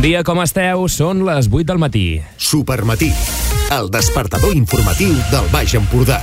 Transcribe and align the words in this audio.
Bon 0.00 0.06
dia, 0.08 0.22
com 0.24 0.38
esteu? 0.40 0.86
Són 0.88 1.20
les 1.28 1.50
8 1.52 1.66
del 1.68 1.82
matí. 1.82 2.04
Supermatí, 2.40 3.10
el 3.76 3.92
despertador 3.92 4.56
informatiu 4.56 5.12
del 5.28 5.52
Baix 5.52 5.76
Empordà. 5.76 6.22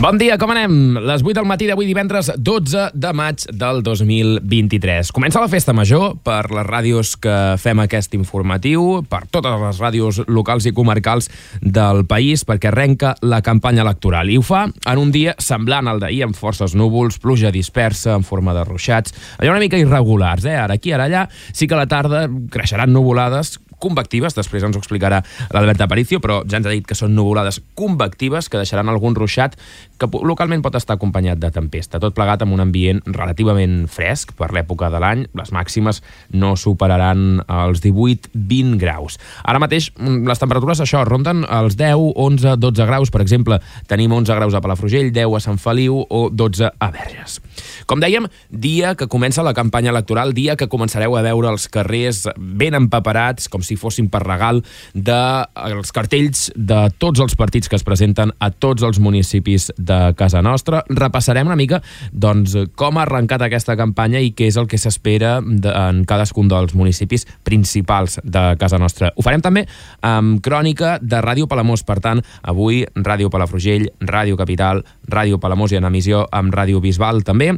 Bon 0.00 0.16
dia, 0.16 0.38
com 0.40 0.48
anem? 0.48 0.94
Les 1.04 1.20
8 1.20 1.34
del 1.36 1.44
matí 1.44 1.66
d'avui 1.68 1.84
divendres 1.84 2.30
12 2.32 2.86
de 2.96 3.10
maig 3.12 3.42
del 3.52 3.82
2023. 3.84 5.10
Comença 5.12 5.42
la 5.42 5.50
festa 5.52 5.74
major 5.76 6.14
per 6.24 6.46
les 6.48 6.64
ràdios 6.64 7.10
que 7.20 7.34
fem 7.60 7.82
aquest 7.84 8.16
informatiu, 8.16 9.02
per 9.12 9.26
totes 9.28 9.60
les 9.60 9.82
ràdios 9.84 10.22
locals 10.24 10.64
i 10.64 10.72
comarcals 10.72 11.28
del 11.60 12.06
país, 12.08 12.46
perquè 12.48 12.72
arrenca 12.72 13.12
la 13.20 13.42
campanya 13.44 13.84
electoral. 13.84 14.32
I 14.32 14.40
ho 14.40 14.46
fa 14.46 14.70
en 14.72 15.04
un 15.04 15.12
dia 15.12 15.36
semblant 15.36 15.92
al 15.92 16.00
d'ahir, 16.00 16.24
amb 16.30 16.38
forces 16.38 16.72
núvols, 16.72 17.20
pluja 17.20 17.52
dispersa 17.52 18.16
en 18.16 18.24
forma 18.24 18.56
de 18.56 18.64
ruixats, 18.64 19.12
allò 19.36 19.52
una 19.52 19.60
mica 19.60 19.76
irregulars, 19.76 20.48
eh? 20.48 20.56
Ara 20.56 20.80
aquí, 20.80 20.96
ara 20.96 21.12
allà, 21.12 21.28
sí 21.52 21.68
que 21.68 21.76
a 21.76 21.84
la 21.84 21.90
tarda 21.92 22.24
creixeran 22.48 22.96
nuvolades 22.96 23.58
convectives, 23.82 24.36
després 24.36 24.64
ens 24.66 24.76
ho 24.76 24.82
explicarà 24.82 25.22
l'Albert 25.54 25.82
Aparicio, 25.84 26.20
però 26.22 26.40
ja 26.46 26.60
ens 26.60 26.68
ha 26.68 26.74
dit 26.74 26.86
que 26.86 26.98
són 26.98 27.14
nuvolades 27.16 27.60
convectives 27.78 28.48
que 28.50 28.60
deixaran 28.60 28.90
algun 28.92 29.16
ruixat 29.18 29.56
que 30.00 30.08
localment 30.24 30.62
pot 30.64 30.76
estar 30.78 30.96
acompanyat 30.96 31.40
de 31.40 31.50
tempesta. 31.54 32.00
Tot 32.00 32.14
plegat 32.16 32.44
amb 32.44 32.56
un 32.56 32.62
ambient 32.64 33.02
relativament 33.06 33.84
fresc 33.90 34.32
per 34.38 34.50
l'època 34.54 34.90
de 34.92 35.00
l'any. 35.02 35.26
Les 35.36 35.52
màximes 35.54 36.00
no 36.32 36.54
superaran 36.56 37.42
els 37.44 37.82
18-20 37.84 38.78
graus. 38.80 39.18
Ara 39.44 39.60
mateix 39.62 39.90
mm, 39.96 40.24
les 40.28 40.42
temperatures, 40.42 40.82
això, 40.84 41.04
ronden 41.08 41.44
els 41.44 41.76
10, 41.80 42.14
11, 42.16 42.56
12 42.60 42.88
graus. 42.88 43.12
Per 43.12 43.22
exemple, 43.24 43.60
tenim 43.90 44.12
11 44.16 44.40
graus 44.40 44.56
a 44.56 44.64
Palafrugell, 44.64 45.12
10 45.12 45.36
a 45.36 45.44
Sant 45.44 45.60
Feliu 45.60 46.04
o 46.08 46.28
12 46.30 46.72
a 46.72 46.90
Verges. 46.94 47.40
Com 47.86 48.02
dèiem, 48.02 48.26
dia 48.50 48.94
que 48.94 49.08
comença 49.10 49.44
la 49.46 49.54
campanya 49.54 49.90
electoral, 49.94 50.34
dia 50.34 50.56
que 50.56 50.68
començareu 50.70 51.16
a 51.16 51.24
veure 51.24 51.50
els 51.52 51.68
carrers 51.72 52.26
ben 52.36 52.76
empaperats, 52.78 53.48
com 53.48 53.64
si 53.66 53.76
fossin 53.80 54.10
per 54.10 54.22
regal, 54.26 54.62
dels 54.94 55.88
de, 55.88 55.94
cartells 55.94 56.48
de 56.56 56.82
tots 56.98 57.20
els 57.20 57.36
partits 57.38 57.70
que 57.70 57.78
es 57.78 57.86
presenten 57.86 58.34
a 58.38 58.50
tots 58.50 58.84
els 58.86 59.00
municipis 59.02 59.70
de 59.76 60.00
casa 60.18 60.42
nostra. 60.42 60.84
Repassarem 60.88 61.48
una 61.48 61.58
mica 61.58 61.80
doncs, 62.12 62.56
com 62.78 62.98
ha 62.98 63.06
arrencat 63.06 63.44
aquesta 63.46 63.76
campanya 63.78 64.20
i 64.20 64.32
què 64.36 64.50
és 64.50 64.58
el 64.60 64.68
que 64.70 64.80
s'espera 64.80 65.38
en 65.40 66.04
cadascun 66.08 66.50
dels 66.50 66.74
municipis 66.76 67.26
principals 67.46 68.18
de 68.24 68.44
casa 68.60 68.78
nostra. 68.78 69.12
Ho 69.16 69.24
farem 69.26 69.42
també 69.44 69.66
amb 70.06 70.40
crònica 70.44 70.98
de 71.00 71.20
Ràdio 71.22 71.48
Palamós. 71.50 71.84
Per 71.86 71.98
tant, 72.02 72.22
avui 72.42 72.84
Ràdio 72.94 73.30
Palafrugell, 73.32 73.88
Ràdio 74.00 74.38
Capital, 74.38 74.84
Ràdio 75.10 75.40
Palamós 75.42 75.74
i 75.74 75.80
en 75.80 75.88
emissió 75.88 76.24
amb 76.32 76.54
Ràdio 76.54 76.80
Bisbal 76.82 77.24
també, 77.26 77.49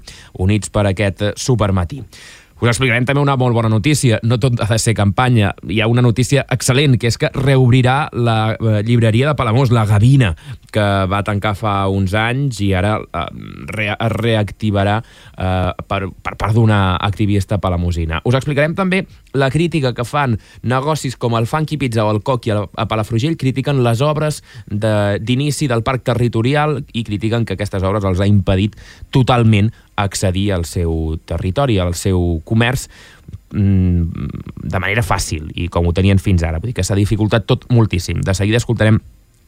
units 0.43 0.73
per 0.73 0.87
aquest 0.91 1.25
supermatí. 1.37 2.03
Us 2.63 2.71
explicarem 2.71 3.03
també 3.03 3.19
una 3.19 3.35
molt 3.35 3.57
bona 3.57 3.67
notícia. 3.67 4.21
No 4.23 4.37
tot 4.39 4.61
ha 4.63 4.69
de 4.71 4.77
ser 4.79 4.93
campanya. 4.95 5.49
Hi 5.67 5.81
ha 5.83 5.89
una 5.91 6.03
notícia 6.05 6.45
excel·lent, 6.47 6.95
que 7.03 7.11
és 7.11 7.19
que 7.19 7.33
reobrirà 7.35 7.97
la 8.15 8.55
eh, 8.55 8.77
llibreria 8.87 9.27
de 9.27 9.35
Palamós, 9.35 9.73
la 9.75 9.83
Gavina, 9.91 10.31
que 10.71 10.85
va 11.11 11.25
tancar 11.27 11.57
fa 11.59 11.75
uns 11.91 12.15
anys 12.15 12.63
i 12.63 12.71
ara 12.79 12.95
eh, 13.03 13.91
es 13.91 14.15
reactivarà 14.15 15.01
eh, 15.03 15.75
per, 15.91 16.01
per 16.15 16.37
part 16.39 16.55
d'una 16.55 17.01
activista 17.03 17.59
palamosina. 17.59 18.23
Us 18.31 18.39
explicarem 18.39 18.79
també 18.79 19.03
la 19.35 19.51
crítica 19.51 19.91
que 19.97 20.07
fan 20.07 20.39
negocis 20.63 21.19
com 21.19 21.35
el 21.35 21.51
Funky 21.51 21.81
Pizza 21.83 22.07
o 22.07 22.15
el 22.15 22.23
Coqui 22.23 22.55
a 22.55 22.87
Palafrugell, 22.87 23.41
critiquen 23.41 23.83
les 23.83 24.07
obres 24.07 24.45
d'inici 24.71 25.67
de, 25.67 25.75
del 25.75 25.83
parc 25.83 26.07
territorial 26.07 26.85
i 26.93 27.03
critiquen 27.03 27.43
que 27.43 27.59
aquestes 27.59 27.83
obres 27.83 28.07
els 28.07 28.23
ha 28.23 28.31
impedit 28.31 28.79
totalment 29.11 29.75
accedir 29.97 30.53
al 30.53 30.65
seu 30.65 31.19
territori, 31.29 31.79
al 31.79 31.95
seu 31.95 32.41
comerç, 32.45 32.89
mm, 33.53 34.03
de 34.63 34.79
manera 34.79 35.03
fàcil 35.03 35.51
i 35.55 35.69
com 35.69 35.87
ho 35.87 35.93
tenien 35.93 36.19
fins 36.19 36.43
ara. 36.43 36.59
Vull 36.59 36.73
dir 36.73 36.79
que 36.81 36.85
s'ha 36.85 36.99
dificultat 36.99 37.47
tot 37.47 37.67
moltíssim. 37.71 38.23
De 38.23 38.35
seguida 38.35 38.57
escoltarem 38.57 39.01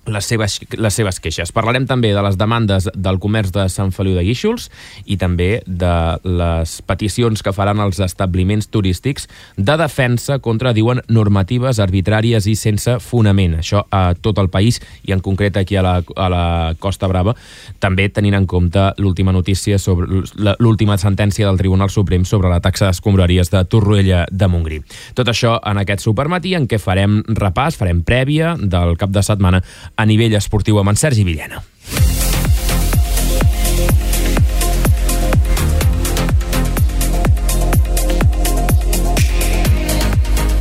les 0.06 0.26
seves, 0.26 0.59
les 0.76 0.94
seves 0.94 1.20
queixes. 1.20 1.53
Parlarem 1.54 1.87
també 1.88 2.12
de 2.15 2.22
les 2.25 2.37
demandes 2.41 2.88
del 2.94 3.19
comerç 3.22 3.53
de 3.54 3.66
Sant 3.72 3.92
Feliu 3.94 4.16
de 4.19 4.25
Guíxols 4.26 4.69
i 5.06 5.16
també 5.20 5.62
de 5.66 5.94
les 6.25 6.76
peticions 6.87 7.42
que 7.42 7.54
faran 7.56 7.81
els 7.81 8.00
establiments 8.04 8.69
turístics 8.69 9.28
de 9.56 9.76
defensa 9.81 10.38
contra, 10.44 10.75
diuen, 10.76 11.00
normatives 11.09 11.81
arbitràries 11.82 12.48
i 12.50 12.56
sense 12.59 12.98
fonament. 13.00 13.59
Això 13.62 13.84
a 13.91 14.15
tot 14.15 14.38
el 14.42 14.50
país 14.53 14.81
i 15.04 15.15
en 15.16 15.22
concret 15.25 15.56
aquí 15.56 15.76
a 15.76 15.84
la, 15.84 15.97
a 16.03 16.28
la 16.32 16.44
Costa 16.78 17.09
Brava, 17.09 17.34
també 17.81 18.09
tenint 18.09 18.36
en 18.36 18.48
compte 18.50 18.91
l'última 18.98 19.32
notícia 19.32 19.78
sobre 19.78 20.22
l'última 20.59 20.98
sentència 21.00 21.47
del 21.48 21.59
Tribunal 21.60 21.91
Suprem 21.91 22.25
sobre 22.28 22.50
la 22.53 22.60
taxa 22.65 22.91
d'escombraries 22.91 23.50
de 23.53 23.65
Torroella 23.71 24.25
de 24.31 24.48
Montgrí. 24.50 24.81
Tot 25.16 25.31
això 25.32 25.56
en 25.65 25.81
aquest 25.81 26.04
supermatí 26.04 26.54
en 26.59 26.69
què 26.69 26.78
farem 26.82 27.22
repàs, 27.28 27.78
farem 27.81 28.03
prèvia 28.04 28.54
del 28.60 28.98
cap 29.00 29.12
de 29.15 29.22
setmana 29.25 29.62
a 29.97 30.06
nivell 30.06 30.34
esportiu 30.34 30.81
amb 30.81 30.94
en 30.94 31.00
Sergi 31.00 31.25
Villena. 31.25 31.62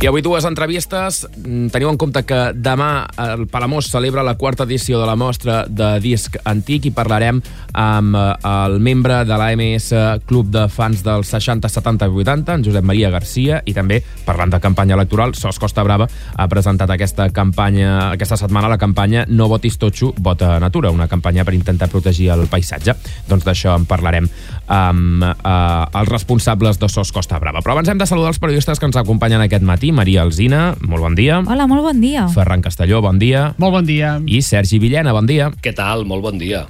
I 0.04 0.06
avui 0.06 0.20
dues 0.20 0.44
entrevistes. 0.44 1.22
Mm, 1.32 1.70
teniu 1.72 1.88
en 1.88 1.96
compte 1.96 2.20
que 2.28 2.38
demà 2.52 3.06
el 3.24 3.46
Palamós 3.48 3.86
celebra 3.88 4.20
la 4.20 4.34
quarta 4.36 4.66
edició 4.68 4.98
de 5.00 5.06
la 5.08 5.14
mostra 5.16 5.62
de 5.64 5.94
disc 6.04 6.34
antic 6.44 6.84
i 6.84 6.90
parlarem 6.92 7.38
amb 7.72 8.12
eh, 8.12 8.24
el 8.50 8.76
membre 8.84 9.22
de 9.24 9.38
l'AMS 9.40 9.86
Club 10.28 10.50
de 10.52 10.66
Fans 10.68 11.00
dels 11.06 11.30
60, 11.32 11.70
70 11.72 12.08
i 12.10 12.20
80, 12.20 12.52
en 12.52 12.66
Josep 12.66 12.84
Maria 12.84 13.08
Garcia, 13.14 13.62
i 13.64 13.72
també, 13.72 14.02
parlant 14.26 14.52
de 14.52 14.60
campanya 14.60 14.98
electoral, 14.98 15.32
Sos 15.40 15.56
Costa 15.56 15.80
Brava 15.88 16.04
ha 16.36 16.48
presentat 16.52 16.92
aquesta 16.92 17.30
campanya, 17.32 18.10
aquesta 18.10 18.36
setmana 18.36 18.68
la 18.68 18.76
campanya 18.76 19.24
No 19.28 19.48
votis 19.48 19.80
totxo, 19.80 20.12
vota 20.18 20.58
natura, 20.60 20.92
una 20.92 21.08
campanya 21.08 21.48
per 21.48 21.56
intentar 21.56 21.88
protegir 21.88 22.28
el 22.36 22.44
paisatge. 22.52 22.92
Doncs 23.30 23.48
d'això 23.48 23.72
en 23.78 23.88
parlarem 23.88 24.28
amb 24.68 25.24
eh, 25.24 25.98
els 26.02 26.12
responsables 26.12 26.76
de 26.76 26.92
Sos 26.92 27.08
Costa 27.08 27.40
Brava. 27.40 27.64
Però 27.64 27.72
abans 27.72 27.88
hem 27.88 28.04
de 28.04 28.10
saludar 28.12 28.36
els 28.36 28.44
periodistes 28.44 28.76
que 28.76 28.92
ens 28.92 29.00
acompanyen 29.00 29.40
aquest 29.48 29.64
matí. 29.64 29.93
Maria 29.94 30.24
Alzina, 30.26 30.74
molt 30.82 31.06
bon 31.06 31.14
dia. 31.18 31.40
Hola, 31.40 31.68
molt 31.70 31.86
bon 31.86 32.00
dia. 32.02 32.26
Ferran 32.34 32.64
Castelló, 32.64 33.00
bon 33.04 33.20
dia. 33.22 33.52
Molt 33.62 33.78
bon 33.78 33.86
dia. 33.86 34.18
I 34.26 34.42
Sergi 34.42 34.82
Villena, 34.82 35.14
bon 35.16 35.30
dia. 35.30 35.52
Què 35.62 35.72
tal? 35.72 36.04
Molt 36.08 36.26
bon 36.26 36.40
dia. 36.42 36.66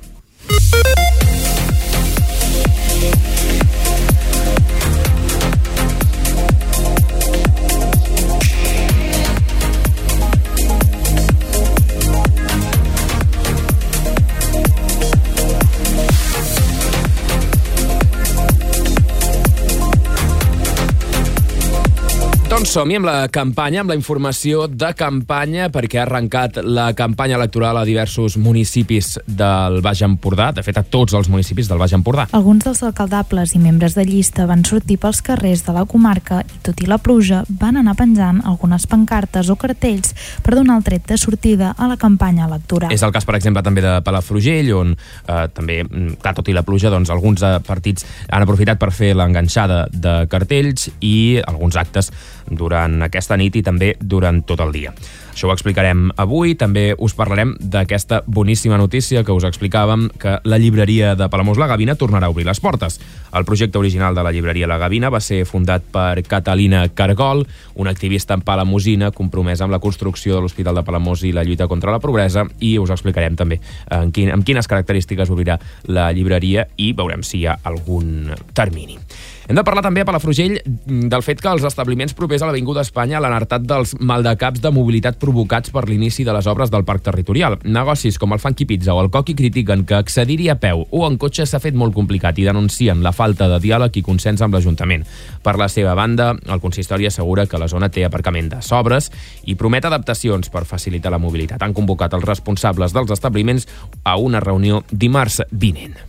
Doncs 22.65 22.79
som-hi 22.79 22.97
amb 22.97 23.05
la 23.05 23.27
campanya, 23.29 23.83
amb 23.83 23.91
la 23.93 23.97
informació 23.99 24.63
de 24.73 24.89
campanya, 24.97 25.67
perquè 25.69 25.99
ha 25.99 26.07
arrencat 26.07 26.63
la 26.65 26.87
campanya 26.97 27.37
electoral 27.37 27.77
a 27.77 27.83
diversos 27.85 28.39
municipis 28.41 29.19
del 29.27 29.83
Baix 29.85 30.01
Empordà, 30.07 30.47
de 30.57 30.63
fet 30.65 30.79
a 30.81 30.83
tots 30.89 31.13
els 31.13 31.29
municipis 31.29 31.69
del 31.69 31.77
Baix 31.77 31.93
Empordà. 31.93 32.25
Alguns 32.33 32.65
dels 32.65 32.81
alcaldables 32.89 33.53
i 33.53 33.61
membres 33.61 33.93
de 33.99 34.07
llista 34.09 34.47
van 34.49 34.65
sortir 34.65 34.97
pels 35.03 35.21
carrers 35.27 35.61
de 35.67 35.75
la 35.77 35.83
comarca 35.85 36.39
i, 36.41 36.63
tot 36.65 36.81
i 36.81 36.89
la 36.89 36.97
pluja, 36.97 37.43
van 37.61 37.77
anar 37.83 37.99
penjant 37.99 38.41
algunes 38.49 38.89
pancartes 38.89 39.53
o 39.53 39.59
cartells 39.61 40.17
per 40.41 40.57
donar 40.57 40.79
el 40.81 40.89
tret 40.89 41.05
de 41.13 41.21
sortida 41.21 41.75
a 41.77 41.91
la 41.91 41.99
campanya 42.01 42.49
electoral. 42.49 42.97
És 42.97 43.05
el 43.05 43.13
cas, 43.13 43.29
per 43.29 43.37
exemple, 43.37 43.61
també 43.61 43.85
de 43.85 43.99
Palafrugell, 44.09 44.73
on 44.79 44.97
eh, 44.97 45.45
també, 45.53 45.83
mm, 45.85 46.17
clar, 46.25 46.33
tot 46.41 46.49
i 46.49 46.57
la 46.57 46.65
pluja, 46.65 46.89
doncs 46.89 47.13
alguns 47.13 47.45
eh, 47.45 47.61
partits 47.61 48.09
han 48.31 48.49
aprofitat 48.49 48.81
per 48.81 48.89
fer 48.89 49.13
l'enganxada 49.13 49.85
de 49.93 50.17
cartells 50.33 50.89
i 51.05 51.43
alguns 51.45 51.77
actes 51.77 52.09
durant 52.51 53.03
aquesta 53.07 53.37
nit 53.37 53.57
i 53.57 53.63
també 53.63 53.95
durant 54.01 54.43
tot 54.47 54.61
el 54.65 54.73
dia. 54.73 54.95
Això 55.35 55.49
ho 55.49 55.53
explicarem 55.53 56.13
avui. 56.23 56.55
També 56.55 56.93
us 57.03 57.17
parlarem 57.19 57.57
d'aquesta 57.59 58.23
boníssima 58.27 58.79
notícia 58.79 59.25
que 59.27 59.35
us 59.35 59.45
explicàvem 59.45 60.07
que 60.21 60.37
la 60.47 60.59
llibreria 60.63 61.17
de 61.19 61.27
Palamós 61.29 61.59
La 61.59 61.67
Gavina 61.67 61.97
tornarà 61.99 62.29
a 62.29 62.35
obrir 62.35 62.47
les 62.47 62.61
portes. 62.63 63.01
El 63.35 63.45
projecte 63.45 63.79
original 63.79 64.15
de 64.15 64.23
la 64.23 64.31
llibreria 64.31 64.69
La 64.71 64.79
Gavina 64.79 65.11
va 65.11 65.21
ser 65.21 65.43
fundat 65.45 65.83
per 65.91 66.23
Catalina 66.23 66.87
Cargol, 66.95 67.43
una 67.75 67.91
activista 67.91 68.39
en 68.39 68.45
palamosina 68.47 69.11
compromesa 69.11 69.67
amb 69.67 69.75
la 69.75 69.83
construcció 69.83 70.37
de 70.37 70.45
l'Hospital 70.45 70.79
de 70.79 70.87
Palamós 70.87 71.25
i 71.27 71.33
la 71.35 71.43
lluita 71.43 71.67
contra 71.67 71.91
la 71.91 71.99
pobresa 71.99 72.47
i 72.61 72.77
us 72.79 72.95
explicarem 72.95 73.35
també 73.35 73.59
en 73.91 74.15
quin, 74.15 74.31
amb 74.31 74.47
quines 74.47 74.71
característiques 74.71 75.35
obrirà 75.35 75.59
la 75.91 76.13
llibreria 76.15 76.69
i 76.79 76.93
veurem 76.95 77.27
si 77.27 77.43
hi 77.43 77.49
ha 77.51 77.59
algun 77.65 78.31
termini. 78.55 79.04
Hem 79.45 79.59
de 79.59 79.63
parlar 79.67 79.83
també 79.85 80.01
a 80.01 80.07
Palafrugell 80.09 80.55
del 80.65 81.23
fet 81.23 81.43
que 81.45 81.51
els 81.53 81.65
establiments 81.69 82.15
propers 82.17 82.41
a 82.41 82.47
l'Avinguda 82.49 82.81
Espanya 82.81 83.19
l'han 83.21 83.35
hartat 83.37 83.67
dels 83.69 83.91
maldecaps 84.01 84.63
de 84.65 84.71
mobilitat 84.73 85.19
provocats 85.21 85.69
per 85.75 85.83
l'inici 85.85 86.25
de 86.25 86.33
les 86.33 86.49
obres 86.49 86.73
del 86.73 86.87
parc 86.89 87.05
territorial. 87.05 87.59
Negocis 87.65 88.17
com 88.19 88.33
el 88.33 88.41
Funky 88.41 88.65
Pizza 88.65 88.95
o 88.95 89.03
el 89.03 89.11
Coqui 89.13 89.35
critiquen 89.37 89.85
que 89.85 89.99
accedir-hi 89.99 90.49
a 90.49 90.57
peu 90.63 90.87
o 90.89 91.03
en 91.05 91.19
cotxe 91.21 91.45
s'ha 91.45 91.61
fet 91.61 91.77
molt 91.77 91.93
complicat 91.93 92.41
i 92.41 92.49
denuncien 92.49 93.05
la 93.05 93.13
falta 93.13 93.51
de 93.53 93.61
diàleg 93.61 94.01
i 94.01 94.05
consens 94.07 94.41
amb 94.41 94.57
l'Ajuntament. 94.57 95.05
Per 95.45 95.57
la 95.61 95.69
seva 95.69 95.93
banda, 95.93 96.33
el 96.33 96.65
consistori 96.65 97.11
assegura 97.11 97.45
que 97.45 97.61
la 97.61 97.69
zona 97.69 97.93
té 97.93 98.09
aparcament 98.09 98.49
de 98.57 98.63
sobres 98.65 99.11
i 99.45 99.61
promet 99.61 99.85
adaptacions 99.85 100.49
per 100.49 100.65
facilitar 100.65 101.13
la 101.13 101.21
mobilitat. 101.21 101.61
Han 101.61 101.77
convocat 101.77 102.17
els 102.17 102.25
responsables 102.25 102.97
dels 102.97 103.13
establiments 103.13 103.69
a 104.09 104.17
una 104.17 104.41
reunió 104.41 104.87
dimarts 104.89 105.43
vinent. 105.53 106.01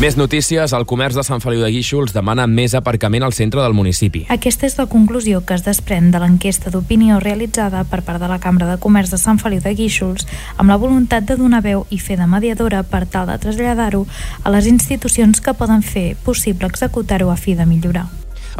Més 0.00 0.14
notícies. 0.16 0.72
El 0.72 0.86
comerç 0.88 1.12
de 1.18 1.22
Sant 1.26 1.42
Feliu 1.44 1.60
de 1.60 1.68
Guíxols 1.74 2.14
demana 2.16 2.46
més 2.48 2.72
aparcament 2.72 3.20
al 3.26 3.34
centre 3.36 3.60
del 3.60 3.74
municipi. 3.76 4.22
Aquesta 4.32 4.64
és 4.64 4.78
la 4.78 4.86
conclusió 4.88 5.42
que 5.44 5.52
es 5.58 5.64
desprèn 5.66 6.08
de 6.14 6.22
l'enquesta 6.22 6.72
d'opinió 6.72 7.18
realitzada 7.20 7.82
per 7.84 8.00
part 8.06 8.16
de 8.22 8.30
la 8.30 8.38
Cambra 8.40 8.70
de 8.70 8.78
Comerç 8.80 9.12
de 9.12 9.18
Sant 9.20 9.36
Feliu 9.42 9.60
de 9.60 9.74
Guíxols 9.76 10.24
amb 10.56 10.72
la 10.72 10.78
voluntat 10.80 11.28
de 11.28 11.36
donar 11.36 11.60
veu 11.66 11.84
i 11.92 12.00
fer 12.00 12.16
de 12.16 12.24
mediadora 12.24 12.80
per 12.80 13.02
tal 13.12 13.28
de 13.28 13.36
traslladar-ho 13.44 14.06
a 14.40 14.54
les 14.56 14.72
institucions 14.72 15.44
que 15.44 15.52
poden 15.52 15.84
fer 15.84 16.14
possible 16.24 16.72
executar-ho 16.72 17.28
a 17.28 17.36
fi 17.36 17.58
de 17.60 17.68
millorar. 17.68 18.08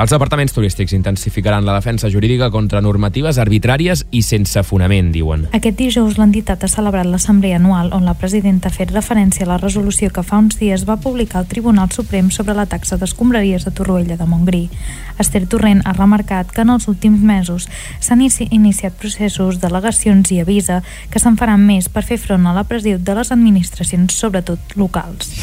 Els 0.00 0.08
departaments 0.08 0.54
turístics 0.56 0.94
intensificaran 0.96 1.66
la 1.66 1.74
defensa 1.74 2.08
jurídica 2.08 2.46
contra 2.48 2.80
normatives 2.80 3.36
arbitràries 3.36 4.06
i 4.16 4.22
sense 4.24 4.62
fonament, 4.64 5.10
diuen. 5.12 5.42
Aquest 5.52 5.76
dijous 5.76 6.16
l'entitat 6.16 6.64
ha 6.64 6.70
celebrat 6.72 7.04
l'assemblea 7.04 7.58
anual 7.60 7.92
on 7.92 8.06
la 8.08 8.14
presidenta 8.16 8.70
ha 8.70 8.72
fet 8.72 8.94
referència 8.94 9.44
a 9.44 9.50
la 9.50 9.58
resolució 9.60 10.08
que 10.08 10.24
fa 10.24 10.38
uns 10.40 10.56
dies 10.56 10.86
va 10.88 10.96
publicar 11.04 11.42
el 11.42 11.50
Tribunal 11.52 11.92
Suprem 11.92 12.30
sobre 12.32 12.56
la 12.56 12.64
taxa 12.64 12.96
d'escombraries 12.96 13.68
de 13.68 13.74
Torroella 13.76 14.16
de 14.16 14.24
Montgrí. 14.30 14.62
Esther 15.20 15.44
Torrent 15.44 15.84
ha 15.84 15.92
remarcat 15.92 16.48
que 16.48 16.64
en 16.64 16.72
els 16.72 16.88
últims 16.88 17.20
mesos 17.20 17.68
s'han 18.00 18.24
iniciat 18.24 18.96
processos, 18.96 19.60
delegacions 19.60 20.32
i 20.32 20.40
avisa 20.40 20.80
que 21.12 21.20
se'n 21.20 21.36
faran 21.36 21.60
més 21.60 21.92
per 21.92 22.08
fer 22.08 22.16
front 22.16 22.48
a 22.48 22.56
la 22.56 22.64
pressió 22.64 22.96
de 22.96 23.20
les 23.20 23.36
administracions, 23.36 24.16
sobretot 24.16 24.80
locals. 24.80 25.36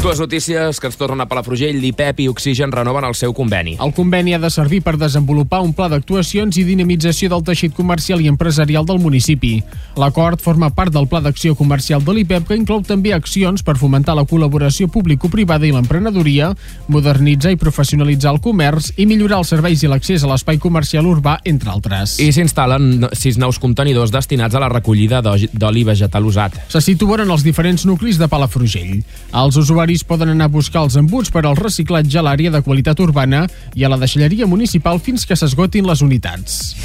Dues 0.00 0.18
notícies 0.18 0.80
que 0.80 0.88
ens 0.88 0.96
tornen 0.96 1.20
a 1.20 1.26
Palafrugell. 1.28 1.76
L'IPEP 1.76 2.22
i 2.24 2.28
Oxigen 2.32 2.72
renoven 2.72 3.04
el 3.04 3.12
seu 3.12 3.34
conveni. 3.36 3.74
El 3.84 3.90
conveni 3.92 4.32
ha 4.32 4.38
de 4.40 4.48
servir 4.48 4.78
per 4.80 4.94
desenvolupar 4.96 5.58
un 5.60 5.74
pla 5.76 5.90
d'actuacions 5.92 6.56
i 6.56 6.62
dinamització 6.64 7.28
del 7.28 7.42
teixit 7.44 7.74
comercial 7.76 8.22
i 8.24 8.30
empresarial 8.32 8.86
del 8.88 8.96
municipi. 9.02 9.58
L'acord 10.00 10.40
forma 10.40 10.70
part 10.72 10.94
del 10.94 11.04
Pla 11.10 11.20
d'Acció 11.20 11.52
Comercial 11.58 12.00
de 12.00 12.14
l'IPEP 12.16 12.46
que 12.48 12.56
inclou 12.56 12.80
també 12.80 13.12
accions 13.12 13.60
per 13.60 13.74
fomentar 13.76 14.14
la 14.16 14.24
col·laboració 14.24 14.88
público-privada 14.88 15.68
i 15.68 15.74
l'emprenedoria, 15.76 16.48
modernitzar 16.88 17.52
i 17.52 17.60
professionalitzar 17.60 18.32
el 18.32 18.40
comerç 18.40 18.94
i 18.96 19.04
millorar 19.04 19.42
els 19.44 19.52
serveis 19.52 19.84
i 19.84 19.92
l'accés 19.92 20.24
a 20.24 20.32
l'espai 20.32 20.56
comercial 20.56 21.04
urbà, 21.12 21.36
entre 21.44 21.74
altres. 21.74 22.16
I 22.24 22.30
s'instal·len 22.32 23.10
sis 23.12 23.36
nous 23.36 23.60
contenidors 23.60 24.16
destinats 24.16 24.56
a 24.56 24.64
la 24.64 24.72
recollida 24.72 25.20
d'oli 25.20 25.84
vegetal 25.84 26.24
usat. 26.24 26.56
Se 26.72 26.80
situen 26.80 27.26
en 27.26 27.36
els 27.36 27.44
diferents 27.44 27.84
nuclis 27.84 28.16
de 28.16 28.32
Palafrugell. 28.32 28.96
Els 29.36 29.60
usuaris 29.60 29.89
usuaris 29.90 30.04
poden 30.04 30.30
anar 30.30 30.46
a 30.46 30.52
buscar 30.52 30.84
els 30.84 30.96
embuts 30.96 31.30
per 31.34 31.42
al 31.46 31.56
reciclatge 31.58 32.18
a 32.18 32.22
l'àrea 32.22 32.50
de 32.50 32.62
qualitat 32.62 33.00
urbana 33.00 33.46
i 33.74 33.84
a 33.84 33.88
la 33.90 33.98
deixalleria 33.98 34.46
municipal 34.46 35.00
fins 35.00 35.26
que 35.26 35.34
s'esgotin 35.34 35.86
les 35.86 36.00
unitats. 36.02 36.76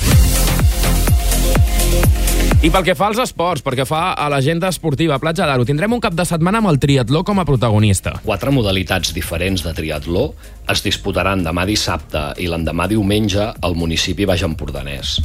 I 2.66 2.72
pel 2.74 2.82
que 2.82 2.96
fa 2.98 3.12
als 3.12 3.20
esports, 3.22 3.62
perquè 3.62 3.86
fa 3.86 4.16
a 4.18 4.26
l'agenda 4.32 4.72
esportiva 4.74 5.20
Platja 5.22 5.46
d'Aro, 5.46 5.66
tindrem 5.66 5.94
un 5.94 6.02
cap 6.02 6.16
de 6.18 6.26
setmana 6.26 6.64
amb 6.64 6.72
el 6.72 6.80
triatló 6.82 7.22
com 7.24 7.38
a 7.38 7.46
protagonista. 7.46 8.16
Quatre 8.26 8.50
modalitats 8.50 9.14
diferents 9.14 9.62
de 9.62 9.74
triatló 9.78 10.32
es 10.72 10.82
disputaran 10.82 11.46
demà 11.46 11.68
dissabte 11.70 12.32
i 12.42 12.50
l'endemà 12.50 12.90
diumenge 12.90 13.52
al 13.62 13.78
municipi 13.78 14.26
Baix 14.26 14.42
Empordanès 14.48 15.20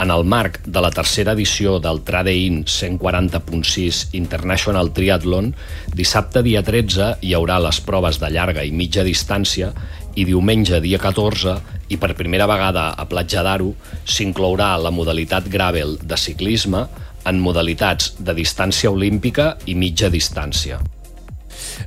en 0.00 0.10
el 0.10 0.24
marc 0.24 0.60
de 0.66 0.80
la 0.82 0.90
tercera 0.90 1.32
edició 1.32 1.78
del 1.80 2.02
Tradein 2.04 2.64
140.6 2.64 4.14
International 4.18 4.90
Triathlon, 4.92 5.52
dissabte 5.96 6.42
dia 6.44 6.62
13 6.66 7.14
hi 7.24 7.32
haurà 7.36 7.58
les 7.64 7.80
proves 7.84 8.20
de 8.20 8.30
llarga 8.32 8.64
i 8.64 8.74
mitja 8.76 9.04
distància 9.06 9.72
i 10.16 10.26
diumenge 10.28 10.80
dia 10.84 11.00
14 11.00 11.56
i 11.92 12.00
per 12.02 12.16
primera 12.18 12.48
vegada 12.50 12.90
a 12.96 13.06
Platja 13.08 13.44
d'Aro 13.46 13.72
s'inclourà 14.04 14.74
la 14.80 14.92
modalitat 14.92 15.48
gravel 15.52 15.96
de 16.02 16.20
ciclisme 16.20 16.86
en 17.26 17.40
modalitats 17.42 18.14
de 18.18 18.36
distància 18.36 18.92
olímpica 18.92 19.54
i 19.66 19.74
mitja 19.74 20.12
distància. 20.12 20.78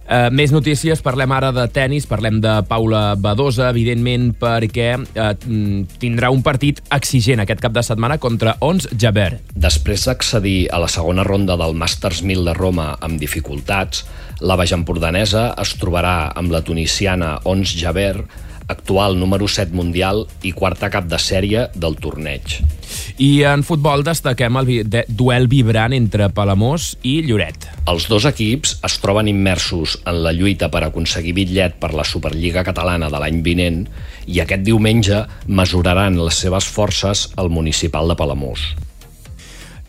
Uh, 0.10 0.28
més 0.34 0.54
notícies, 0.54 1.02
parlem 1.06 1.32
ara 1.36 1.52
de 1.56 1.66
tennis, 1.74 2.08
parlem 2.10 2.40
de 2.44 2.56
Paula 2.70 3.14
Badosa, 3.20 3.70
evidentment, 3.70 4.32
perquè 4.40 4.90
uh, 4.98 5.32
tindrà 6.02 6.32
un 6.34 6.44
partit 6.46 6.82
exigent 6.96 7.44
aquest 7.44 7.64
cap 7.64 7.76
de 7.76 7.84
setmana 7.86 8.20
contra 8.22 8.56
Ons 8.66 8.90
Jaber. 8.94 9.40
Després 9.56 10.08
d'accedir 10.10 10.70
a 10.74 10.82
la 10.82 10.90
segona 10.92 11.26
ronda 11.28 11.58
del 11.60 11.78
Masters 11.78 12.24
1000 12.26 12.46
de 12.50 12.58
Roma 12.58 12.92
amb 13.00 13.22
dificultats, 13.22 14.06
la 14.40 14.56
baixampordanesa 14.60 15.50
es 15.60 15.74
trobarà 15.80 16.32
amb 16.40 16.54
la 16.54 16.64
tunisiana 16.66 17.38
Ons 17.50 17.74
Jaber, 17.78 18.16
actual 18.70 19.18
número 19.20 19.48
7 19.50 19.74
mundial 19.76 20.28
i 20.46 20.54
quarta 20.54 20.92
cap 20.94 21.10
de 21.10 21.20
sèrie 21.20 21.68
del 21.76 21.98
torneig. 22.00 22.60
I 23.20 23.44
en 23.50 23.66
futbol 23.68 24.06
destaquem 24.06 24.58
el 24.62 24.70
de 24.90 25.04
duel 25.10 25.50
vibrant 25.52 25.94
entre 25.94 26.30
Palamós 26.34 26.94
i 27.04 27.20
Lloret. 27.26 27.68
Els 27.90 28.08
dos 28.08 28.26
equips 28.30 28.78
es 28.86 28.98
troben 29.04 29.28
immersos 29.28 29.98
en 30.08 30.22
la 30.24 30.34
lluita 30.34 30.70
per 30.72 30.86
aconseguir 30.86 31.36
bitllet 31.36 31.80
per 31.82 31.92
la 31.98 32.08
Superliga 32.08 32.64
Catalana 32.64 33.10
de 33.12 33.20
l'any 33.20 33.42
vinent 33.46 33.84
i 34.30 34.40
aquest 34.40 34.64
diumenge 34.64 35.26
mesuraran 35.48 36.22
les 36.22 36.40
seves 36.46 36.70
forces 36.70 37.28
al 37.36 37.52
municipal 37.52 38.08
de 38.08 38.16
Palamós. 38.16 38.70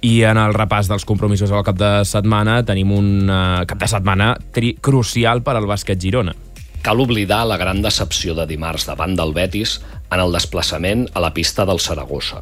I 0.00 0.22
en 0.24 0.38
el 0.40 0.54
repàs 0.56 0.88
dels 0.88 1.04
compromisos 1.04 1.50
al 1.52 1.64
cap 1.64 1.76
de 1.76 1.90
setmana 2.08 2.62
tenim 2.64 2.92
un 2.96 3.10
uh, 3.28 3.66
cap 3.68 3.82
de 3.82 3.88
setmana 3.90 4.32
crucial 4.80 5.44
per 5.44 5.58
al 5.58 5.68
bàsquet 5.68 6.00
Girona. 6.00 6.32
Cal 6.80 7.00
oblidar 7.00 7.42
la 7.44 7.58
gran 7.60 7.82
decepció 7.84 8.32
de 8.34 8.46
dimarts 8.48 8.86
davant 8.88 9.12
del 9.16 9.34
Betis 9.36 9.76
en 10.08 10.22
el 10.22 10.32
desplaçament 10.32 11.04
a 11.12 11.20
la 11.20 11.32
pista 11.36 11.66
del 11.68 11.80
Saragossa. 11.84 12.40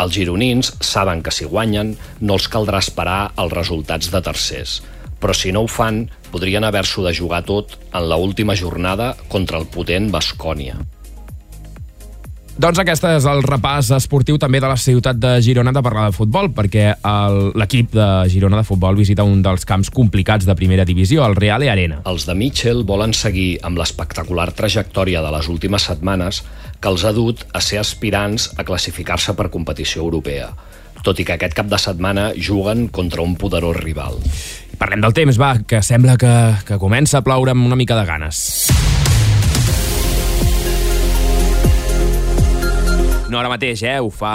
Els 0.00 0.16
gironins 0.16 0.72
saben 0.80 1.22
que 1.24 1.32
si 1.32 1.44
guanyen 1.44 1.94
no 2.20 2.38
els 2.38 2.48
caldrà 2.52 2.80
esperar 2.80 3.34
els 3.36 3.52
resultats 3.52 4.08
de 4.12 4.22
tercers, 4.24 4.80
però 5.20 5.36
si 5.36 5.52
no 5.52 5.64
ho 5.64 5.68
fan, 5.68 6.06
podrien 6.32 6.64
haver-s'ho 6.64 7.04
de 7.04 7.14
jugar 7.16 7.44
tot 7.48 7.76
en 7.92 8.08
la 8.08 8.16
última 8.16 8.56
jornada 8.56 9.14
contra 9.28 9.60
el 9.60 9.68
potent 9.68 10.10
Bascònia. 10.12 10.80
Doncs 12.56 12.78
aquest 12.80 13.04
és 13.04 13.24
el 13.28 13.42
repàs 13.44 13.90
esportiu 13.92 14.38
també 14.40 14.62
de 14.64 14.68
la 14.70 14.78
ciutat 14.80 15.18
de 15.20 15.34
Girona 15.44 15.74
de 15.76 15.82
parlar 15.84 16.06
de 16.08 16.16
futbol, 16.16 16.46
perquè 16.56 16.86
l'equip 17.52 17.90
de 17.92 18.06
Girona 18.32 18.62
de 18.62 18.64
futbol 18.64 18.96
visita 18.96 19.26
un 19.28 19.42
dels 19.44 19.68
camps 19.68 19.90
complicats 19.92 20.48
de 20.48 20.56
primera 20.56 20.86
divisió, 20.88 21.26
el 21.26 21.36
Real 21.36 21.66
e 21.66 21.68
Arena. 21.68 21.98
Els 22.08 22.24
de 22.24 22.32
Mitchell 22.32 22.80
volen 22.88 23.12
seguir 23.12 23.58
amb 23.60 23.76
l'espectacular 23.76 24.48
trajectòria 24.56 25.20
de 25.20 25.34
les 25.36 25.50
últimes 25.52 25.84
setmanes 25.84 26.40
que 26.80 26.88
els 26.88 27.04
ha 27.04 27.12
dut 27.12 27.44
a 27.52 27.60
ser 27.60 27.82
aspirants 27.82 28.48
a 28.56 28.64
classificar-se 28.64 29.36
per 29.36 29.50
competició 29.52 30.06
europea 30.08 30.48
tot 31.06 31.20
i 31.22 31.26
que 31.28 31.36
aquest 31.36 31.54
cap 31.54 31.68
de 31.70 31.78
setmana 31.78 32.32
juguen 32.34 32.88
contra 32.88 33.22
un 33.22 33.36
poderós 33.38 33.76
rival. 33.78 34.18
Parlem 34.80 35.04
del 35.04 35.14
temps, 35.14 35.38
va, 35.38 35.52
que 35.62 35.78
sembla 35.84 36.16
que, 36.18 36.32
que 36.66 36.80
comença 36.82 37.20
a 37.20 37.26
ploure 37.26 37.54
amb 37.54 37.68
una 37.68 37.78
mica 37.78 37.94
de 37.94 38.08
ganes. 38.08 38.42
No 43.36 43.42
ara 43.42 43.50
mateix, 43.52 43.82
eh? 43.84 43.98
Ho 44.00 44.06
fa 44.08 44.30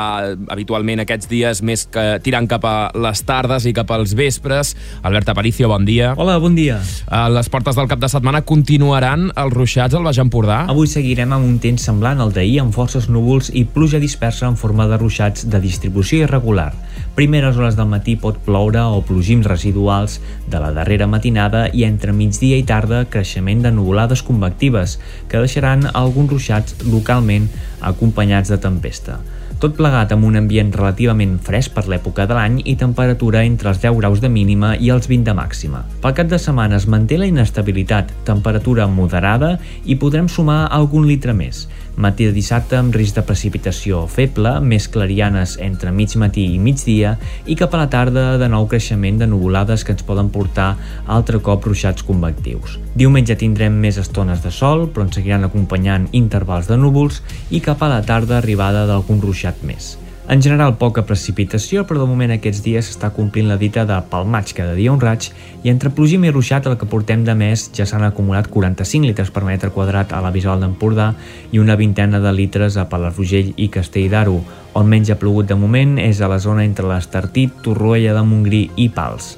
habitualment 0.53 1.01
aquests 1.01 1.25
dies 1.25 1.63
més 1.65 1.87
que 1.89 2.03
tirant 2.21 2.45
cap 2.45 2.67
a 2.69 2.73
les 2.93 3.23
tardes 3.25 3.65
i 3.65 3.73
cap 3.73 3.89
als 3.95 4.11
vespres. 4.13 4.75
Albert 5.01 5.31
Aparicio, 5.33 5.71
bon 5.71 5.87
dia. 5.87 6.11
Hola, 6.21 6.35
bon 6.37 6.53
dia. 6.53 6.77
A 7.09 7.23
les 7.33 7.49
portes 7.49 7.79
del 7.79 7.89
cap 7.89 7.97
de 7.97 8.11
setmana 8.13 8.43
continuaran 8.45 9.31
els 9.33 9.57
ruixats 9.57 9.97
al 9.97 10.05
Baix 10.05 10.21
Empordà? 10.21 10.59
Avui 10.69 10.85
seguirem 10.91 11.33
amb 11.33 11.49
un 11.49 11.57
temps 11.63 11.81
semblant 11.81 12.21
al 12.21 12.35
d'ahir 12.35 12.59
amb 12.61 12.77
forces 12.77 13.09
núvols 13.09 13.49
i 13.57 13.65
pluja 13.65 13.97
dispersa 13.97 14.45
en 14.51 14.59
forma 14.61 14.85
de 14.85 15.01
ruixats 15.01 15.49
de 15.49 15.63
distribució 15.65 16.27
irregular. 16.27 16.69
Primeres 17.15 17.57
hores 17.57 17.75
del 17.75 17.89
matí 17.91 18.13
pot 18.15 18.37
ploure 18.45 18.85
o 18.95 19.01
plogims 19.03 19.49
residuals 19.49 20.21
de 20.47 20.61
la 20.63 20.71
darrera 20.71 21.09
matinada 21.11 21.65
i 21.75 21.83
entre 21.83 22.15
migdia 22.15 22.55
i 22.55 22.63
tarda 22.63 23.03
creixement 23.11 23.65
de 23.65 23.73
nuvolades 23.75 24.23
convectives 24.23 24.95
que 25.27 25.43
deixaran 25.43 25.89
alguns 25.91 26.31
ruixats 26.31 26.79
localment 26.87 27.49
acompanyats 27.81 28.53
de 28.53 28.61
tempesta. 28.63 29.19
Tot 29.61 29.75
plegat 29.77 30.09
amb 30.15 30.25
un 30.25 30.39
ambient 30.39 30.71
relativament 30.73 31.35
fresc 31.45 31.75
per 31.75 31.83
l'època 31.91 32.23
de 32.25 32.33
l'any 32.33 32.55
i 32.65 32.73
temperatura 32.79 33.43
entre 33.45 33.69
els 33.69 33.83
10 33.83 33.99
graus 33.99 34.23
de 34.23 34.31
mínima 34.31 34.71
i 34.73 34.89
els 34.89 35.05
20 35.11 35.27
de 35.27 35.35
màxima. 35.37 35.83
Pel 36.01 36.15
cap 36.17 36.31
de 36.31 36.39
setmana 36.41 36.79
es 36.79 36.87
manté 36.89 37.19
la 37.21 37.27
inestabilitat, 37.29 38.09
temperatura 38.25 38.87
moderada 38.89 39.51
i 39.85 39.99
podrem 40.01 40.31
sumar 40.31 40.63
algun 40.71 41.05
litre 41.05 41.37
més. 41.37 41.67
Matí 41.95 42.25
de 42.25 42.31
dissabte 42.31 42.77
amb 42.79 42.95
risc 42.95 43.17
de 43.17 43.23
precipitació 43.27 44.05
feble, 44.07 44.53
més 44.63 44.87
clarianes 44.91 45.57
entre 45.61 45.91
mig 45.91 46.15
matí 46.19 46.45
i 46.55 46.59
migdia 46.59 47.17
i 47.45 47.57
cap 47.59 47.75
a 47.75 47.81
la 47.83 47.89
tarda 47.91 48.37
de 48.41 48.47
nou 48.51 48.67
creixement 48.71 49.19
de 49.19 49.27
nuvolades 49.27 49.83
que 49.83 49.95
ens 49.95 50.05
poden 50.07 50.31
portar 50.31 50.75
altre 51.05 51.41
cop 51.43 51.67
ruixats 51.67 52.07
convectius. 52.07 52.79
Diumenge 52.95 53.35
tindrem 53.37 53.75
més 53.83 53.99
estones 54.01 54.41
de 54.43 54.51
sol, 54.55 54.87
però 54.87 55.07
ens 55.07 55.19
seguiran 55.19 55.47
acompanyant 55.47 56.07
intervals 56.11 56.71
de 56.71 56.79
núvols 56.79 57.21
i 57.51 57.59
cap 57.61 57.83
a 57.83 57.91
la 57.91 58.01
tarda 58.07 58.39
arribada 58.39 58.87
d'algun 58.89 59.21
ruixat 59.21 59.61
més. 59.67 59.97
En 60.31 60.39
general, 60.39 60.77
poca 60.79 61.01
precipitació, 61.03 61.81
però 61.83 61.99
de 61.99 62.05
moment 62.07 62.31
aquests 62.31 62.61
dies 62.63 62.87
s'està 62.87 63.09
complint 63.11 63.49
la 63.49 63.57
dita 63.59 63.81
de 63.83 63.97
pel 64.13 64.29
maig 64.31 64.53
cada 64.55 64.77
dia 64.77 64.93
un 64.93 65.01
raig 65.01 65.27
i 65.65 65.67
entre 65.73 65.91
plogim 65.91 66.23
i 66.23 66.31
ruixat 66.31 66.69
el 66.71 66.77
que 66.79 66.87
portem 66.93 67.25
de 67.27 67.35
mes 67.35 67.65
ja 67.75 67.83
s'han 67.83 68.05
acumulat 68.07 68.47
45 68.53 69.09
litres 69.09 69.33
per 69.35 69.43
metre 69.43 69.73
quadrat 69.75 70.15
a 70.15 70.21
la 70.23 70.31
Bisbal 70.31 70.63
d'Empordà 70.63 71.09
i 71.51 71.59
una 71.59 71.75
vintena 71.75 72.23
de 72.23 72.31
litres 72.31 72.79
a 72.79 72.87
Palafrugell 72.87 73.51
i 73.57 73.67
Castell 73.75 74.07
d'Aro. 74.15 74.39
On 74.71 74.87
menys 74.87 75.11
ha 75.11 75.19
plogut 75.19 75.51
de 75.51 75.59
moment 75.59 75.97
és 75.99 76.23
a 76.23 76.31
la 76.31 76.39
zona 76.39 76.63
entre 76.63 76.87
l'Estartit, 76.87 77.59
Torroella 77.67 78.15
de 78.15 78.23
Montgrí 78.23 78.63
i 78.79 78.87
Pals. 78.87 79.33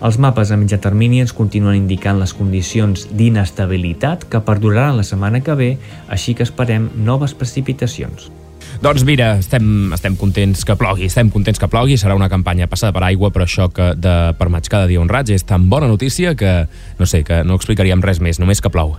Els 0.00 0.16
mapes 0.16 0.48
a 0.48 0.56
mitjà 0.56 0.80
termini 0.80 1.20
ens 1.20 1.36
continuen 1.36 1.82
indicant 1.84 2.16
les 2.16 2.32
condicions 2.32 3.10
d'inestabilitat 3.12 4.30
que 4.32 4.40
perduraran 4.40 4.96
la 4.96 5.04
setmana 5.04 5.44
que 5.44 5.52
ve, 5.52 5.74
així 6.08 6.32
que 6.32 6.48
esperem 6.48 6.88
noves 6.96 7.36
precipitacions. 7.36 8.30
Doncs 8.80 9.02
mira, 9.04 9.34
estem, 9.36 9.92
estem 9.92 10.14
contents 10.16 10.62
que 10.64 10.72
plogui, 10.80 11.04
estem 11.10 11.28
contents 11.28 11.60
que 11.60 11.68
plogui, 11.68 11.98
serà 12.00 12.14
una 12.16 12.30
campanya 12.32 12.64
passada 12.64 12.94
per 12.96 13.02
aigua, 13.10 13.28
però 13.28 13.44
això 13.44 13.68
que 13.68 13.90
de 13.92 14.14
per 14.40 14.48
maig 14.48 14.70
cada 14.72 14.88
dia 14.88 15.02
un 15.02 15.10
raig 15.12 15.34
és 15.36 15.44
tan 15.44 15.68
bona 15.68 15.90
notícia 15.90 16.32
que, 16.32 16.54
no 16.96 17.04
sé, 17.04 17.20
que 17.28 17.42
no 17.44 17.60
explicaríem 17.60 18.00
res 18.00 18.24
més, 18.24 18.40
només 18.40 18.64
que 18.64 18.72
plou. 18.72 18.96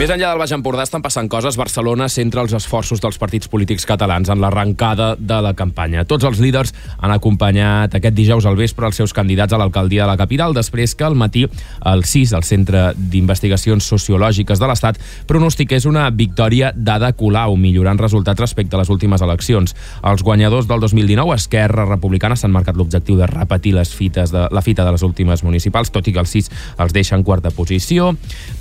Més 0.00 0.08
enllà 0.08 0.30
del 0.30 0.38
Baix 0.40 0.52
Empordà 0.56 0.86
estan 0.86 1.02
passant 1.04 1.26
coses. 1.28 1.58
Barcelona 1.60 2.06
centra 2.08 2.40
els 2.40 2.54
esforços 2.56 3.02
dels 3.04 3.18
partits 3.20 3.50
polítics 3.52 3.84
catalans 3.84 4.30
en 4.32 4.40
l'arrencada 4.40 5.10
de 5.20 5.40
la 5.44 5.50
campanya. 5.52 6.06
Tots 6.08 6.24
els 6.24 6.38
líders 6.40 6.70
han 6.96 7.12
acompanyat 7.12 7.98
aquest 7.98 8.16
dijous 8.16 8.46
al 8.48 8.56
vespre 8.56 8.88
els 8.88 8.96
seus 8.96 9.12
candidats 9.12 9.52
a 9.52 9.58
l'alcaldia 9.60 10.06
de 10.06 10.08
la 10.08 10.16
capital, 10.16 10.56
després 10.56 10.94
que 10.96 11.04
al 11.04 11.18
matí 11.20 11.42
el 11.44 12.04
CIS, 12.08 12.32
el 12.32 12.46
Centre 12.48 12.84
d'Investigacions 12.96 13.90
Sociològiques 13.92 14.62
de 14.62 14.70
l'Estat, 14.70 15.02
pronostiqués 15.28 15.84
una 15.84 16.06
victòria 16.08 16.72
d'Ada 16.74 17.12
Colau, 17.12 17.58
millorant 17.60 18.00
resultats 18.00 18.40
respecte 18.40 18.78
a 18.78 18.80
les 18.80 18.88
últimes 18.88 19.20
eleccions. 19.20 19.76
Els 20.00 20.24
guanyadors 20.24 20.64
del 20.64 20.80
2019, 20.80 21.36
Esquerra 21.36 21.84
Republicana, 21.84 22.40
s'han 22.40 22.56
marcat 22.56 22.80
l'objectiu 22.80 23.20
de 23.20 23.28
repetir 23.28 23.74
les 23.76 23.92
fites 23.92 24.32
de, 24.32 24.48
la 24.48 24.64
fita 24.64 24.88
de 24.88 24.96
les 24.96 25.04
últimes 25.04 25.44
municipals, 25.44 25.92
tot 25.92 26.08
i 26.08 26.16
que 26.16 26.24
el 26.24 26.32
CIS 26.32 26.48
els 26.80 26.96
deixa 26.96 27.20
en 27.20 27.28
quarta 27.28 27.52
posició. 27.52 28.14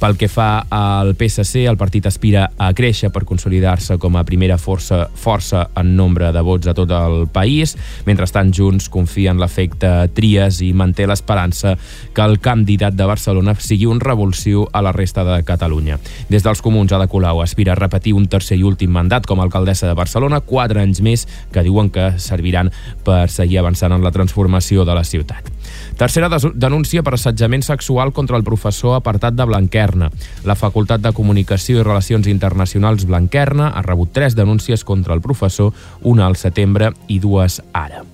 Pel 0.03 0.19
que 0.19 0.27
fa 0.27 0.51
al 0.67 1.15
PSC, 1.15 1.28
PSC, 1.29 1.67
el 1.69 1.77
partit 1.77 2.07
aspira 2.09 2.49
a 2.57 2.71
créixer 2.73 3.11
per 3.13 3.23
consolidar-se 3.27 3.99
com 4.01 4.17
a 4.17 4.23
primera 4.25 4.57
força, 4.57 5.03
força 5.13 5.67
en 5.77 5.93
nombre 5.97 6.31
de 6.33 6.41
vots 6.45 6.67
a 6.67 6.73
tot 6.73 6.89
el 6.95 7.27
país. 7.31 7.75
Mentrestant, 8.07 8.51
Junts 8.55 8.89
confia 8.89 9.31
en 9.31 9.41
l'efecte 9.41 9.91
Trias 10.17 10.61
i 10.65 10.71
manté 10.73 11.05
l'esperança 11.07 11.75
que 12.15 12.25
el 12.25 12.39
candidat 12.41 12.97
de 12.97 13.05
Barcelona 13.09 13.55
sigui 13.59 13.85
un 13.89 14.01
revulsiu 14.01 14.65
a 14.73 14.81
la 14.85 14.93
resta 14.95 15.23
de 15.27 15.41
Catalunya. 15.45 15.99
Des 16.29 16.45
dels 16.45 16.63
comuns, 16.65 16.91
Ada 16.93 17.07
Colau 17.07 17.43
aspira 17.43 17.75
a 17.75 17.79
repetir 17.79 18.15
un 18.17 18.27
tercer 18.27 18.57
i 18.57 18.65
últim 18.65 18.91
mandat 18.91 19.29
com 19.29 19.39
a 19.39 19.45
alcaldessa 19.45 19.87
de 19.87 19.97
Barcelona, 19.97 20.41
quatre 20.41 20.81
anys 20.81 21.03
més 21.05 21.27
que 21.53 21.63
diuen 21.65 21.93
que 21.93 22.11
serviran 22.17 22.73
per 23.05 23.27
seguir 23.29 23.61
avançant 23.61 23.93
en 23.93 24.03
la 24.03 24.13
transformació 24.15 24.85
de 24.85 24.97
la 24.97 25.05
ciutat. 25.05 25.53
Tercera 25.99 26.29
denúncia 26.55 27.03
per 27.03 27.13
assetjament 27.13 27.63
sexual 27.65 28.13
contra 28.15 28.37
el 28.39 28.45
professor 28.47 28.95
apartat 28.95 29.35
de 29.35 29.45
Blanquerna. 29.45 30.09
La 30.47 30.55
Facultat 30.55 31.01
de 31.03 31.11
Comunicació 31.19 31.81
i 31.81 31.83
Relacions 31.83 32.29
Internacionals 32.31 33.03
Blanquerna 33.03 33.73
ha 33.75 33.83
rebut 33.83 34.13
tres 34.15 34.37
denúncies 34.39 34.85
contra 34.87 35.17
el 35.17 35.19
professor, 35.19 35.73
una 36.07 36.29
al 36.29 36.39
setembre 36.39 36.93
i 37.11 37.19
dues 37.19 37.59
ara. 37.75 38.05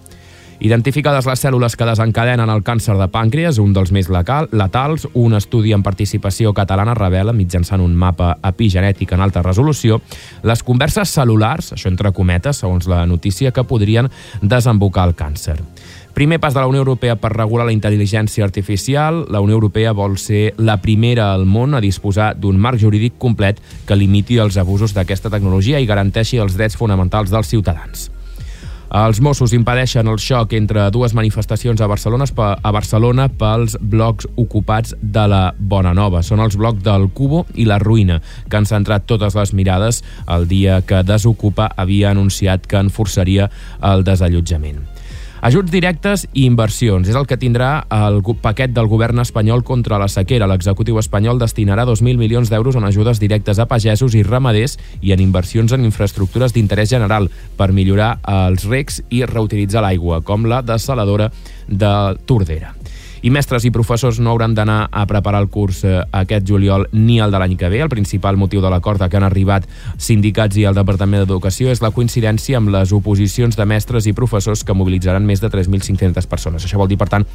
Identificades 0.65 1.27
les 1.27 1.41
cèl·lules 1.43 1.75
que 1.77 1.85
desencadenen 1.85 2.49
el 2.49 2.63
càncer 2.65 2.95
de 2.97 3.05
pàncreas, 3.11 3.59
un 3.61 3.75
dels 3.75 3.91
més 3.93 4.07
letals, 4.09 5.05
un 5.13 5.35
estudi 5.37 5.75
en 5.75 5.83
participació 5.83 6.55
catalana 6.55 6.95
revela, 6.97 7.35
mitjançant 7.35 7.83
un 7.83 7.93
mapa 7.93 8.37
epigenètic 8.41 9.13
en 9.13 9.21
alta 9.21 9.43
resolució, 9.45 9.99
les 10.41 10.63
converses 10.63 11.11
cel·lulars, 11.11 11.73
això 11.75 11.91
entre 11.91 12.13
cometes, 12.15 12.63
segons 12.63 12.87
la 12.89 13.05
notícia, 13.05 13.51
que 13.51 13.67
podrien 13.67 14.09
desembocar 14.41 15.09
el 15.11 15.13
càncer. 15.19 15.59
Primer 16.15 16.39
pas 16.39 16.53
de 16.53 16.61
la 16.61 16.67
Unió 16.67 16.79
Europea 16.79 17.17
per 17.19 17.33
regular 17.33 17.65
la 17.67 17.73
intel·ligència 17.75 18.45
artificial. 18.45 19.25
La 19.27 19.41
Unió 19.43 19.57
Europea 19.57 19.91
vol 19.91 20.15
ser 20.15 20.53
la 20.55 20.77
primera 20.79 21.33
al 21.33 21.43
món 21.43 21.75
a 21.75 21.81
disposar 21.83 22.29
d'un 22.39 22.55
marc 22.55 22.79
jurídic 22.79 23.17
complet 23.19 23.59
que 23.83 23.97
limiti 23.99 24.37
els 24.39 24.55
abusos 24.55 24.95
d'aquesta 24.95 25.27
tecnologia 25.33 25.81
i 25.83 25.89
garanteixi 25.89 26.39
els 26.39 26.55
drets 26.55 26.79
fonamentals 26.79 27.35
dels 27.35 27.51
ciutadans. 27.51 28.07
Els 28.95 29.19
Mossos 29.19 29.51
impedeixen 29.51 30.07
el 30.07 30.21
xoc 30.23 30.55
entre 30.55 30.87
dues 30.95 31.11
manifestacions 31.19 31.83
a 31.83 31.91
Barcelona, 31.91 32.29
a 32.39 32.71
Barcelona 32.71 33.27
pels 33.27 33.75
blocs 33.81 34.31
ocupats 34.39 34.95
de 35.01 35.27
la 35.27 35.43
Bona 35.59 35.91
Nova. 35.91 36.23
Són 36.23 36.39
els 36.39 36.55
blocs 36.55 36.79
del 36.85 37.09
Cubo 37.11 37.43
i 37.59 37.67
la 37.67 37.75
Ruïna, 37.83 38.21
que 38.47 38.55
han 38.55 38.71
centrat 38.71 39.03
totes 39.03 39.35
les 39.35 39.51
mirades 39.51 39.99
el 40.31 40.47
dia 40.47 40.79
que 40.79 41.03
Desocupa 41.03 41.73
havia 41.75 42.15
anunciat 42.15 42.71
que 42.71 42.79
enforçaria 42.79 43.51
el 43.83 44.07
desallotjament. 44.07 44.94
Ajuts 45.45 45.69
directes 45.69 46.23
i 46.33 46.47
inversions. 46.49 47.05
És 47.05 47.13
el 47.19 47.27
que 47.29 47.35
tindrà 47.37 47.83
el 47.93 48.15
paquet 48.41 48.71
del 48.73 48.87
govern 48.89 49.21
espanyol 49.21 49.61
contra 49.61 49.99
la 50.01 50.07
sequera. 50.09 50.47
L'executiu 50.49 50.97
espanyol 50.97 51.37
destinarà 51.37 51.83
2.000 51.85 52.17
milions 52.17 52.49
d'euros 52.49 52.79
en 52.79 52.87
ajudes 52.87 53.21
directes 53.21 53.61
a 53.61 53.67
pagesos 53.69 54.15
i 54.17 54.23
ramaders 54.25 54.79
i 55.05 55.13
en 55.13 55.21
inversions 55.21 55.75
en 55.77 55.85
infraestructures 55.85 56.55
d'interès 56.55 56.89
general 56.89 57.29
per 57.59 57.69
millorar 57.77 58.15
els 58.25 58.65
recs 58.65 59.03
i 59.13 59.21
reutilitzar 59.29 59.85
l'aigua, 59.85 60.23
com 60.25 60.49
la 60.49 60.63
desaladora 60.65 61.29
de 61.69 61.93
Tordera 62.25 62.73
i 63.25 63.31
mestres 63.33 63.65
i 63.65 63.71
professors 63.73 64.19
no 64.21 64.29
hauran 64.29 64.53
d'anar 64.53 64.85
a 64.93 65.05
preparar 65.09 65.41
el 65.41 65.49
curs 65.49 65.81
eh, 65.83 65.97
aquest 66.13 66.45
juliol 66.45 66.85
ni 66.93 67.17
el 67.23 67.33
de 67.33 67.41
l'any 67.41 67.55
que 67.57 67.71
ve. 67.73 67.81
El 67.81 67.89
principal 67.89 68.37
motiu 68.37 68.61
de 68.61 68.69
l'acord 68.69 69.01
a 69.01 69.09
què 69.09 69.17
han 69.17 69.25
arribat 69.25 69.65
sindicats 69.97 70.59
i 70.61 70.67
el 70.69 70.77
Departament 70.77 71.23
d'Educació 71.23 71.73
és 71.73 71.81
la 71.81 71.89
coincidència 71.95 72.61
amb 72.61 72.69
les 72.75 72.93
oposicions 72.93 73.57
de 73.57 73.65
mestres 73.65 74.05
i 74.05 74.13
professors 74.13 74.63
que 74.63 74.77
mobilitzaran 74.77 75.25
més 75.25 75.41
de 75.41 75.49
3.500 75.49 76.29
persones. 76.29 76.65
Això 76.65 76.77
vol 76.77 76.91
dir, 76.91 77.01
per 77.01 77.09
tant, 77.09 77.25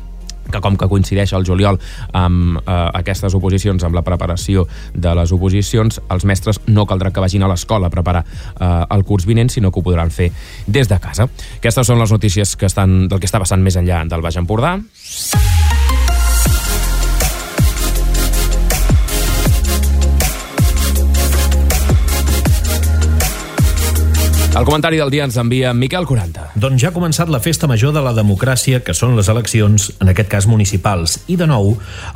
que 0.51 0.61
com 0.63 0.77
que 0.79 0.89
coincideix 0.91 1.33
el 1.37 1.47
juliol 1.47 1.79
amb 2.17 2.61
eh, 2.61 2.77
aquestes 3.01 3.35
oposicions, 3.35 3.83
amb 3.87 3.99
la 3.99 4.05
preparació 4.07 4.67
de 4.95 5.15
les 5.19 5.33
oposicions, 5.35 6.01
els 6.11 6.27
mestres 6.27 6.61
no 6.71 6.87
caldrà 6.91 7.11
que 7.15 7.23
vagin 7.23 7.47
a 7.47 7.51
l'escola 7.51 7.91
a 7.91 7.95
preparar 7.95 8.23
eh, 8.23 8.71
el 8.95 9.05
curs 9.07 9.27
vinent, 9.27 9.51
sinó 9.51 9.71
que 9.71 9.83
ho 9.83 9.87
podran 9.87 10.15
fer 10.15 10.31
des 10.67 10.91
de 10.91 11.01
casa. 11.03 11.27
Aquestes 11.59 11.91
són 11.91 11.99
les 12.03 12.15
notícies 12.15 12.55
que 12.55 12.71
estan, 12.71 13.09
del 13.09 13.19
que 13.19 13.31
està 13.31 13.43
passant 13.43 13.63
més 13.63 13.79
enllà 13.81 14.05
del 14.07 14.23
Baix 14.23 14.39
Empordà. 14.39 14.79
El 24.61 24.67
comentari 24.67 24.99
del 25.01 25.09
dia 25.09 25.25
ens 25.25 25.39
envia 25.41 25.71
Miquel 25.73 26.05
40. 26.05 26.51
Doncs 26.61 26.83
ja 26.83 26.91
ha 26.91 26.93
començat 26.93 27.31
la 27.33 27.39
festa 27.41 27.65
major 27.65 27.95
de 27.97 28.03
la 28.05 28.11
democràcia, 28.13 28.83
que 28.85 28.93
són 28.93 29.15
les 29.17 29.31
eleccions, 29.33 29.87
en 30.05 30.13
aquest 30.13 30.29
cas 30.29 30.45
municipals. 30.45 31.15
I 31.33 31.39
de 31.41 31.47
nou, 31.49 31.71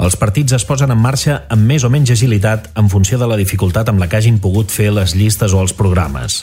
els 0.05 0.19
partits 0.21 0.53
es 0.53 0.67
posen 0.69 0.93
en 0.93 1.01
marxa 1.01 1.39
amb 1.49 1.65
més 1.65 1.89
o 1.89 1.91
menys 1.95 2.13
agilitat 2.13 2.69
en 2.77 2.93
funció 2.93 3.17
de 3.17 3.31
la 3.31 3.41
dificultat 3.41 3.89
amb 3.89 4.05
la 4.05 4.11
que 4.13 4.21
hagin 4.21 4.43
pogut 4.45 4.69
fer 4.69 4.91
les 4.93 5.17
llistes 5.17 5.57
o 5.57 5.65
els 5.65 5.73
programes. 5.73 6.43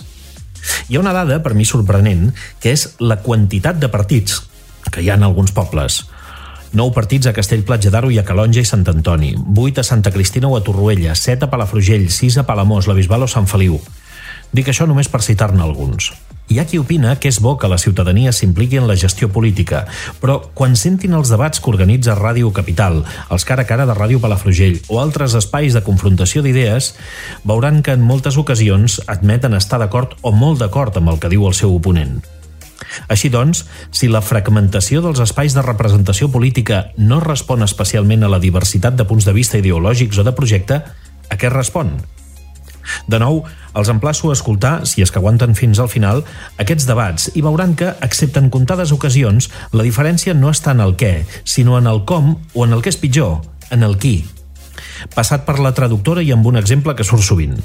Hi 0.89 0.98
ha 0.98 1.05
una 1.05 1.13
dada, 1.13 1.38
per 1.46 1.53
mi 1.53 1.70
sorprenent, 1.70 2.31
que 2.58 2.74
és 2.74 2.96
la 2.98 3.22
quantitat 3.22 3.77
de 3.77 3.93
partits 3.93 4.41
que 4.89 5.05
hi 5.05 5.13
ha 5.13 5.22
en 5.22 5.29
alguns 5.29 5.53
pobles. 5.53 6.01
9 6.74 6.98
partits 6.98 7.29
a 7.29 7.38
Castellplatja 7.38 7.93
d'Aro 7.93 8.10
i 8.10 8.17
a 8.17 8.25
Calonja 8.25 8.65
i 8.65 8.65
Sant 8.65 8.89
Antoni, 8.89 9.36
8 9.38 9.86
a 9.86 9.86
Santa 9.86 10.10
Cristina 10.10 10.50
o 10.50 10.58
a 10.58 10.65
Torroella, 10.65 11.13
7 11.13 11.46
a 11.46 11.53
Palafrugell, 11.53 12.10
6 12.10 12.41
a 12.41 12.50
Palamós, 12.50 12.89
la 12.89 12.98
Bisbal 12.98 13.29
o 13.29 13.29
Sant 13.29 13.46
Feliu. 13.46 13.77
Dic 14.51 14.67
això 14.67 14.84
només 14.88 15.08
per 15.08 15.24
citar-ne 15.24 15.63
alguns. 15.63 16.12
Hi 16.51 16.58
ha 16.60 16.65
qui 16.67 16.75
opina 16.81 17.13
que 17.15 17.29
és 17.31 17.38
bo 17.39 17.53
que 17.55 17.70
la 17.72 17.77
ciutadania 17.79 18.34
s'impliqui 18.36 18.75
en 18.81 18.88
la 18.89 18.98
gestió 19.00 19.29
política, 19.31 19.86
però 20.20 20.41
quan 20.53 20.75
sentin 20.75 21.15
els 21.15 21.31
debats 21.31 21.63
que 21.63 21.72
organitza 21.72 22.17
Ràdio 22.20 22.51
Capital, 22.51 23.05
els 23.31 23.48
cara 23.48 23.63
a 23.63 23.70
cara 23.70 23.86
de 23.88 23.96
Ràdio 23.96 24.20
Palafrugell 24.20 24.81
o 24.91 25.00
altres 25.00 25.38
espais 25.39 25.72
de 25.72 25.84
confrontació 25.88 26.43
d'idees, 26.43 26.91
veuran 27.48 27.79
que 27.79 27.96
en 27.96 28.03
moltes 28.03 28.36
ocasions 28.36 29.00
admeten 29.08 29.55
estar 29.55 29.79
d'acord 29.79 30.17
o 30.22 30.36
molt 30.36 30.60
d'acord 30.60 31.00
amb 31.00 31.15
el 31.15 31.24
que 31.24 31.31
diu 31.31 31.48
el 31.48 31.55
seu 31.55 31.72
oponent. 31.72 32.20
Així 33.08 33.31
doncs, 33.31 33.63
si 33.96 34.12
la 34.12 34.20
fragmentació 34.20 35.00
dels 35.05 35.24
espais 35.24 35.55
de 35.55 35.63
representació 35.63 36.27
política 36.34 36.89
no 36.98 37.22
respon 37.24 37.63
especialment 37.63 38.27
a 38.27 38.34
la 38.34 38.43
diversitat 38.43 39.00
de 39.00 39.08
punts 39.08 39.24
de 39.24 39.38
vista 39.38 39.62
ideològics 39.62 40.20
o 40.20 40.27
de 40.27 40.36
projecte, 40.36 40.84
a 41.31 41.39
què 41.39 41.53
respon? 41.53 41.96
De 43.08 43.20
nou, 43.22 43.44
els 43.78 43.92
emplaço 43.94 44.30
a 44.30 44.36
escoltar, 44.38 44.86
si 44.90 45.04
és 45.04 45.12
que 45.12 45.22
aguanten 45.22 45.56
fins 45.56 45.80
al 45.80 45.90
final, 45.92 46.24
aquests 46.62 46.88
debats 46.90 47.30
i 47.36 47.46
veuran 47.46 47.76
que, 47.80 47.94
excepte 48.02 48.42
en 48.42 48.50
comptades 48.54 48.92
ocasions, 48.92 49.50
la 49.72 49.86
diferència 49.88 50.36
no 50.38 50.52
està 50.52 50.76
en 50.76 50.84
el 50.84 50.98
què, 51.00 51.26
sinó 51.44 51.78
en 51.80 51.88
el 51.88 52.04
com 52.06 52.36
o 52.54 52.66
en 52.66 52.74
el 52.76 52.82
que 52.82 52.94
és 52.94 53.00
pitjor, 53.02 53.42
en 53.72 53.84
el 53.84 53.98
qui. 53.98 54.22
passat 55.16 55.46
per 55.48 55.58
la 55.60 55.72
traductora 55.74 56.22
i 56.22 56.32
amb 56.32 56.46
un 56.46 56.60
exemple 56.60 56.94
que 56.96 57.04
surt 57.04 57.26
sovint. 57.26 57.56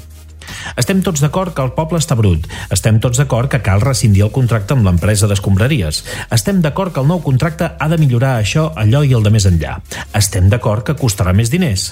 Estem 0.79 1.01
tots 1.03 1.21
d'acord 1.23 1.53
que 1.53 1.63
el 1.63 1.73
poble 1.75 1.99
està 2.01 2.15
brut. 2.19 2.47
Estem 2.73 3.01
tots 3.03 3.19
d'acord 3.19 3.51
que 3.51 3.61
cal 3.65 3.83
rescindir 3.83 4.23
el 4.25 4.33
contracte 4.35 4.75
amb 4.75 4.87
l'empresa 4.87 5.27
d'escombraries. 5.27 6.03
Estem 6.33 6.61
d'acord 6.63 6.93
que 6.93 7.03
el 7.03 7.09
nou 7.11 7.21
contracte 7.23 7.71
ha 7.77 7.87
de 7.91 7.99
millorar 8.01 8.37
això, 8.37 8.69
allò 8.75 9.03
i 9.03 9.13
el 9.17 9.25
de 9.27 9.33
més 9.33 9.47
enllà. 9.49 9.77
Estem 10.17 10.49
d'acord 10.49 10.87
que 10.87 10.97
costarà 10.99 11.35
més 11.35 11.51
diners. 11.53 11.91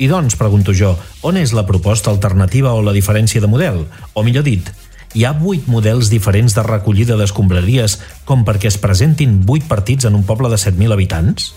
I 0.00 0.06
doncs, 0.08 0.32
pregunto 0.40 0.72
jo, 0.72 0.94
on 1.28 1.36
és 1.36 1.50
la 1.52 1.66
proposta 1.68 2.08
alternativa 2.08 2.72
o 2.72 2.80
la 2.80 2.94
diferència 2.96 3.42
de 3.44 3.50
model? 3.52 3.82
O 4.16 4.24
millor 4.24 4.46
dit, 4.46 4.70
hi 5.12 5.26
ha 5.28 5.34
vuit 5.36 5.68
models 5.68 6.08
diferents 6.08 6.56
de 6.56 6.64
recollida 6.64 7.18
d'escombraries 7.20 7.98
com 8.24 8.46
perquè 8.48 8.70
es 8.72 8.80
presentin 8.80 9.42
vuit 9.44 9.66
partits 9.68 10.08
en 10.08 10.16
un 10.16 10.24
poble 10.24 10.48
de 10.48 10.56
7.000 10.56 10.96
habitants? 10.96 11.52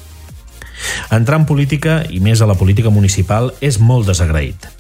Entrar 1.07 1.39
en 1.39 1.47
política, 1.47 2.01
i 2.12 2.19
més 2.19 2.43
a 2.43 2.50
la 2.50 2.59
política 2.59 2.91
municipal, 2.91 3.53
és 3.63 3.79
molt 3.79 4.12
desagraït. 4.12 4.73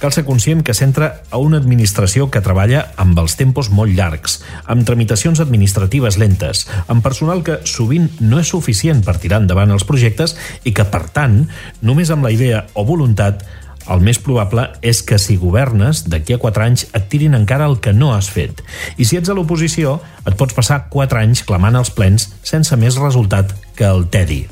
Cal 0.00 0.12
ser 0.14 0.24
conscient 0.28 0.64
que 0.66 0.74
s'entra 0.76 1.10
a 1.30 1.40
una 1.42 1.60
administració 1.60 2.28
que 2.30 2.42
treballa 2.44 2.86
amb 3.00 3.18
els 3.22 3.36
tempos 3.40 3.70
molt 3.70 3.94
llargs, 3.96 4.40
amb 4.66 4.86
tramitacions 4.88 5.40
administratives 5.42 6.18
lentes, 6.20 6.66
amb 6.88 7.04
personal 7.04 7.44
que 7.46 7.60
sovint 7.68 8.10
no 8.20 8.40
és 8.42 8.52
suficient 8.52 9.04
per 9.06 9.18
tirar 9.22 9.42
endavant 9.42 9.72
els 9.74 9.86
projectes 9.88 10.36
i 10.64 10.74
que, 10.76 10.86
per 10.86 11.06
tant, 11.14 11.42
només 11.82 12.10
amb 12.10 12.26
la 12.26 12.34
idea 12.34 12.66
o 12.74 12.86
voluntat 12.88 13.44
el 13.90 14.04
més 14.04 14.20
probable 14.22 14.66
és 14.86 15.00
que 15.06 15.18
si 15.18 15.38
governes, 15.40 16.04
d'aquí 16.12 16.36
a 16.36 16.40
4 16.42 16.66
anys 16.66 16.86
et 16.92 17.08
tirin 17.12 17.34
encara 17.38 17.66
el 17.70 17.80
que 17.80 17.94
no 17.96 18.12
has 18.14 18.30
fet. 18.30 18.62
I 19.00 19.08
si 19.08 19.18
ets 19.18 19.32
a 19.32 19.36
l'oposició, 19.36 19.98
et 20.26 20.36
pots 20.38 20.56
passar 20.56 20.84
4 20.92 21.24
anys 21.24 21.44
clamant 21.48 21.80
als 21.80 21.92
plens 21.94 22.30
sense 22.46 22.76
més 22.76 23.00
resultat 23.00 23.56
que 23.74 23.88
el 23.88 24.06
tedi. 24.12 24.44